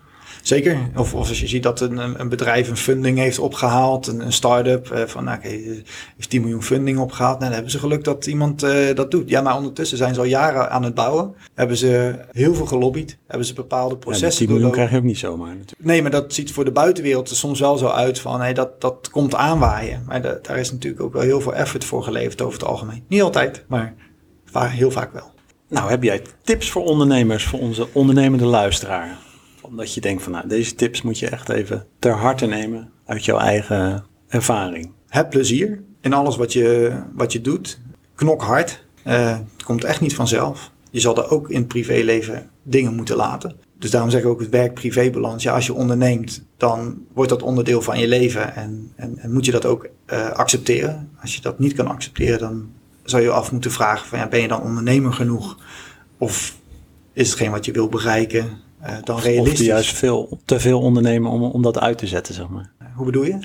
Zeker. 0.42 0.78
Of, 0.96 1.14
of 1.14 1.30
als 1.30 1.40
je 1.40 1.48
ziet 1.48 1.64
dat 1.64 1.82
een, 1.82 2.20
een 2.20 2.30
bedrijf 2.30 2.70
een 2.70 2.78
funding 2.78 3.18
heeft 3.18 3.40
opgehaald, 3.40 4.08
een, 4.08 4.20
een 4.20 4.34
start-up 4.34 4.92
uh, 4.94 5.04
van, 5.06 5.24
nou, 5.24 5.38
oké, 5.38 5.48
okay, 5.48 5.84
heeft 6.16 6.30
10 6.30 6.42
miljoen 6.42 6.64
funding 6.64 7.00
opgehaald. 7.00 7.34
Nou, 7.34 7.44
dan 7.44 7.54
hebben 7.54 7.72
ze 7.72 7.80
geluk 7.80 8.04
dat 8.04 8.26
iemand 8.26 8.64
uh, 8.64 8.96
dat 8.96 9.12
doet. 9.12 9.30
Ja, 9.30 9.42
maar 9.42 9.56
ondertussen 9.56 9.98
zijn 9.98 10.14
ze 10.14 10.20
al 10.20 10.26
jaren 10.26 10.72
aan 10.72 10.84
het 10.84 10.94
bouwen. 10.94 11.34
Hebben 11.54 11.78
ze 11.78 12.16
heel 12.32 12.56
veel 12.56 12.66
gelobbyd. 12.66 13.18
Hebben 13.28 13.48
ze 13.48 13.54
bepaalde 13.54 13.98
processen. 13.98 14.30
Ja, 14.30 14.38
10 14.38 14.50
miljoen 14.50 14.72
krijg 14.72 14.92
je 14.92 14.98
ook 14.98 15.04
niet 15.04 15.18
zomaar 15.18 15.56
natuurlijk. 15.56 15.84
Nee, 15.84 16.02
maar 16.02 16.12
dat 16.12 16.34
ziet 16.34 16.52
voor 16.52 16.66
de 16.66 16.72
buitenwereld 16.72 17.30
er 17.30 17.36
soms 17.36 17.60
wel 17.60 17.78
zo 17.78 17.88
uit 17.88 18.20
van, 18.20 18.40
hey, 18.40 18.54
dat, 18.54 18.82
dat 18.82 19.10
komt 19.12 19.36
aanwaaien. 19.36 20.04
Maar 20.08 20.22
de, 20.22 20.40
daar 20.42 20.58
is 20.58 20.72
natuurlijk 20.72 21.04
ook 21.04 21.14
wel 21.14 21.22
heel 21.22 21.42
veel 21.42 21.56
effort 21.56 21.86
voor 21.86 22.04
geleverd 22.04 22.42
over 22.42 22.60
het 22.60 22.68
algemeen. 22.68 23.04
Niet 23.08 23.22
altijd, 23.22 23.64
maar 23.68 23.96
heel 24.54 24.92
vaak 24.92 25.14
wel. 25.14 25.32
Nou, 25.70 25.90
heb 25.90 26.04
jij 26.04 26.22
tips 26.44 26.70
voor 26.72 26.84
ondernemers, 26.84 27.44
voor 27.44 27.60
onze 27.60 27.88
ondernemende 27.92 28.46
luisteraar? 28.46 29.18
Omdat 29.72 29.94
je 29.94 30.02
denkt 30.02 30.24
van 30.24 30.32
nou, 30.32 30.48
deze 30.48 30.76
tips 30.76 31.02
moet 31.02 31.20
je 31.20 31.30
echt 31.30 31.50
even 31.50 31.86
ter 32.00 32.14
harte 32.14 32.46
nemen 32.46 32.92
uit 33.06 33.26
jouw 33.26 33.38
eigen 33.38 34.06
ervaring. 34.28 34.92
Heb 35.08 35.30
plezier 35.30 35.84
in 36.02 36.14
alles 36.14 36.36
wat 36.36 36.54
je, 36.54 37.00
wat 37.14 37.32
je 37.32 37.42
doet. 37.42 37.82
Knok 38.16 38.42
hard. 38.42 38.86
Uh, 39.08 39.38
het 39.38 39.64
komt 39.64 39.84
echt 39.84 40.02
niet 40.02 40.16
vanzelf. 40.16 40.72
Je 40.90 41.00
zal 41.00 41.18
er 41.18 41.30
ook 41.30 41.50
in 41.50 41.58
het 41.58 41.68
privéleven 41.68 42.50
dingen 42.64 42.96
moeten 42.96 43.16
laten. 43.16 43.56
Dus 43.80 43.92
daarom 43.92 44.10
zeg 44.10 44.22
ik 44.22 44.28
ook 44.28 44.40
het 44.40 44.50
werk-privébalans. 44.50 45.44
Ja, 45.44 45.54
als 45.54 45.66
je 45.66 45.74
onderneemt, 45.74 46.44
dan 46.58 47.06
wordt 47.14 47.30
dat 47.30 47.42
onderdeel 47.42 47.82
van 47.82 48.00
je 48.00 48.08
leven. 48.08 48.56
En, 48.56 48.92
en, 48.96 49.18
en 49.18 49.34
moet 49.34 49.46
je 49.46 49.52
dat 49.52 49.66
ook 49.66 49.88
uh, 50.14 50.30
accepteren. 50.30 51.10
Als 51.22 51.36
je 51.36 51.42
dat 51.42 51.60
niet 51.60 51.74
kan 51.74 51.88
accepteren, 51.88 52.40
dan 52.40 52.70
zou 53.04 53.24
je 53.24 53.32
af 53.32 53.52
moeten 53.52 53.72
vragen 53.72 54.08
van 54.08 54.20
ja, 54.20 54.28
ben 54.28 54.42
je 54.42 54.48
dan 54.48 54.62
ondernemer 54.62 55.14
genoeg? 55.14 55.58
Of 56.18 56.56
is 57.14 57.30
het 57.30 57.38
geen 57.38 57.52
wat 57.52 57.66
je 57.66 57.72
wil 57.72 57.90
bereiken? 57.90 58.70
Uh, 58.84 58.96
dan 59.04 59.20
realistisch. 59.20 59.60
Of 59.60 59.65
juist 59.65 59.96
veel, 59.96 60.39
te 60.46 60.60
veel 60.60 60.82
ondernemen 60.82 61.32
om, 61.32 61.44
om 61.44 61.62
dat 61.62 61.80
uit 61.80 61.98
te 61.98 62.08
zetten, 62.08 62.34
zeg 62.34 62.48
maar. 62.48 62.72
Hoe 62.96 63.06
bedoel 63.06 63.24
je? 63.24 63.39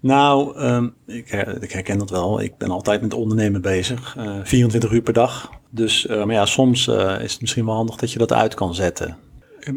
Nou, 0.00 0.60
um, 0.60 0.94
ik, 1.06 1.32
ik, 1.60 1.72
herken 1.72 1.98
dat 1.98 2.10
wel. 2.10 2.40
Ik 2.40 2.56
ben 2.58 2.70
altijd 2.70 3.00
met 3.00 3.14
ondernemen 3.14 3.60
bezig. 3.60 4.16
Uh, 4.18 4.38
eh, 4.38 4.44
24 4.44 4.92
uur 4.92 5.02
per 5.02 5.12
dag. 5.12 5.50
Dus 5.70 6.06
uh, 6.06 6.24
maar 6.24 6.34
ja, 6.34 6.46
soms 6.46 6.86
uh, 6.86 7.20
is 7.20 7.32
het 7.32 7.40
misschien 7.40 7.64
wel 7.64 7.74
handig 7.74 7.96
dat 7.96 8.12
je 8.12 8.18
dat 8.18 8.32
uit 8.32 8.54
kan 8.54 8.74
zetten. 8.74 9.16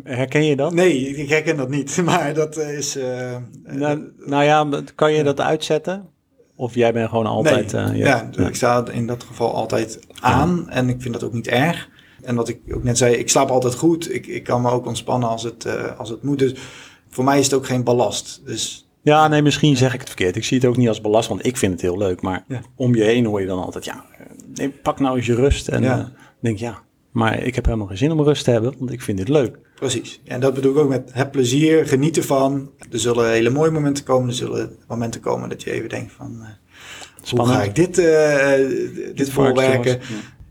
Herken 0.03 0.45
je 0.45 0.55
dat? 0.55 0.73
Nee, 0.73 1.17
ik 1.17 1.29
herken 1.29 1.57
dat 1.57 1.69
niet. 1.69 1.97
Maar 2.05 2.33
dat 2.33 2.57
is. 2.57 2.97
Nou, 3.63 4.11
nou, 4.25 4.43
ja, 4.43 4.69
kan 4.95 5.13
je 5.13 5.23
dat 5.23 5.41
uitzetten? 5.41 6.09
Of 6.55 6.75
jij 6.75 6.93
bent 6.93 7.09
gewoon 7.09 7.25
altijd. 7.25 7.71
Nee, 7.71 7.97
ja, 7.97 8.29
ja, 8.31 8.47
ik 8.47 8.55
sta 8.55 8.85
in 8.91 9.07
dat 9.07 9.23
geval 9.23 9.53
altijd 9.53 9.99
aan. 10.19 10.69
En 10.69 10.89
ik 10.89 11.01
vind 11.01 11.13
dat 11.13 11.23
ook 11.23 11.33
niet 11.33 11.47
erg. 11.47 11.89
En 12.27 12.35
wat 12.35 12.49
ik 12.49 12.59
ook 12.71 12.83
net 12.83 12.97
zei, 12.97 13.15
ik 13.15 13.29
slaap 13.29 13.49
altijd 13.49 13.75
goed. 13.75 14.13
Ik, 14.13 14.27
ik 14.27 14.43
kan 14.43 14.61
me 14.61 14.69
ook 14.69 14.85
ontspannen 14.85 15.29
als 15.29 15.43
het, 15.43 15.65
uh, 15.65 15.99
als 15.99 16.09
het 16.09 16.23
moet. 16.23 16.39
Dus 16.39 16.53
voor 17.09 17.23
mij 17.23 17.39
is 17.39 17.45
het 17.45 17.53
ook 17.53 17.65
geen 17.65 17.83
ballast. 17.83 18.41
Dus, 18.45 18.89
ja, 19.01 19.27
nee, 19.27 19.41
misschien 19.41 19.77
zeg 19.77 19.93
ik 19.93 19.99
het 19.99 20.07
verkeerd. 20.07 20.35
Ik 20.35 20.43
zie 20.43 20.57
het 20.57 20.67
ook 20.67 20.77
niet 20.77 20.87
als 20.87 21.01
belast, 21.01 21.29
want 21.29 21.45
ik 21.45 21.57
vind 21.57 21.71
het 21.71 21.81
heel 21.81 21.97
leuk. 21.97 22.21
Maar 22.21 22.45
om 22.75 22.95
je 22.95 23.03
heen 23.03 23.25
hoor 23.25 23.41
je 23.41 23.47
dan 23.47 23.63
altijd, 23.63 23.85
ja, 23.85 24.05
nee, 24.53 24.69
pak 24.69 24.99
nou 24.99 25.17
eens 25.17 25.25
je 25.25 25.35
rust. 25.35 25.67
En 25.67 25.83
ja. 25.83 25.97
Uh, 25.97 26.05
denk, 26.39 26.57
ja, 26.57 26.81
maar 27.11 27.43
ik 27.43 27.55
heb 27.55 27.65
helemaal 27.65 27.87
geen 27.87 27.97
zin 27.97 28.11
om 28.11 28.23
rust 28.23 28.43
te 28.43 28.51
hebben, 28.51 28.73
want 28.77 28.91
ik 28.91 29.01
vind 29.01 29.17
dit 29.17 29.29
leuk. 29.29 29.57
Precies. 29.75 30.21
En 30.25 30.39
dat 30.39 30.53
bedoel 30.53 30.71
ik 30.71 30.77
ook 30.77 30.89
met 30.89 31.09
heb 31.13 31.31
plezier, 31.31 31.87
geniet 31.87 32.17
ervan. 32.17 32.71
Er 32.91 32.99
zullen 32.99 33.31
hele 33.31 33.49
mooie 33.49 33.71
momenten 33.71 34.03
komen. 34.03 34.29
Er 34.29 34.35
zullen 34.35 34.75
momenten 34.87 35.21
komen 35.21 35.49
dat 35.49 35.63
je 35.63 35.71
even 35.71 35.89
denkt 35.89 36.11
van, 36.11 36.39
uh, 36.41 37.39
hoe 37.39 37.47
ga 37.47 37.63
ik 37.63 37.75
dit, 37.75 37.99
uh, 37.99 38.51
dit 39.15 39.29
voorwerken? 39.29 39.99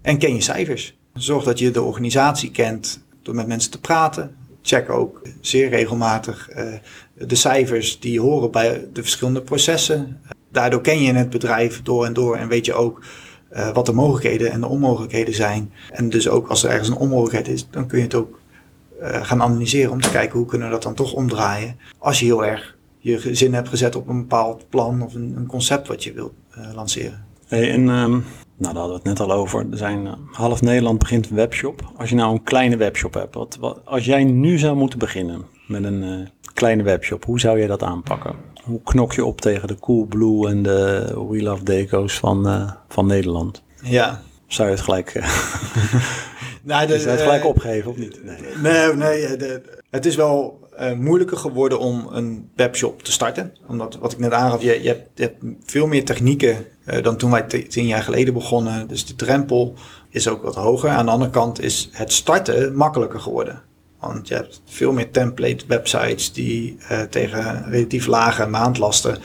En 0.02 0.18
ken 0.18 0.34
je 0.34 0.40
cijfers. 0.40 0.96
Zorg 1.16 1.44
dat 1.44 1.58
je 1.58 1.70
de 1.70 1.82
organisatie 1.82 2.50
kent 2.50 3.04
door 3.22 3.34
met 3.34 3.46
mensen 3.46 3.70
te 3.70 3.80
praten. 3.80 4.36
Check 4.62 4.90
ook 4.90 5.22
zeer 5.40 5.68
regelmatig 5.68 6.50
uh, 6.56 6.74
de 7.14 7.34
cijfers 7.34 8.00
die 8.00 8.20
horen 8.20 8.50
bij 8.50 8.88
de 8.92 9.02
verschillende 9.02 9.42
processen. 9.42 10.20
Daardoor 10.50 10.80
ken 10.80 11.02
je 11.02 11.12
het 11.12 11.30
bedrijf 11.30 11.82
door 11.82 12.04
en 12.04 12.12
door 12.12 12.36
en 12.36 12.48
weet 12.48 12.66
je 12.66 12.74
ook 12.74 13.04
uh, 13.52 13.70
wat 13.72 13.86
de 13.86 13.92
mogelijkheden 13.92 14.50
en 14.50 14.60
de 14.60 14.66
onmogelijkheden 14.66 15.34
zijn. 15.34 15.72
En 15.90 16.08
dus 16.08 16.28
ook 16.28 16.48
als 16.48 16.62
er 16.62 16.70
ergens 16.70 16.88
een 16.88 16.96
onmogelijkheid 16.96 17.48
is, 17.48 17.66
dan 17.70 17.86
kun 17.86 17.98
je 17.98 18.04
het 18.04 18.14
ook 18.14 18.40
uh, 19.00 19.24
gaan 19.24 19.42
analyseren 19.42 19.92
om 19.92 20.00
te 20.00 20.10
kijken 20.10 20.38
hoe 20.38 20.46
kunnen 20.46 20.66
we 20.66 20.72
dat 20.72 20.82
dan 20.82 20.94
toch 20.94 21.12
omdraaien. 21.12 21.78
Als 21.98 22.20
je 22.20 22.24
heel 22.24 22.44
erg 22.44 22.76
je 22.98 23.34
zin 23.34 23.54
hebt 23.54 23.68
gezet 23.68 23.96
op 23.96 24.08
een 24.08 24.20
bepaald 24.20 24.68
plan 24.68 25.02
of 25.02 25.14
een, 25.14 25.34
een 25.36 25.46
concept 25.46 25.88
wat 25.88 26.04
je 26.04 26.12
wilt 26.12 26.32
lanceren. 26.74 27.24
En 27.48 27.88
um, 27.88 28.24
nou, 28.56 28.74
daar 28.74 28.82
hadden 28.82 29.02
we 29.02 29.08
het 29.08 29.18
net 29.18 29.28
al 29.28 29.34
over. 29.34 29.66
Er 29.70 29.76
zijn, 29.76 30.04
uh, 30.04 30.12
half 30.32 30.62
Nederland 30.62 30.98
begint 30.98 31.30
een 31.30 31.36
webshop. 31.36 31.92
Als 31.96 32.08
je 32.08 32.14
nou 32.14 32.32
een 32.32 32.42
kleine 32.42 32.76
webshop 32.76 33.14
hebt, 33.14 33.34
wat, 33.34 33.56
wat, 33.60 33.80
als 33.84 34.04
jij 34.04 34.24
nu 34.24 34.58
zou 34.58 34.76
moeten 34.76 34.98
beginnen, 34.98 35.44
met 35.66 35.84
een 35.84 36.28
kleine 36.54 36.82
webshop. 36.82 37.24
Hoe 37.24 37.40
zou 37.40 37.60
je 37.60 37.66
dat 37.66 37.82
aanpakken? 37.82 38.34
Hoe 38.62 38.80
knok 38.82 39.12
je 39.12 39.24
op 39.24 39.40
tegen 39.40 39.68
de 39.68 39.78
Coolblue 39.78 40.48
en 40.48 40.62
de 40.62 41.04
We 41.30 41.42
Love 41.42 41.64
Deco's 41.64 42.18
van, 42.18 42.72
van 42.88 43.06
Nederland? 43.06 43.62
Ja. 43.82 44.22
zou 44.46 44.68
je 44.68 44.74
het 44.74 44.84
gelijk, 44.84 45.12
nou, 46.62 46.86
de, 46.86 46.98
het 47.10 47.20
gelijk 47.20 47.44
opgeven 47.44 47.90
of 47.90 47.96
niet? 47.96 48.24
Nee, 48.24 48.38
nee, 48.62 48.94
nee 48.94 49.36
de, 49.36 49.62
het 49.90 50.06
is 50.06 50.16
wel 50.16 50.65
uh, 50.80 50.92
moeilijker 50.92 51.36
geworden 51.36 51.78
om 51.78 52.08
een 52.10 52.50
webshop 52.56 53.02
te 53.02 53.12
starten. 53.12 53.52
Omdat, 53.66 53.96
wat 54.00 54.12
ik 54.12 54.18
net 54.18 54.32
aangaf, 54.32 54.62
je, 54.62 54.82
je, 54.82 54.88
hebt, 54.88 55.08
je 55.14 55.22
hebt 55.22 55.44
veel 55.64 55.86
meer 55.86 56.04
technieken 56.04 56.66
uh, 56.86 57.02
dan 57.02 57.16
toen 57.16 57.30
wij 57.30 57.42
tien 57.42 57.86
jaar 57.86 58.02
geleden 58.02 58.34
begonnen. 58.34 58.88
Dus 58.88 59.06
de 59.06 59.14
drempel 59.14 59.74
is 60.10 60.28
ook 60.28 60.42
wat 60.42 60.54
hoger. 60.54 60.90
Aan 60.90 61.06
de 61.06 61.12
andere 61.12 61.30
kant 61.30 61.60
is 61.60 61.88
het 61.92 62.12
starten 62.12 62.76
makkelijker 62.76 63.20
geworden. 63.20 63.62
Want 64.00 64.28
je 64.28 64.34
hebt 64.34 64.62
veel 64.64 64.92
meer 64.92 65.10
template 65.10 65.64
websites 65.66 66.32
die 66.32 66.76
uh, 66.90 67.00
tegen 67.00 67.70
relatief 67.70 68.06
lage 68.06 68.46
maandlasten 68.46 69.18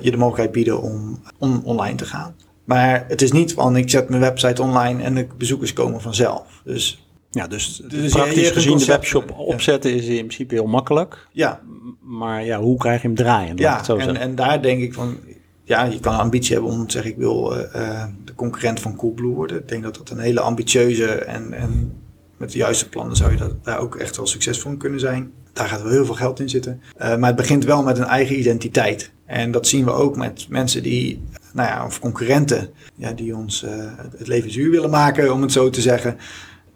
je 0.00 0.10
de 0.10 0.16
mogelijkheid 0.16 0.52
bieden 0.52 0.82
om, 0.82 1.22
om 1.38 1.60
online 1.64 1.96
te 1.96 2.04
gaan. 2.04 2.34
Maar 2.64 3.04
het 3.08 3.22
is 3.22 3.32
niet 3.32 3.52
van 3.52 3.76
ik 3.76 3.90
zet 3.90 4.08
mijn 4.08 4.20
website 4.20 4.62
online 4.62 5.02
en 5.02 5.14
de 5.14 5.26
bezoekers 5.36 5.72
komen 5.72 6.00
vanzelf. 6.00 6.60
Dus 6.64 6.99
ja, 7.30 7.46
dus, 7.46 7.82
dus 7.88 8.12
praktisch 8.12 8.48
je, 8.48 8.52
gezien 8.52 8.78
de 8.78 8.84
webshop 8.84 9.38
opzetten 9.38 9.94
is 9.94 10.06
in 10.06 10.14
principe 10.14 10.54
heel 10.54 10.66
makkelijk. 10.66 11.26
Ja. 11.32 11.60
Maar 12.00 12.44
ja, 12.44 12.60
hoe 12.60 12.78
krijg 12.78 13.02
je 13.02 13.06
hem 13.06 13.16
draaien? 13.16 13.56
Ja, 13.56 13.88
en, 13.88 14.16
en 14.16 14.34
daar 14.34 14.62
denk 14.62 14.82
ik 14.82 14.94
van, 14.94 15.18
ja, 15.64 15.84
je 15.84 16.00
kan 16.00 16.14
een 16.14 16.20
ambitie 16.20 16.54
hebben 16.54 16.72
om 16.72 16.86
te 16.86 16.92
zeggen, 16.92 17.10
ik 17.10 17.16
wil 17.16 17.56
uh, 17.56 18.04
de 18.24 18.34
concurrent 18.34 18.80
van 18.80 18.96
Coolblue 18.96 19.34
worden. 19.34 19.58
Ik 19.58 19.68
denk 19.68 19.82
dat 19.82 19.96
dat 19.96 20.10
een 20.10 20.18
hele 20.18 20.40
ambitieuze 20.40 21.06
en, 21.06 21.52
en 21.52 21.92
met 22.36 22.52
de 22.52 22.58
juiste 22.58 22.88
plannen 22.88 23.16
zou 23.16 23.30
je 23.30 23.36
dat, 23.36 23.64
daar 23.64 23.78
ook 23.78 23.96
echt 23.96 24.16
wel 24.16 24.26
succesvol 24.26 24.70
in 24.70 24.78
kunnen 24.78 25.00
zijn. 25.00 25.32
Daar 25.52 25.68
gaat 25.68 25.82
wel 25.82 25.92
heel 25.92 26.04
veel 26.04 26.14
geld 26.14 26.40
in 26.40 26.48
zitten. 26.48 26.80
Uh, 27.00 27.16
maar 27.16 27.28
het 27.28 27.36
begint 27.36 27.64
wel 27.64 27.82
met 27.82 27.98
een 27.98 28.04
eigen 28.04 28.38
identiteit. 28.38 29.10
En 29.26 29.50
dat 29.50 29.66
zien 29.66 29.84
we 29.84 29.90
ook 29.90 30.16
met 30.16 30.46
mensen 30.48 30.82
die, 30.82 31.22
nou 31.52 31.68
ja, 31.68 31.86
of 31.86 32.00
concurrenten, 32.00 32.70
ja, 32.94 33.12
die 33.12 33.36
ons 33.36 33.62
uh, 33.62 33.70
het 34.18 34.26
leven 34.26 34.50
zuur 34.50 34.70
willen 34.70 34.90
maken, 34.90 35.32
om 35.32 35.42
het 35.42 35.52
zo 35.52 35.70
te 35.70 35.80
zeggen 35.80 36.16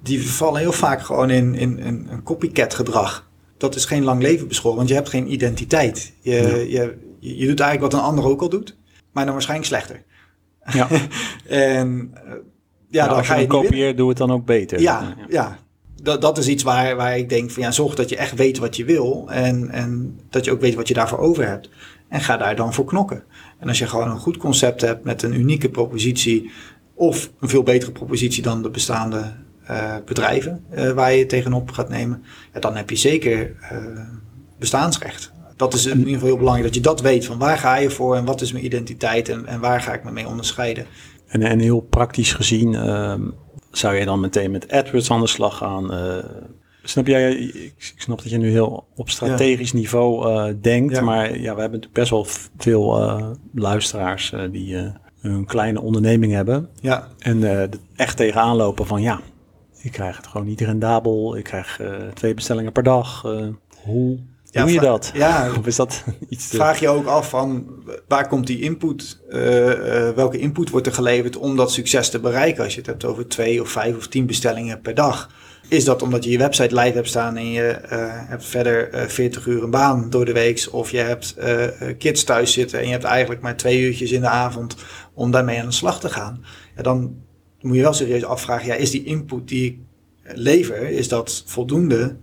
die 0.04 0.30
vallen 0.30 0.60
heel 0.60 0.72
vaak 0.72 1.02
gewoon 1.02 1.30
in, 1.30 1.54
in, 1.54 1.78
in 1.78 2.06
een 2.10 2.22
copycat 2.22 2.74
gedrag. 2.74 3.28
Dat 3.56 3.74
is 3.74 3.84
geen 3.84 4.04
lang 4.04 4.22
leven 4.22 4.48
beschoren, 4.48 4.76
want 4.76 4.88
je 4.88 4.94
hebt 4.94 5.08
geen 5.08 5.32
identiteit. 5.32 6.12
Je, 6.20 6.66
je, 6.68 6.96
je 7.18 7.46
doet 7.46 7.60
eigenlijk 7.60 7.92
wat 7.92 8.00
een 8.00 8.06
ander 8.08 8.24
ook 8.24 8.40
al 8.40 8.48
doet, 8.48 8.76
maar 9.12 9.24
dan 9.24 9.32
waarschijnlijk 9.32 9.68
slechter. 9.68 10.02
Ja. 10.72 10.88
en 11.48 12.14
uh, 12.14 12.32
ja, 12.88 13.06
dan 13.06 13.16
als 13.16 13.26
ga 13.26 13.34
je, 13.34 13.40
je 13.40 13.46
kopieert, 13.46 13.96
doe 13.96 14.08
het 14.08 14.18
dan 14.18 14.32
ook 14.32 14.44
beter. 14.44 14.80
Ja, 14.80 15.16
ja. 15.28 15.58
Dat, 16.02 16.20
dat 16.20 16.38
is 16.38 16.48
iets 16.48 16.62
waar, 16.62 16.96
waar 16.96 17.18
ik 17.18 17.28
denk 17.28 17.50
van 17.50 17.62
ja, 17.62 17.70
zorg 17.70 17.94
dat 17.94 18.08
je 18.08 18.16
echt 18.16 18.34
weet 18.34 18.58
wat 18.58 18.76
je 18.76 18.84
wil 18.84 19.30
en, 19.30 19.70
en 19.70 20.20
dat 20.30 20.44
je 20.44 20.52
ook 20.52 20.60
weet 20.60 20.74
wat 20.74 20.88
je 20.88 20.94
daarvoor 20.94 21.18
over 21.18 21.48
hebt. 21.48 21.68
En 22.08 22.20
ga 22.20 22.36
daar 22.36 22.56
dan 22.56 22.74
voor 22.74 22.84
knokken. 22.84 23.22
En 23.58 23.68
als 23.68 23.78
je 23.78 23.86
gewoon 23.86 24.10
een 24.10 24.18
goed 24.18 24.36
concept 24.36 24.80
hebt 24.80 25.04
met 25.04 25.22
een 25.22 25.34
unieke 25.34 25.68
propositie 25.68 26.50
of 26.94 27.30
een 27.40 27.48
veel 27.48 27.62
betere 27.62 27.92
propositie 27.92 28.42
dan 28.42 28.62
de 28.62 28.70
bestaande 28.70 29.32
uh, 29.70 29.94
bedrijven 30.04 30.64
uh, 30.74 30.90
waar 30.90 31.14
je 31.14 31.26
tegenop 31.26 31.70
gaat 31.70 31.88
nemen, 31.88 32.24
ja, 32.52 32.60
dan 32.60 32.76
heb 32.76 32.90
je 32.90 32.96
zeker 32.96 33.56
uh, 33.72 34.00
bestaansrecht. 34.58 35.32
Dat 35.56 35.74
is 35.74 35.86
in 35.86 35.98
ieder 35.98 36.12
geval 36.12 36.28
heel 36.28 36.36
belangrijk, 36.36 36.66
dat 36.66 36.76
je 36.76 36.88
dat 36.88 37.00
weet 37.00 37.26
van 37.26 37.38
waar 37.38 37.58
ga 37.58 37.76
je 37.76 37.90
voor 37.90 38.16
en 38.16 38.24
wat 38.24 38.40
is 38.40 38.52
mijn 38.52 38.64
identiteit 38.64 39.28
en, 39.28 39.46
en 39.46 39.60
waar 39.60 39.80
ga 39.80 39.92
ik 39.92 40.04
me 40.04 40.10
mee 40.10 40.28
onderscheiden. 40.28 40.86
En, 41.26 41.42
en 41.42 41.58
heel 41.58 41.80
praktisch 41.80 42.32
gezien 42.32 42.74
ehm, 42.74 43.20
zou 43.70 43.94
je 43.94 44.04
dan 44.04 44.20
meteen 44.20 44.50
met 44.50 44.72
AdWords 44.72 45.10
aan 45.10 45.20
de 45.20 45.26
slag 45.26 45.56
gaan. 45.56 45.90
snap 46.82 47.06
jij, 47.06 47.34
ik, 47.34 47.54
ik, 47.54 47.94
snap 47.96 48.22
dat 48.22 48.30
je 48.30 48.38
nu 48.38 48.50
heel 48.50 48.86
op 48.94 49.10
strategisch 49.10 49.72
niveau 49.72 50.54
denkt, 50.60 51.00
maar 51.00 51.26
ja, 51.38 51.54
we 51.54 51.60
hebben 51.60 51.80
natuurlijk 51.80 51.92
best 51.92 52.10
wel 52.10 52.26
veel 52.56 53.36
luisteraars 53.54 54.34
die 54.50 54.92
een 55.22 55.44
kleine 55.44 55.80
onderneming 55.80 56.32
hebben. 56.32 56.68
Ja. 56.80 57.08
En 57.18 57.70
echt 57.96 58.16
tegenaan 58.16 58.56
lopen 58.56 58.86
van 58.86 59.02
ja, 59.02 59.20
ik 59.84 59.92
krijg 59.92 60.16
het 60.16 60.26
gewoon 60.26 60.46
niet 60.46 60.60
rendabel. 60.60 61.36
Ik 61.36 61.44
krijg 61.44 61.80
uh, 61.80 61.96
twee 62.14 62.34
bestellingen 62.34 62.72
per 62.72 62.82
dag. 62.82 63.24
Uh, 63.26 63.46
hoe 63.82 64.18
ja, 64.50 64.62
doe 64.62 64.72
je 64.72 64.80
dat? 64.80 65.10
Ja, 65.14 65.48
of 65.58 65.66
is 65.66 65.76
dat 65.76 66.04
iets 66.28 66.48
te... 66.48 66.56
Vraag 66.56 66.80
je 66.80 66.88
ook 66.88 67.06
af 67.06 67.28
van 67.28 67.66
waar 68.08 68.28
komt 68.28 68.46
die 68.46 68.60
input? 68.60 69.20
Uh, 69.28 69.34
welke 70.10 70.38
input 70.38 70.70
wordt 70.70 70.86
er 70.86 70.92
geleverd 70.92 71.36
om 71.36 71.56
dat 71.56 71.72
succes 71.72 72.10
te 72.10 72.20
bereiken? 72.20 72.64
Als 72.64 72.72
je 72.72 72.78
het 72.78 72.88
hebt 72.88 73.04
over 73.04 73.28
twee 73.28 73.60
of 73.60 73.68
vijf 73.68 73.96
of 73.96 74.08
tien 74.08 74.26
bestellingen 74.26 74.80
per 74.80 74.94
dag. 74.94 75.30
Is 75.68 75.84
dat 75.84 76.02
omdat 76.02 76.24
je 76.24 76.30
je 76.30 76.38
website 76.38 76.74
live 76.74 76.94
hebt 76.94 77.08
staan 77.08 77.36
en 77.36 77.50
je 77.50 77.78
hebt 78.28 78.44
verder 78.44 79.08
40 79.10 79.46
uur 79.46 79.62
een 79.62 79.70
baan 79.70 80.10
door 80.10 80.24
de 80.24 80.32
week? 80.32 80.68
Of 80.70 80.90
je 80.90 80.98
hebt 80.98 81.36
kids 81.98 82.24
thuis 82.24 82.52
zitten 82.52 82.78
en 82.78 82.84
je 82.84 82.92
hebt 82.92 83.04
eigenlijk 83.04 83.40
maar 83.40 83.56
twee 83.56 83.80
uurtjes 83.80 84.12
in 84.12 84.20
de 84.20 84.28
avond 84.28 84.76
om 85.14 85.30
daarmee 85.30 85.60
aan 85.60 85.66
de 85.66 85.72
slag 85.72 86.00
te 86.00 86.08
gaan? 86.08 86.44
Ja, 86.76 86.82
dan 86.82 87.23
moet 87.64 87.76
je 87.76 87.82
wel 87.82 87.92
serieus 87.92 88.24
afvragen, 88.24 88.66
ja, 88.66 88.74
is 88.74 88.90
die 88.90 89.04
input 89.04 89.48
die 89.48 89.66
ik 89.66 89.78
lever, 90.22 90.88
is 90.88 91.08
dat 91.08 91.42
voldoende 91.46 92.16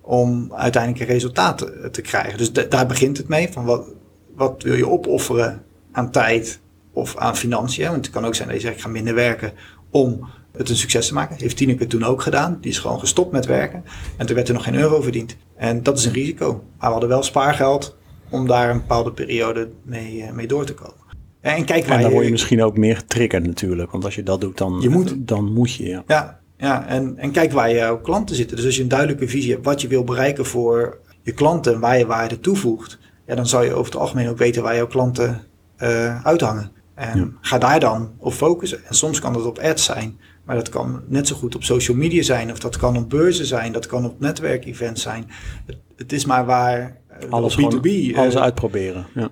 om 0.00 0.52
uiteindelijk 0.54 1.02
een 1.02 1.12
resultaat 1.12 1.58
te, 1.92 2.00
krijgen? 2.00 2.38
Dus 2.38 2.52
daar 2.52 2.86
begint 2.86 3.16
het 3.16 3.28
mee, 3.28 3.48
van 3.52 3.64
wat, 3.64 3.86
wat 4.34 4.62
wil 4.62 4.74
je 4.74 4.88
opofferen 4.88 5.62
aan 5.92 6.10
tijd 6.10 6.60
of 6.92 7.16
aan 7.16 7.36
financiën? 7.36 7.90
Want 7.90 8.04
het 8.04 8.14
kan 8.14 8.24
ook 8.24 8.34
zijn 8.34 8.48
dat 8.48 8.56
je 8.56 8.62
zegt, 8.62 8.76
ik 8.76 8.82
ga 8.82 8.88
minder 8.88 9.14
werken 9.14 9.52
om 9.90 10.28
het 10.52 10.68
een 10.68 10.76
succes 10.76 11.06
te 11.06 11.14
maken. 11.14 11.36
Heeft 11.38 11.56
Tineke 11.56 11.86
toen 11.86 12.04
ook 12.04 12.22
gedaan. 12.22 12.58
Die 12.60 12.70
is 12.70 12.78
gewoon 12.78 12.98
gestopt 12.98 13.32
met 13.32 13.46
werken. 13.46 13.84
En 14.16 14.26
toen 14.26 14.34
werd 14.36 14.48
er 14.48 14.54
nog 14.54 14.64
geen 14.64 14.74
euro 14.74 15.00
verdiend. 15.00 15.36
En 15.56 15.82
dat 15.82 15.98
is 15.98 16.04
een 16.04 16.12
risico. 16.12 16.52
Maar 16.52 16.86
we 16.86 16.92
hadden 16.92 17.08
wel 17.08 17.22
spaargeld 17.22 17.96
om 18.30 18.46
daar 18.46 18.70
een 18.70 18.80
bepaalde 18.80 19.12
periode 19.12 19.70
mee, 19.82 20.22
eh, 20.22 20.32
mee 20.32 20.46
door 20.46 20.64
te 20.64 20.74
komen. 20.74 21.01
En, 21.42 21.64
kijk 21.64 21.86
waar 21.86 21.96
en 21.96 22.02
dan 22.02 22.12
word 22.12 22.24
je 22.24 22.30
misschien 22.30 22.62
ook 22.62 22.76
meer 22.76 22.96
getriggerd 22.96 23.46
natuurlijk. 23.46 23.90
Want 23.90 24.04
als 24.04 24.14
je 24.14 24.22
dat 24.22 24.40
doet, 24.40 24.58
dan, 24.58 24.80
je 24.80 24.88
moet. 24.88 25.14
dan 25.18 25.52
moet 25.52 25.74
je. 25.74 25.88
Ja, 25.88 26.04
ja, 26.06 26.40
ja 26.56 26.86
en, 26.86 27.18
en 27.18 27.30
kijk 27.30 27.52
waar 27.52 27.74
jouw 27.74 28.00
klanten 28.00 28.36
zitten. 28.36 28.56
Dus 28.56 28.66
als 28.66 28.76
je 28.76 28.82
een 28.82 28.88
duidelijke 28.88 29.28
visie 29.28 29.52
hebt 29.52 29.64
wat 29.64 29.80
je 29.80 29.88
wil 29.88 30.04
bereiken 30.04 30.46
voor 30.46 30.98
je 31.22 31.32
klanten, 31.32 31.80
waar 31.80 31.98
je 31.98 32.06
waarde 32.06 32.40
toevoegt, 32.40 32.98
ja, 33.26 33.34
dan 33.34 33.46
zou 33.46 33.64
je 33.64 33.72
over 33.72 33.92
het 33.92 34.00
algemeen 34.00 34.28
ook 34.28 34.38
weten 34.38 34.62
waar 34.62 34.76
jouw 34.76 34.86
klanten 34.86 35.40
uh, 35.78 36.24
uithangen. 36.24 36.70
En 36.94 37.36
ga 37.40 37.58
daar 37.58 37.80
dan 37.80 38.10
op 38.18 38.32
focussen. 38.32 38.84
En 38.84 38.94
soms 38.94 39.20
kan 39.20 39.32
dat 39.32 39.46
op 39.46 39.58
ads 39.58 39.84
zijn, 39.84 40.18
maar 40.44 40.56
dat 40.56 40.68
kan 40.68 41.02
net 41.06 41.26
zo 41.26 41.34
goed 41.34 41.54
op 41.54 41.64
social 41.64 41.96
media 41.96 42.22
zijn, 42.22 42.50
of 42.50 42.58
dat 42.58 42.76
kan 42.76 42.96
op 42.96 43.10
beurzen 43.10 43.46
zijn, 43.46 43.72
dat 43.72 43.86
kan 43.86 44.04
op 44.04 44.20
netwerkevents 44.20 45.02
zijn. 45.02 45.30
Het, 45.66 45.76
het 45.96 46.12
is 46.12 46.24
maar 46.24 46.44
waar 46.44 46.96
uh, 47.24 47.30
alles 47.30 47.56
B2B. 47.56 47.60
Gewoon, 47.60 48.14
alles 48.14 48.34
uh, 48.34 48.40
uitproberen. 48.40 49.06
Ja 49.14 49.30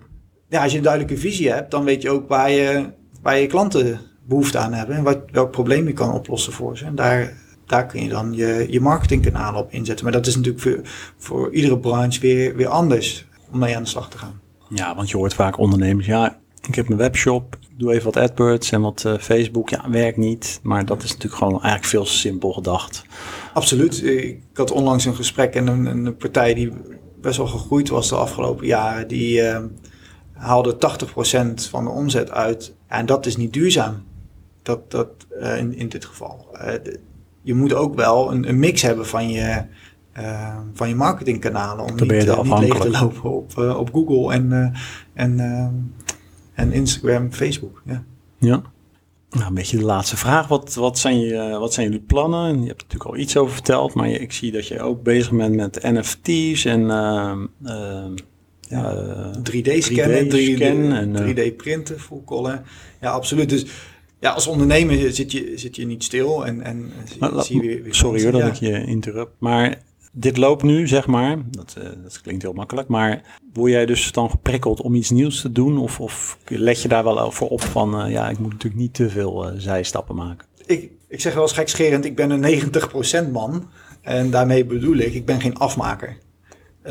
ja, 0.50 0.62
als 0.62 0.70
je 0.70 0.78
een 0.78 0.84
duidelijke 0.84 1.20
visie 1.20 1.50
hebt, 1.50 1.70
dan 1.70 1.84
weet 1.84 2.02
je 2.02 2.10
ook 2.10 2.28
waar 2.28 2.50
je, 2.50 2.90
waar 3.22 3.38
je 3.38 3.46
klanten 3.46 4.00
behoefte 4.24 4.58
aan 4.58 4.72
hebben 4.72 4.96
en 4.96 5.02
wat, 5.02 5.18
welk 5.32 5.50
probleem 5.50 5.86
je 5.86 5.92
kan 5.92 6.12
oplossen 6.12 6.52
voor 6.52 6.78
ze. 6.78 6.84
En 6.84 6.94
daar, 6.94 7.32
daar 7.66 7.86
kun 7.86 8.02
je 8.02 8.08
dan 8.08 8.32
je, 8.32 8.66
je 8.70 8.80
marketingkanalen 8.80 9.60
op 9.60 9.72
inzetten. 9.72 10.04
Maar 10.04 10.14
dat 10.14 10.26
is 10.26 10.36
natuurlijk 10.36 10.62
voor, 10.62 10.80
voor 11.16 11.52
iedere 11.52 11.78
branche 11.78 12.20
weer, 12.20 12.56
weer 12.56 12.68
anders 12.68 13.26
om 13.50 13.58
mee 13.58 13.76
aan 13.76 13.82
de 13.82 13.88
slag 13.88 14.10
te 14.10 14.18
gaan. 14.18 14.40
Ja, 14.68 14.94
want 14.94 15.10
je 15.10 15.16
hoort 15.16 15.34
vaak 15.34 15.58
ondernemers, 15.58 16.06
ja, 16.06 16.38
ik 16.68 16.74
heb 16.74 16.86
mijn 16.86 17.00
webshop, 17.00 17.58
doe 17.76 17.92
even 17.92 18.04
wat 18.04 18.16
AdWords 18.16 18.72
en 18.72 18.80
wat 18.80 19.04
uh, 19.06 19.18
Facebook. 19.18 19.68
Ja, 19.68 19.90
werkt 19.90 20.16
niet. 20.16 20.60
Maar 20.62 20.84
dat 20.84 21.02
is 21.02 21.08
natuurlijk 21.08 21.42
gewoon 21.42 21.62
eigenlijk 21.62 21.84
veel 21.84 22.06
simpel 22.06 22.52
gedacht. 22.52 23.04
Absoluut. 23.54 24.04
Ik 24.04 24.40
had 24.54 24.70
onlangs 24.70 25.04
een 25.04 25.14
gesprek 25.14 25.54
en 25.54 25.66
een, 25.66 25.86
een 25.86 26.16
partij 26.16 26.54
die 26.54 26.72
best 27.20 27.36
wel 27.36 27.46
gegroeid 27.46 27.88
was 27.88 28.08
de 28.08 28.14
afgelopen 28.14 28.66
jaren. 28.66 29.08
Die, 29.08 29.40
uh, 29.40 29.58
haalde 30.40 30.74
80% 30.74 31.68
van 31.70 31.84
de 31.84 31.90
omzet 31.90 32.30
uit. 32.30 32.74
En 32.86 33.06
dat 33.06 33.26
is 33.26 33.36
niet 33.36 33.52
duurzaam. 33.52 34.02
Dat, 34.62 34.90
dat, 34.90 35.08
uh, 35.40 35.58
in, 35.58 35.74
in 35.74 35.88
dit 35.88 36.04
geval. 36.04 36.46
Uh, 36.54 36.72
je 37.42 37.54
moet 37.54 37.72
ook 37.72 37.94
wel 37.94 38.32
een, 38.32 38.48
een 38.48 38.58
mix 38.58 38.82
hebben 38.82 39.06
van 39.06 39.28
je, 39.28 39.62
uh, 40.18 40.56
van 40.74 40.88
je 40.88 40.94
marketingkanalen. 40.94 41.84
Om 41.84 41.94
niet, 41.94 42.00
niet 42.00 42.58
leeg 42.58 42.78
te 42.78 42.90
lopen 42.90 43.30
op, 43.30 43.58
op 43.58 43.90
Google 43.92 44.32
en, 44.32 44.74
en, 45.14 45.40
en 46.54 46.72
Instagram, 46.72 47.32
Facebook. 47.32 47.82
Ja. 47.84 48.02
ja. 48.38 48.62
Nou, 49.30 49.46
een 49.46 49.54
beetje 49.54 49.76
de 49.76 49.84
laatste 49.84 50.16
vraag. 50.16 50.48
Wat, 50.48 50.74
wat, 50.74 50.98
zijn, 50.98 51.20
je, 51.20 51.56
wat 51.58 51.74
zijn 51.74 51.86
jullie 51.86 52.04
plannen? 52.06 52.62
Je 52.62 52.68
hebt 52.68 52.80
er 52.80 52.86
natuurlijk 52.86 53.10
al 53.10 53.16
iets 53.16 53.36
over 53.36 53.54
verteld, 53.54 53.94
maar 53.94 54.08
ik 54.08 54.32
zie 54.32 54.52
dat 54.52 54.66
je 54.66 54.80
ook 54.80 55.02
bezig 55.02 55.32
bent 55.32 55.56
met 55.56 55.82
NFT's 55.82 56.64
en 56.64 56.90
ja, 58.70 59.32
3D-scannen, 59.38 60.26
3D, 60.26 60.60
en 60.60 61.16
3D-printen, 61.16 62.00
full 62.00 62.22
color. 62.24 62.62
Ja, 63.00 63.10
absoluut. 63.10 63.48
Dus 63.48 63.64
ja, 64.20 64.30
als 64.30 64.46
ondernemer 64.46 65.12
zit 65.12 65.32
je, 65.32 65.52
zit 65.54 65.76
je 65.76 65.86
niet 65.86 66.04
stil 66.04 66.46
en, 66.46 66.62
en 66.62 66.90
maar, 67.18 67.44
zie 67.44 67.56
je 67.62 67.68
weer, 67.68 67.82
weer 67.82 67.94
Sorry 67.94 68.22
hoor 68.22 68.32
dat 68.32 68.46
ik 68.46 68.54
je 68.54 68.84
interrupt, 68.84 69.32
maar 69.38 69.82
dit 70.12 70.36
loopt 70.36 70.62
nu, 70.62 70.88
zeg 70.88 71.06
maar, 71.06 71.38
dat, 71.50 71.74
uh, 71.78 71.84
dat 72.02 72.20
klinkt 72.20 72.42
heel 72.42 72.52
makkelijk, 72.52 72.88
maar 72.88 73.22
word 73.52 73.72
jij 73.72 73.86
dus 73.86 74.12
dan 74.12 74.30
geprikkeld 74.30 74.80
om 74.80 74.94
iets 74.94 75.10
nieuws 75.10 75.40
te 75.40 75.52
doen? 75.52 75.78
Of, 75.78 76.00
of 76.00 76.38
let 76.46 76.82
je 76.82 76.88
daar 76.88 77.04
wel 77.04 77.20
over 77.20 77.46
op 77.46 77.60
van, 77.60 78.04
uh, 78.04 78.12
ja, 78.12 78.28
ik 78.28 78.38
moet 78.38 78.52
natuurlijk 78.52 78.80
niet 78.80 78.94
te 78.94 79.10
veel 79.10 79.46
uh, 79.46 79.52
zijstappen 79.56 80.14
maken? 80.16 80.46
Ik, 80.66 80.90
ik 81.08 81.20
zeg 81.20 81.34
wel 81.34 81.42
eens 81.42 81.52
gekscherend, 81.52 82.04
ik 82.04 82.16
ben 82.16 82.30
een 82.30 82.70
90% 83.28 83.30
man. 83.32 83.68
En 84.00 84.30
daarmee 84.30 84.64
bedoel 84.64 84.96
ik, 84.96 85.14
ik 85.14 85.24
ben 85.24 85.40
geen 85.40 85.56
afmaker. 85.56 86.16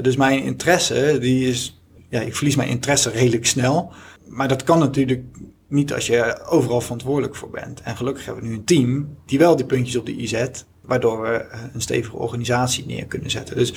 Dus 0.01 0.15
mijn 0.15 0.43
interesse, 0.43 1.17
die 1.21 1.47
is, 1.47 1.81
ja, 2.09 2.21
ik 2.21 2.35
verlies 2.35 2.55
mijn 2.55 2.69
interesse 2.69 3.09
redelijk 3.09 3.45
snel. 3.45 3.91
Maar 4.27 4.47
dat 4.47 4.63
kan 4.63 4.79
natuurlijk 4.79 5.23
niet 5.67 5.93
als 5.93 6.07
je 6.07 6.45
overal 6.45 6.81
verantwoordelijk 6.81 7.35
voor 7.35 7.49
bent. 7.49 7.81
En 7.81 7.97
gelukkig 7.97 8.25
hebben 8.25 8.43
we 8.43 8.49
nu 8.49 8.55
een 8.55 8.63
team 8.63 9.17
die 9.25 9.39
wel 9.39 9.55
die 9.55 9.65
puntjes 9.65 9.95
op 9.95 10.05
de 10.05 10.19
i 10.19 10.27
zet, 10.27 10.65
waardoor 10.81 11.21
we 11.21 11.45
een 11.73 11.81
stevige 11.81 12.17
organisatie 12.17 12.85
neer 12.85 13.05
kunnen 13.05 13.29
zetten. 13.29 13.55
Dus 13.55 13.73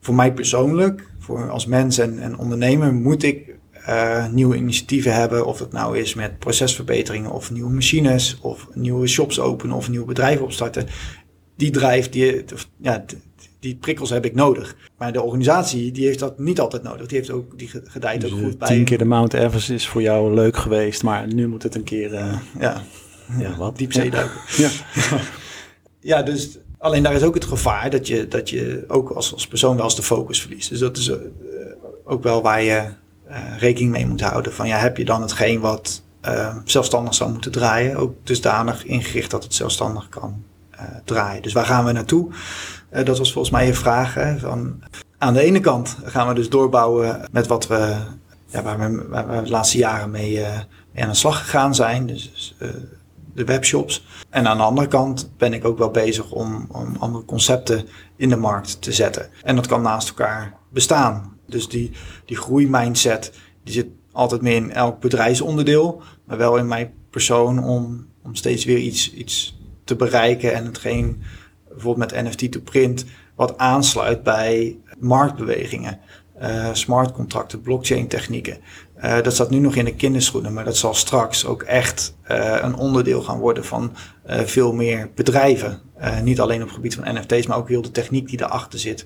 voor 0.00 0.14
mij 0.14 0.32
persoonlijk, 0.32 1.08
voor 1.18 1.50
als 1.50 1.66
mens 1.66 1.98
en, 1.98 2.18
en 2.18 2.38
ondernemer, 2.38 2.94
moet 2.94 3.22
ik 3.22 3.54
uh, 3.88 4.26
nieuwe 4.28 4.56
initiatieven 4.56 5.14
hebben. 5.14 5.46
Of 5.46 5.58
het 5.58 5.72
nou 5.72 5.98
is 5.98 6.14
met 6.14 6.38
procesverbeteringen 6.38 7.30
of 7.30 7.50
nieuwe 7.50 7.72
machines 7.72 8.38
of 8.40 8.68
nieuwe 8.74 9.06
shops 9.06 9.40
openen 9.40 9.76
of 9.76 9.88
nieuwe 9.88 10.06
bedrijven 10.06 10.44
opstarten. 10.44 10.86
Die 11.56 11.70
drijft, 11.70 12.12
die, 12.12 12.44
ja, 12.76 13.04
die 13.62 13.76
prikkels 13.76 14.10
heb 14.10 14.24
ik 14.24 14.34
nodig. 14.34 14.76
Maar 14.98 15.12
de 15.12 15.22
organisatie 15.22 15.92
die 15.92 16.06
heeft 16.06 16.18
dat 16.18 16.38
niet 16.38 16.60
altijd 16.60 16.82
nodig. 16.82 17.06
Die 17.06 17.16
heeft 17.16 17.30
ook 17.30 17.58
die 17.58 17.70
gedijt 17.84 18.20
dus 18.20 18.32
ook 18.32 18.38
goed 18.38 18.58
bij. 18.58 18.68
Tien 18.68 18.84
keer 18.84 18.98
de 18.98 19.04
Mount 19.04 19.34
Everest 19.34 19.70
is 19.70 19.88
voor 19.88 20.02
jou 20.02 20.34
leuk 20.34 20.56
geweest, 20.56 21.02
maar 21.02 21.32
nu 21.34 21.48
moet 21.48 21.62
het 21.62 21.74
een 21.74 21.82
keer. 21.82 22.12
Uh, 22.12 22.34
ja. 22.58 22.82
ja, 23.38 23.56
wat? 23.56 23.78
Diepzee 23.78 24.10
duiken. 24.10 24.40
Ja. 24.56 24.70
ja, 26.16 26.22
dus 26.22 26.58
alleen 26.78 27.02
daar 27.02 27.14
is 27.14 27.22
ook 27.22 27.34
het 27.34 27.44
gevaar 27.44 27.90
dat 27.90 28.06
je, 28.06 28.28
dat 28.28 28.50
je 28.50 28.84
ook 28.88 29.10
als, 29.10 29.32
als 29.32 29.46
persoon 29.46 29.76
wel 29.76 29.84
eens 29.84 29.96
de 29.96 30.02
focus 30.02 30.40
verliest. 30.40 30.68
Dus 30.68 30.78
dat 30.78 30.96
is 30.96 31.08
uh, 31.08 31.16
ook 32.04 32.22
wel 32.22 32.42
waar 32.42 32.62
je 32.62 32.88
uh, 33.30 33.58
rekening 33.58 33.92
mee 33.92 34.06
moet 34.06 34.20
houden. 34.20 34.52
Van 34.52 34.68
ja, 34.68 34.78
heb 34.78 34.96
je 34.96 35.04
dan 35.04 35.22
hetgeen 35.22 35.60
wat 35.60 36.02
zelfstandig 36.64 37.14
zou 37.14 37.30
moeten 37.30 37.52
draaien, 37.52 37.96
ook 37.96 38.14
dusdanig 38.24 38.84
ingericht 38.84 39.30
dat 39.30 39.42
het 39.42 39.54
zelfstandig 39.54 40.08
kan 40.08 40.44
draaien. 41.04 41.42
Dus 41.42 41.52
waar 41.52 41.64
gaan 41.64 41.84
we 41.84 41.92
naartoe? 41.92 42.30
Uh, 42.92 43.04
dat 43.04 43.18
was 43.18 43.32
volgens 43.32 43.54
mij 43.54 43.66
je 43.66 43.74
vraag. 43.74 44.14
Hè, 44.14 44.38
van, 44.38 44.82
aan 45.18 45.34
de 45.34 45.40
ene 45.40 45.60
kant 45.60 45.96
gaan 46.04 46.28
we 46.28 46.34
dus 46.34 46.48
doorbouwen 46.48 47.28
met 47.30 47.46
wat 47.46 47.66
we, 47.66 47.96
ja, 48.46 48.62
waar, 48.62 48.78
we, 48.78 49.08
waar 49.08 49.28
we 49.28 49.42
de 49.42 49.50
laatste 49.50 49.78
jaren 49.78 50.10
mee, 50.10 50.32
uh, 50.32 50.58
mee, 50.92 51.02
aan 51.02 51.08
de 51.08 51.14
slag 51.14 51.38
gegaan 51.38 51.74
zijn. 51.74 52.06
Dus 52.06 52.54
uh, 52.62 52.68
de 53.34 53.44
webshops. 53.44 54.06
En 54.30 54.46
aan 54.46 54.56
de 54.56 54.62
andere 54.62 54.88
kant 54.88 55.30
ben 55.36 55.52
ik 55.52 55.64
ook 55.64 55.78
wel 55.78 55.90
bezig 55.90 56.30
om, 56.30 56.66
om 56.68 56.96
andere 56.98 57.24
concepten 57.24 57.88
in 58.16 58.28
de 58.28 58.36
markt 58.36 58.82
te 58.82 58.92
zetten. 58.92 59.28
En 59.42 59.56
dat 59.56 59.66
kan 59.66 59.82
naast 59.82 60.08
elkaar 60.08 60.54
bestaan. 60.68 61.36
Dus 61.46 61.68
die, 61.68 61.90
die 62.24 62.36
groeimindset, 62.36 63.32
die 63.64 63.74
zit 63.74 63.86
altijd 64.12 64.42
meer 64.42 64.56
in 64.56 64.72
elk 64.72 65.00
bedrijfsonderdeel. 65.00 66.02
Maar 66.24 66.38
wel 66.38 66.56
in 66.56 66.66
mijn 66.68 66.92
persoon 67.10 67.64
om, 67.64 68.06
om 68.22 68.34
steeds 68.34 68.64
weer 68.64 68.78
iets, 68.78 69.12
iets 69.12 69.60
te 69.84 69.96
bereiken 69.96 70.54
en 70.54 70.64
hetgeen 70.64 71.22
bijvoorbeeld 71.72 72.12
met 72.12 72.24
NFT 72.24 72.52
to 72.52 72.60
print, 72.60 73.04
wat 73.34 73.58
aansluit 73.58 74.22
bij 74.22 74.78
marktbewegingen. 74.98 75.98
Uh, 76.42 76.68
smart 76.72 77.12
contracten, 77.12 77.60
blockchain 77.60 78.08
technieken. 78.08 78.58
Uh, 79.04 79.22
dat 79.22 79.34
staat 79.34 79.50
nu 79.50 79.58
nog 79.58 79.74
in 79.74 79.84
de 79.84 79.94
kinderschoenen, 79.94 80.52
maar 80.52 80.64
dat 80.64 80.76
zal 80.76 80.94
straks 80.94 81.46
ook 81.46 81.62
echt 81.62 82.16
uh, 82.30 82.58
een 82.62 82.74
onderdeel 82.74 83.22
gaan 83.22 83.38
worden 83.38 83.64
van 83.64 83.92
veel 84.26 84.72
meer 84.72 85.10
bedrijven. 85.14 85.80
niet 86.22 86.40
alleen 86.40 86.60
op 86.60 86.66
het 86.66 86.74
gebied 86.74 86.94
van 86.94 87.14
NFT's, 87.14 87.46
maar 87.46 87.56
ook 87.56 87.68
heel 87.68 87.82
de 87.82 87.90
techniek 87.90 88.28
die 88.28 88.36
daarachter 88.36 88.78
zit. 88.78 89.04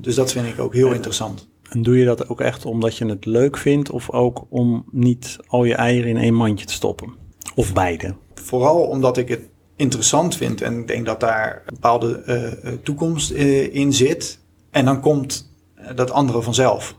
dus 0.00 0.14
dat 0.14 0.32
vind 0.32 0.46
ik 0.46 0.58
ook 0.58 0.74
heel 0.74 0.92
interessant. 0.92 1.48
En 1.72 1.82
doe 1.82 1.98
je 1.98 2.04
dat 2.04 2.28
ook 2.28 2.40
echt 2.40 2.64
omdat 2.64 2.96
je 2.96 3.06
het 3.06 3.24
leuk 3.24 3.56
vindt 3.56 3.90
of 3.90 4.10
ook 4.10 4.46
om 4.48 4.84
niet 4.90 5.38
al 5.46 5.64
je 5.64 5.74
eieren 5.74 6.10
in 6.10 6.16
één 6.16 6.34
mandje 6.34 6.66
te 6.66 6.72
stoppen? 6.72 7.14
Of 7.54 7.72
beide? 7.72 8.14
Vooral 8.34 8.80
omdat 8.80 9.16
ik 9.16 9.28
het 9.28 9.48
interessant 9.82 10.36
vind. 10.36 10.60
En 10.60 10.78
ik 10.78 10.86
denk 10.86 11.06
dat 11.06 11.20
daar 11.20 11.62
een 11.66 11.74
bepaalde 11.74 12.22
uh, 12.64 12.72
toekomst 12.82 13.30
uh, 13.30 13.74
in 13.74 13.92
zit. 13.92 14.38
En 14.70 14.84
dan 14.84 15.00
komt 15.00 15.50
dat 15.94 16.10
andere 16.10 16.42
vanzelf. 16.42 16.96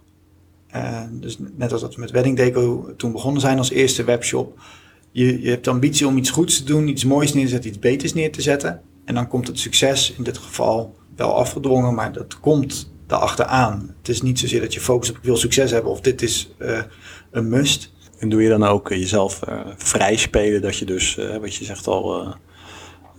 dus 1.11 1.37
net 1.57 1.71
als 1.71 1.81
dat 1.81 1.95
we 1.95 2.01
met 2.01 2.11
Wedding 2.11 2.37
Deco 2.37 2.93
toen 2.97 3.11
begonnen 3.11 3.41
zijn 3.41 3.57
als 3.57 3.69
eerste 3.69 4.03
webshop. 4.03 4.59
Je, 5.11 5.41
je 5.41 5.49
hebt 5.49 5.63
de 5.63 5.69
ambitie 5.69 6.07
om 6.07 6.17
iets 6.17 6.29
goeds 6.29 6.57
te 6.57 6.63
doen, 6.63 6.87
iets 6.87 7.05
moois 7.05 7.33
neer 7.33 7.43
te 7.43 7.49
zetten, 7.49 7.69
iets 7.69 7.79
beters 7.79 8.13
neer 8.13 8.31
te 8.31 8.41
zetten. 8.41 8.81
En 9.05 9.15
dan 9.15 9.27
komt 9.27 9.47
het 9.47 9.59
succes 9.59 10.13
in 10.17 10.23
dit 10.23 10.37
geval 10.37 10.95
wel 11.15 11.35
afgedwongen, 11.35 11.93
maar 11.93 12.13
dat 12.13 12.39
komt 12.39 12.91
achteraan. 13.07 13.95
Het 13.97 14.09
is 14.09 14.21
niet 14.21 14.39
zozeer 14.39 14.61
dat 14.61 14.73
je 14.73 14.79
focust 14.79 15.11
op 15.11 15.17
ik 15.17 15.23
wil 15.23 15.37
succes 15.37 15.71
hebben 15.71 15.91
of 15.91 16.01
dit 16.01 16.21
is 16.21 16.55
een 17.31 17.49
must. 17.49 17.91
En 18.19 18.29
doe 18.29 18.41
je 18.41 18.49
dan 18.49 18.63
ook 18.63 18.89
jezelf 18.89 19.39
vrij 19.77 20.17
spelen, 20.17 20.61
dat 20.61 20.77
je 20.77 20.85
dus, 20.85 21.19
wat 21.41 21.55
je 21.55 21.65
zegt 21.65 21.87
al, 21.87 22.35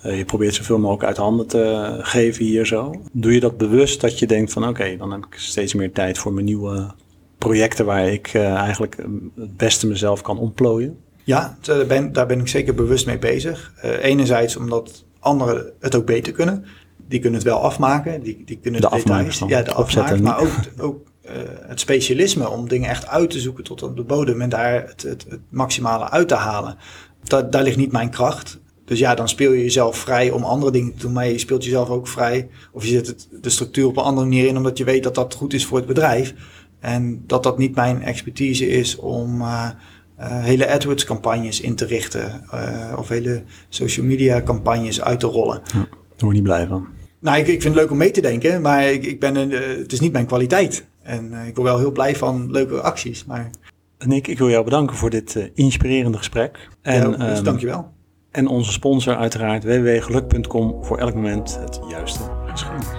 je 0.04 0.24
probeert 0.24 0.54
zoveel 0.54 0.78
mogelijk 0.78 1.04
uit 1.04 1.16
handen 1.16 1.46
te 1.46 1.96
geven 2.00 2.44
hier 2.44 2.66
zo. 2.66 2.94
Doe 3.12 3.32
je 3.32 3.40
dat 3.40 3.56
bewust 3.56 4.00
dat 4.00 4.18
je 4.18 4.26
denkt 4.26 4.52
van 4.52 4.68
oké, 4.68 4.96
dan 4.96 5.10
heb 5.12 5.24
ik 5.24 5.34
steeds 5.38 5.74
meer 5.74 5.92
tijd 5.92 6.18
voor 6.18 6.32
mijn 6.32 6.44
nieuwe 6.44 6.94
projecten 7.38 7.84
waar 7.84 8.08
ik 8.08 8.34
uh, 8.34 8.54
eigenlijk 8.54 8.96
het 9.36 9.56
beste 9.56 9.86
mezelf 9.86 10.20
kan 10.22 10.38
ontplooien? 10.38 10.98
Ja, 11.24 11.56
daar 11.60 11.86
ben, 11.86 12.12
daar 12.12 12.26
ben 12.26 12.40
ik 12.40 12.48
zeker 12.48 12.74
bewust 12.74 13.06
mee 13.06 13.18
bezig. 13.18 13.72
Uh, 13.84 14.04
enerzijds 14.04 14.56
omdat 14.56 15.04
anderen 15.18 15.72
het 15.80 15.94
ook 15.94 16.06
beter 16.06 16.32
kunnen. 16.32 16.64
Die 17.08 17.20
kunnen 17.20 17.38
het 17.38 17.48
wel 17.48 17.58
afmaken. 17.58 18.22
Die, 18.22 18.42
die 18.44 18.58
kunnen 18.62 18.80
de, 18.80 18.88
de 18.88 18.96
details. 18.96 19.42
Ja, 19.46 19.62
de 19.62 19.72
afmaken. 19.72 20.22
Maar 20.22 20.40
ook, 20.40 20.52
ook 20.78 21.06
uh, 21.24 21.32
het 21.60 21.80
specialisme 21.80 22.48
om 22.48 22.68
dingen 22.68 22.88
echt 22.88 23.06
uit 23.06 23.30
te 23.30 23.40
zoeken 23.40 23.64
tot 23.64 23.82
op 23.82 23.96
de 23.96 24.02
bodem 24.02 24.40
en 24.40 24.48
daar 24.48 24.86
het, 24.86 25.02
het, 25.02 25.26
het 25.28 25.40
maximale 25.48 26.10
uit 26.10 26.28
te 26.28 26.34
halen. 26.34 26.76
Da, 27.22 27.42
daar 27.42 27.62
ligt 27.62 27.76
niet 27.76 27.92
mijn 27.92 28.10
kracht. 28.10 28.58
Dus 28.84 28.98
ja, 28.98 29.14
dan 29.14 29.28
speel 29.28 29.52
je 29.52 29.62
jezelf 29.62 29.96
vrij 29.96 30.30
om 30.30 30.44
andere 30.44 30.72
dingen 30.72 30.92
te 30.94 31.00
doen, 31.00 31.12
maar 31.12 31.28
je 31.28 31.38
speelt 31.38 31.64
jezelf 31.64 31.88
ook 31.88 32.08
vrij. 32.08 32.48
Of 32.72 32.84
je 32.84 32.90
zet 32.90 33.06
het, 33.06 33.28
de 33.40 33.50
structuur 33.50 33.86
op 33.86 33.96
een 33.96 34.02
andere 34.02 34.26
manier 34.26 34.46
in, 34.46 34.56
omdat 34.56 34.78
je 34.78 34.84
weet 34.84 35.02
dat 35.02 35.14
dat 35.14 35.34
goed 35.34 35.52
is 35.52 35.66
voor 35.66 35.78
het 35.78 35.86
bedrijf. 35.86 36.34
En 36.80 37.22
dat 37.26 37.42
dat 37.42 37.58
niet 37.58 37.74
mijn 37.74 38.02
expertise 38.02 38.68
is 38.68 38.96
om 38.96 39.40
uh, 39.40 39.68
uh, 40.20 40.42
hele 40.42 40.68
AdWords-campagnes 40.68 41.60
in 41.60 41.74
te 41.74 41.84
richten. 41.84 42.44
Uh, 42.54 42.94
of 42.98 43.08
hele 43.08 43.42
social 43.68 44.06
media-campagnes 44.06 45.02
uit 45.02 45.20
te 45.20 45.26
rollen. 45.26 45.60
Ja, 45.64 45.72
daar 45.72 45.88
word 46.18 46.18
je 46.18 46.26
niet 46.26 46.42
blij 46.42 46.66
van. 46.66 46.86
Nou, 47.20 47.38
ik, 47.38 47.46
ik 47.46 47.62
vind 47.62 47.74
het 47.74 47.82
leuk 47.82 47.90
om 47.90 47.96
mee 47.96 48.10
te 48.10 48.20
denken, 48.20 48.60
maar 48.62 48.90
ik, 48.90 49.04
ik 49.04 49.20
ben 49.20 49.36
een, 49.36 49.50
het 49.78 49.92
is 49.92 50.00
niet 50.00 50.12
mijn 50.12 50.26
kwaliteit. 50.26 50.86
En 51.02 51.32
ik 51.46 51.56
word 51.56 51.68
wel 51.68 51.78
heel 51.78 51.92
blij 51.92 52.16
van 52.16 52.50
leuke 52.50 52.80
acties. 52.80 53.24
Maar... 53.24 53.50
Nick, 53.98 54.26
ik 54.26 54.38
wil 54.38 54.50
jou 54.50 54.64
bedanken 54.64 54.96
voor 54.96 55.10
dit 55.10 55.50
inspirerende 55.54 56.18
gesprek. 56.18 56.68
En, 56.82 57.10
ja, 57.10 57.16
dus 57.16 57.38
um, 57.38 57.44
dankjewel. 57.44 57.92
En 58.34 58.46
onze 58.46 58.72
sponsor 58.72 59.16
uiteraard 59.16 59.64
www.geluk.com 59.64 60.84
voor 60.84 60.98
elk 60.98 61.14
moment 61.14 61.58
het 61.60 61.80
juiste 61.88 62.22
geschenk. 62.46 62.93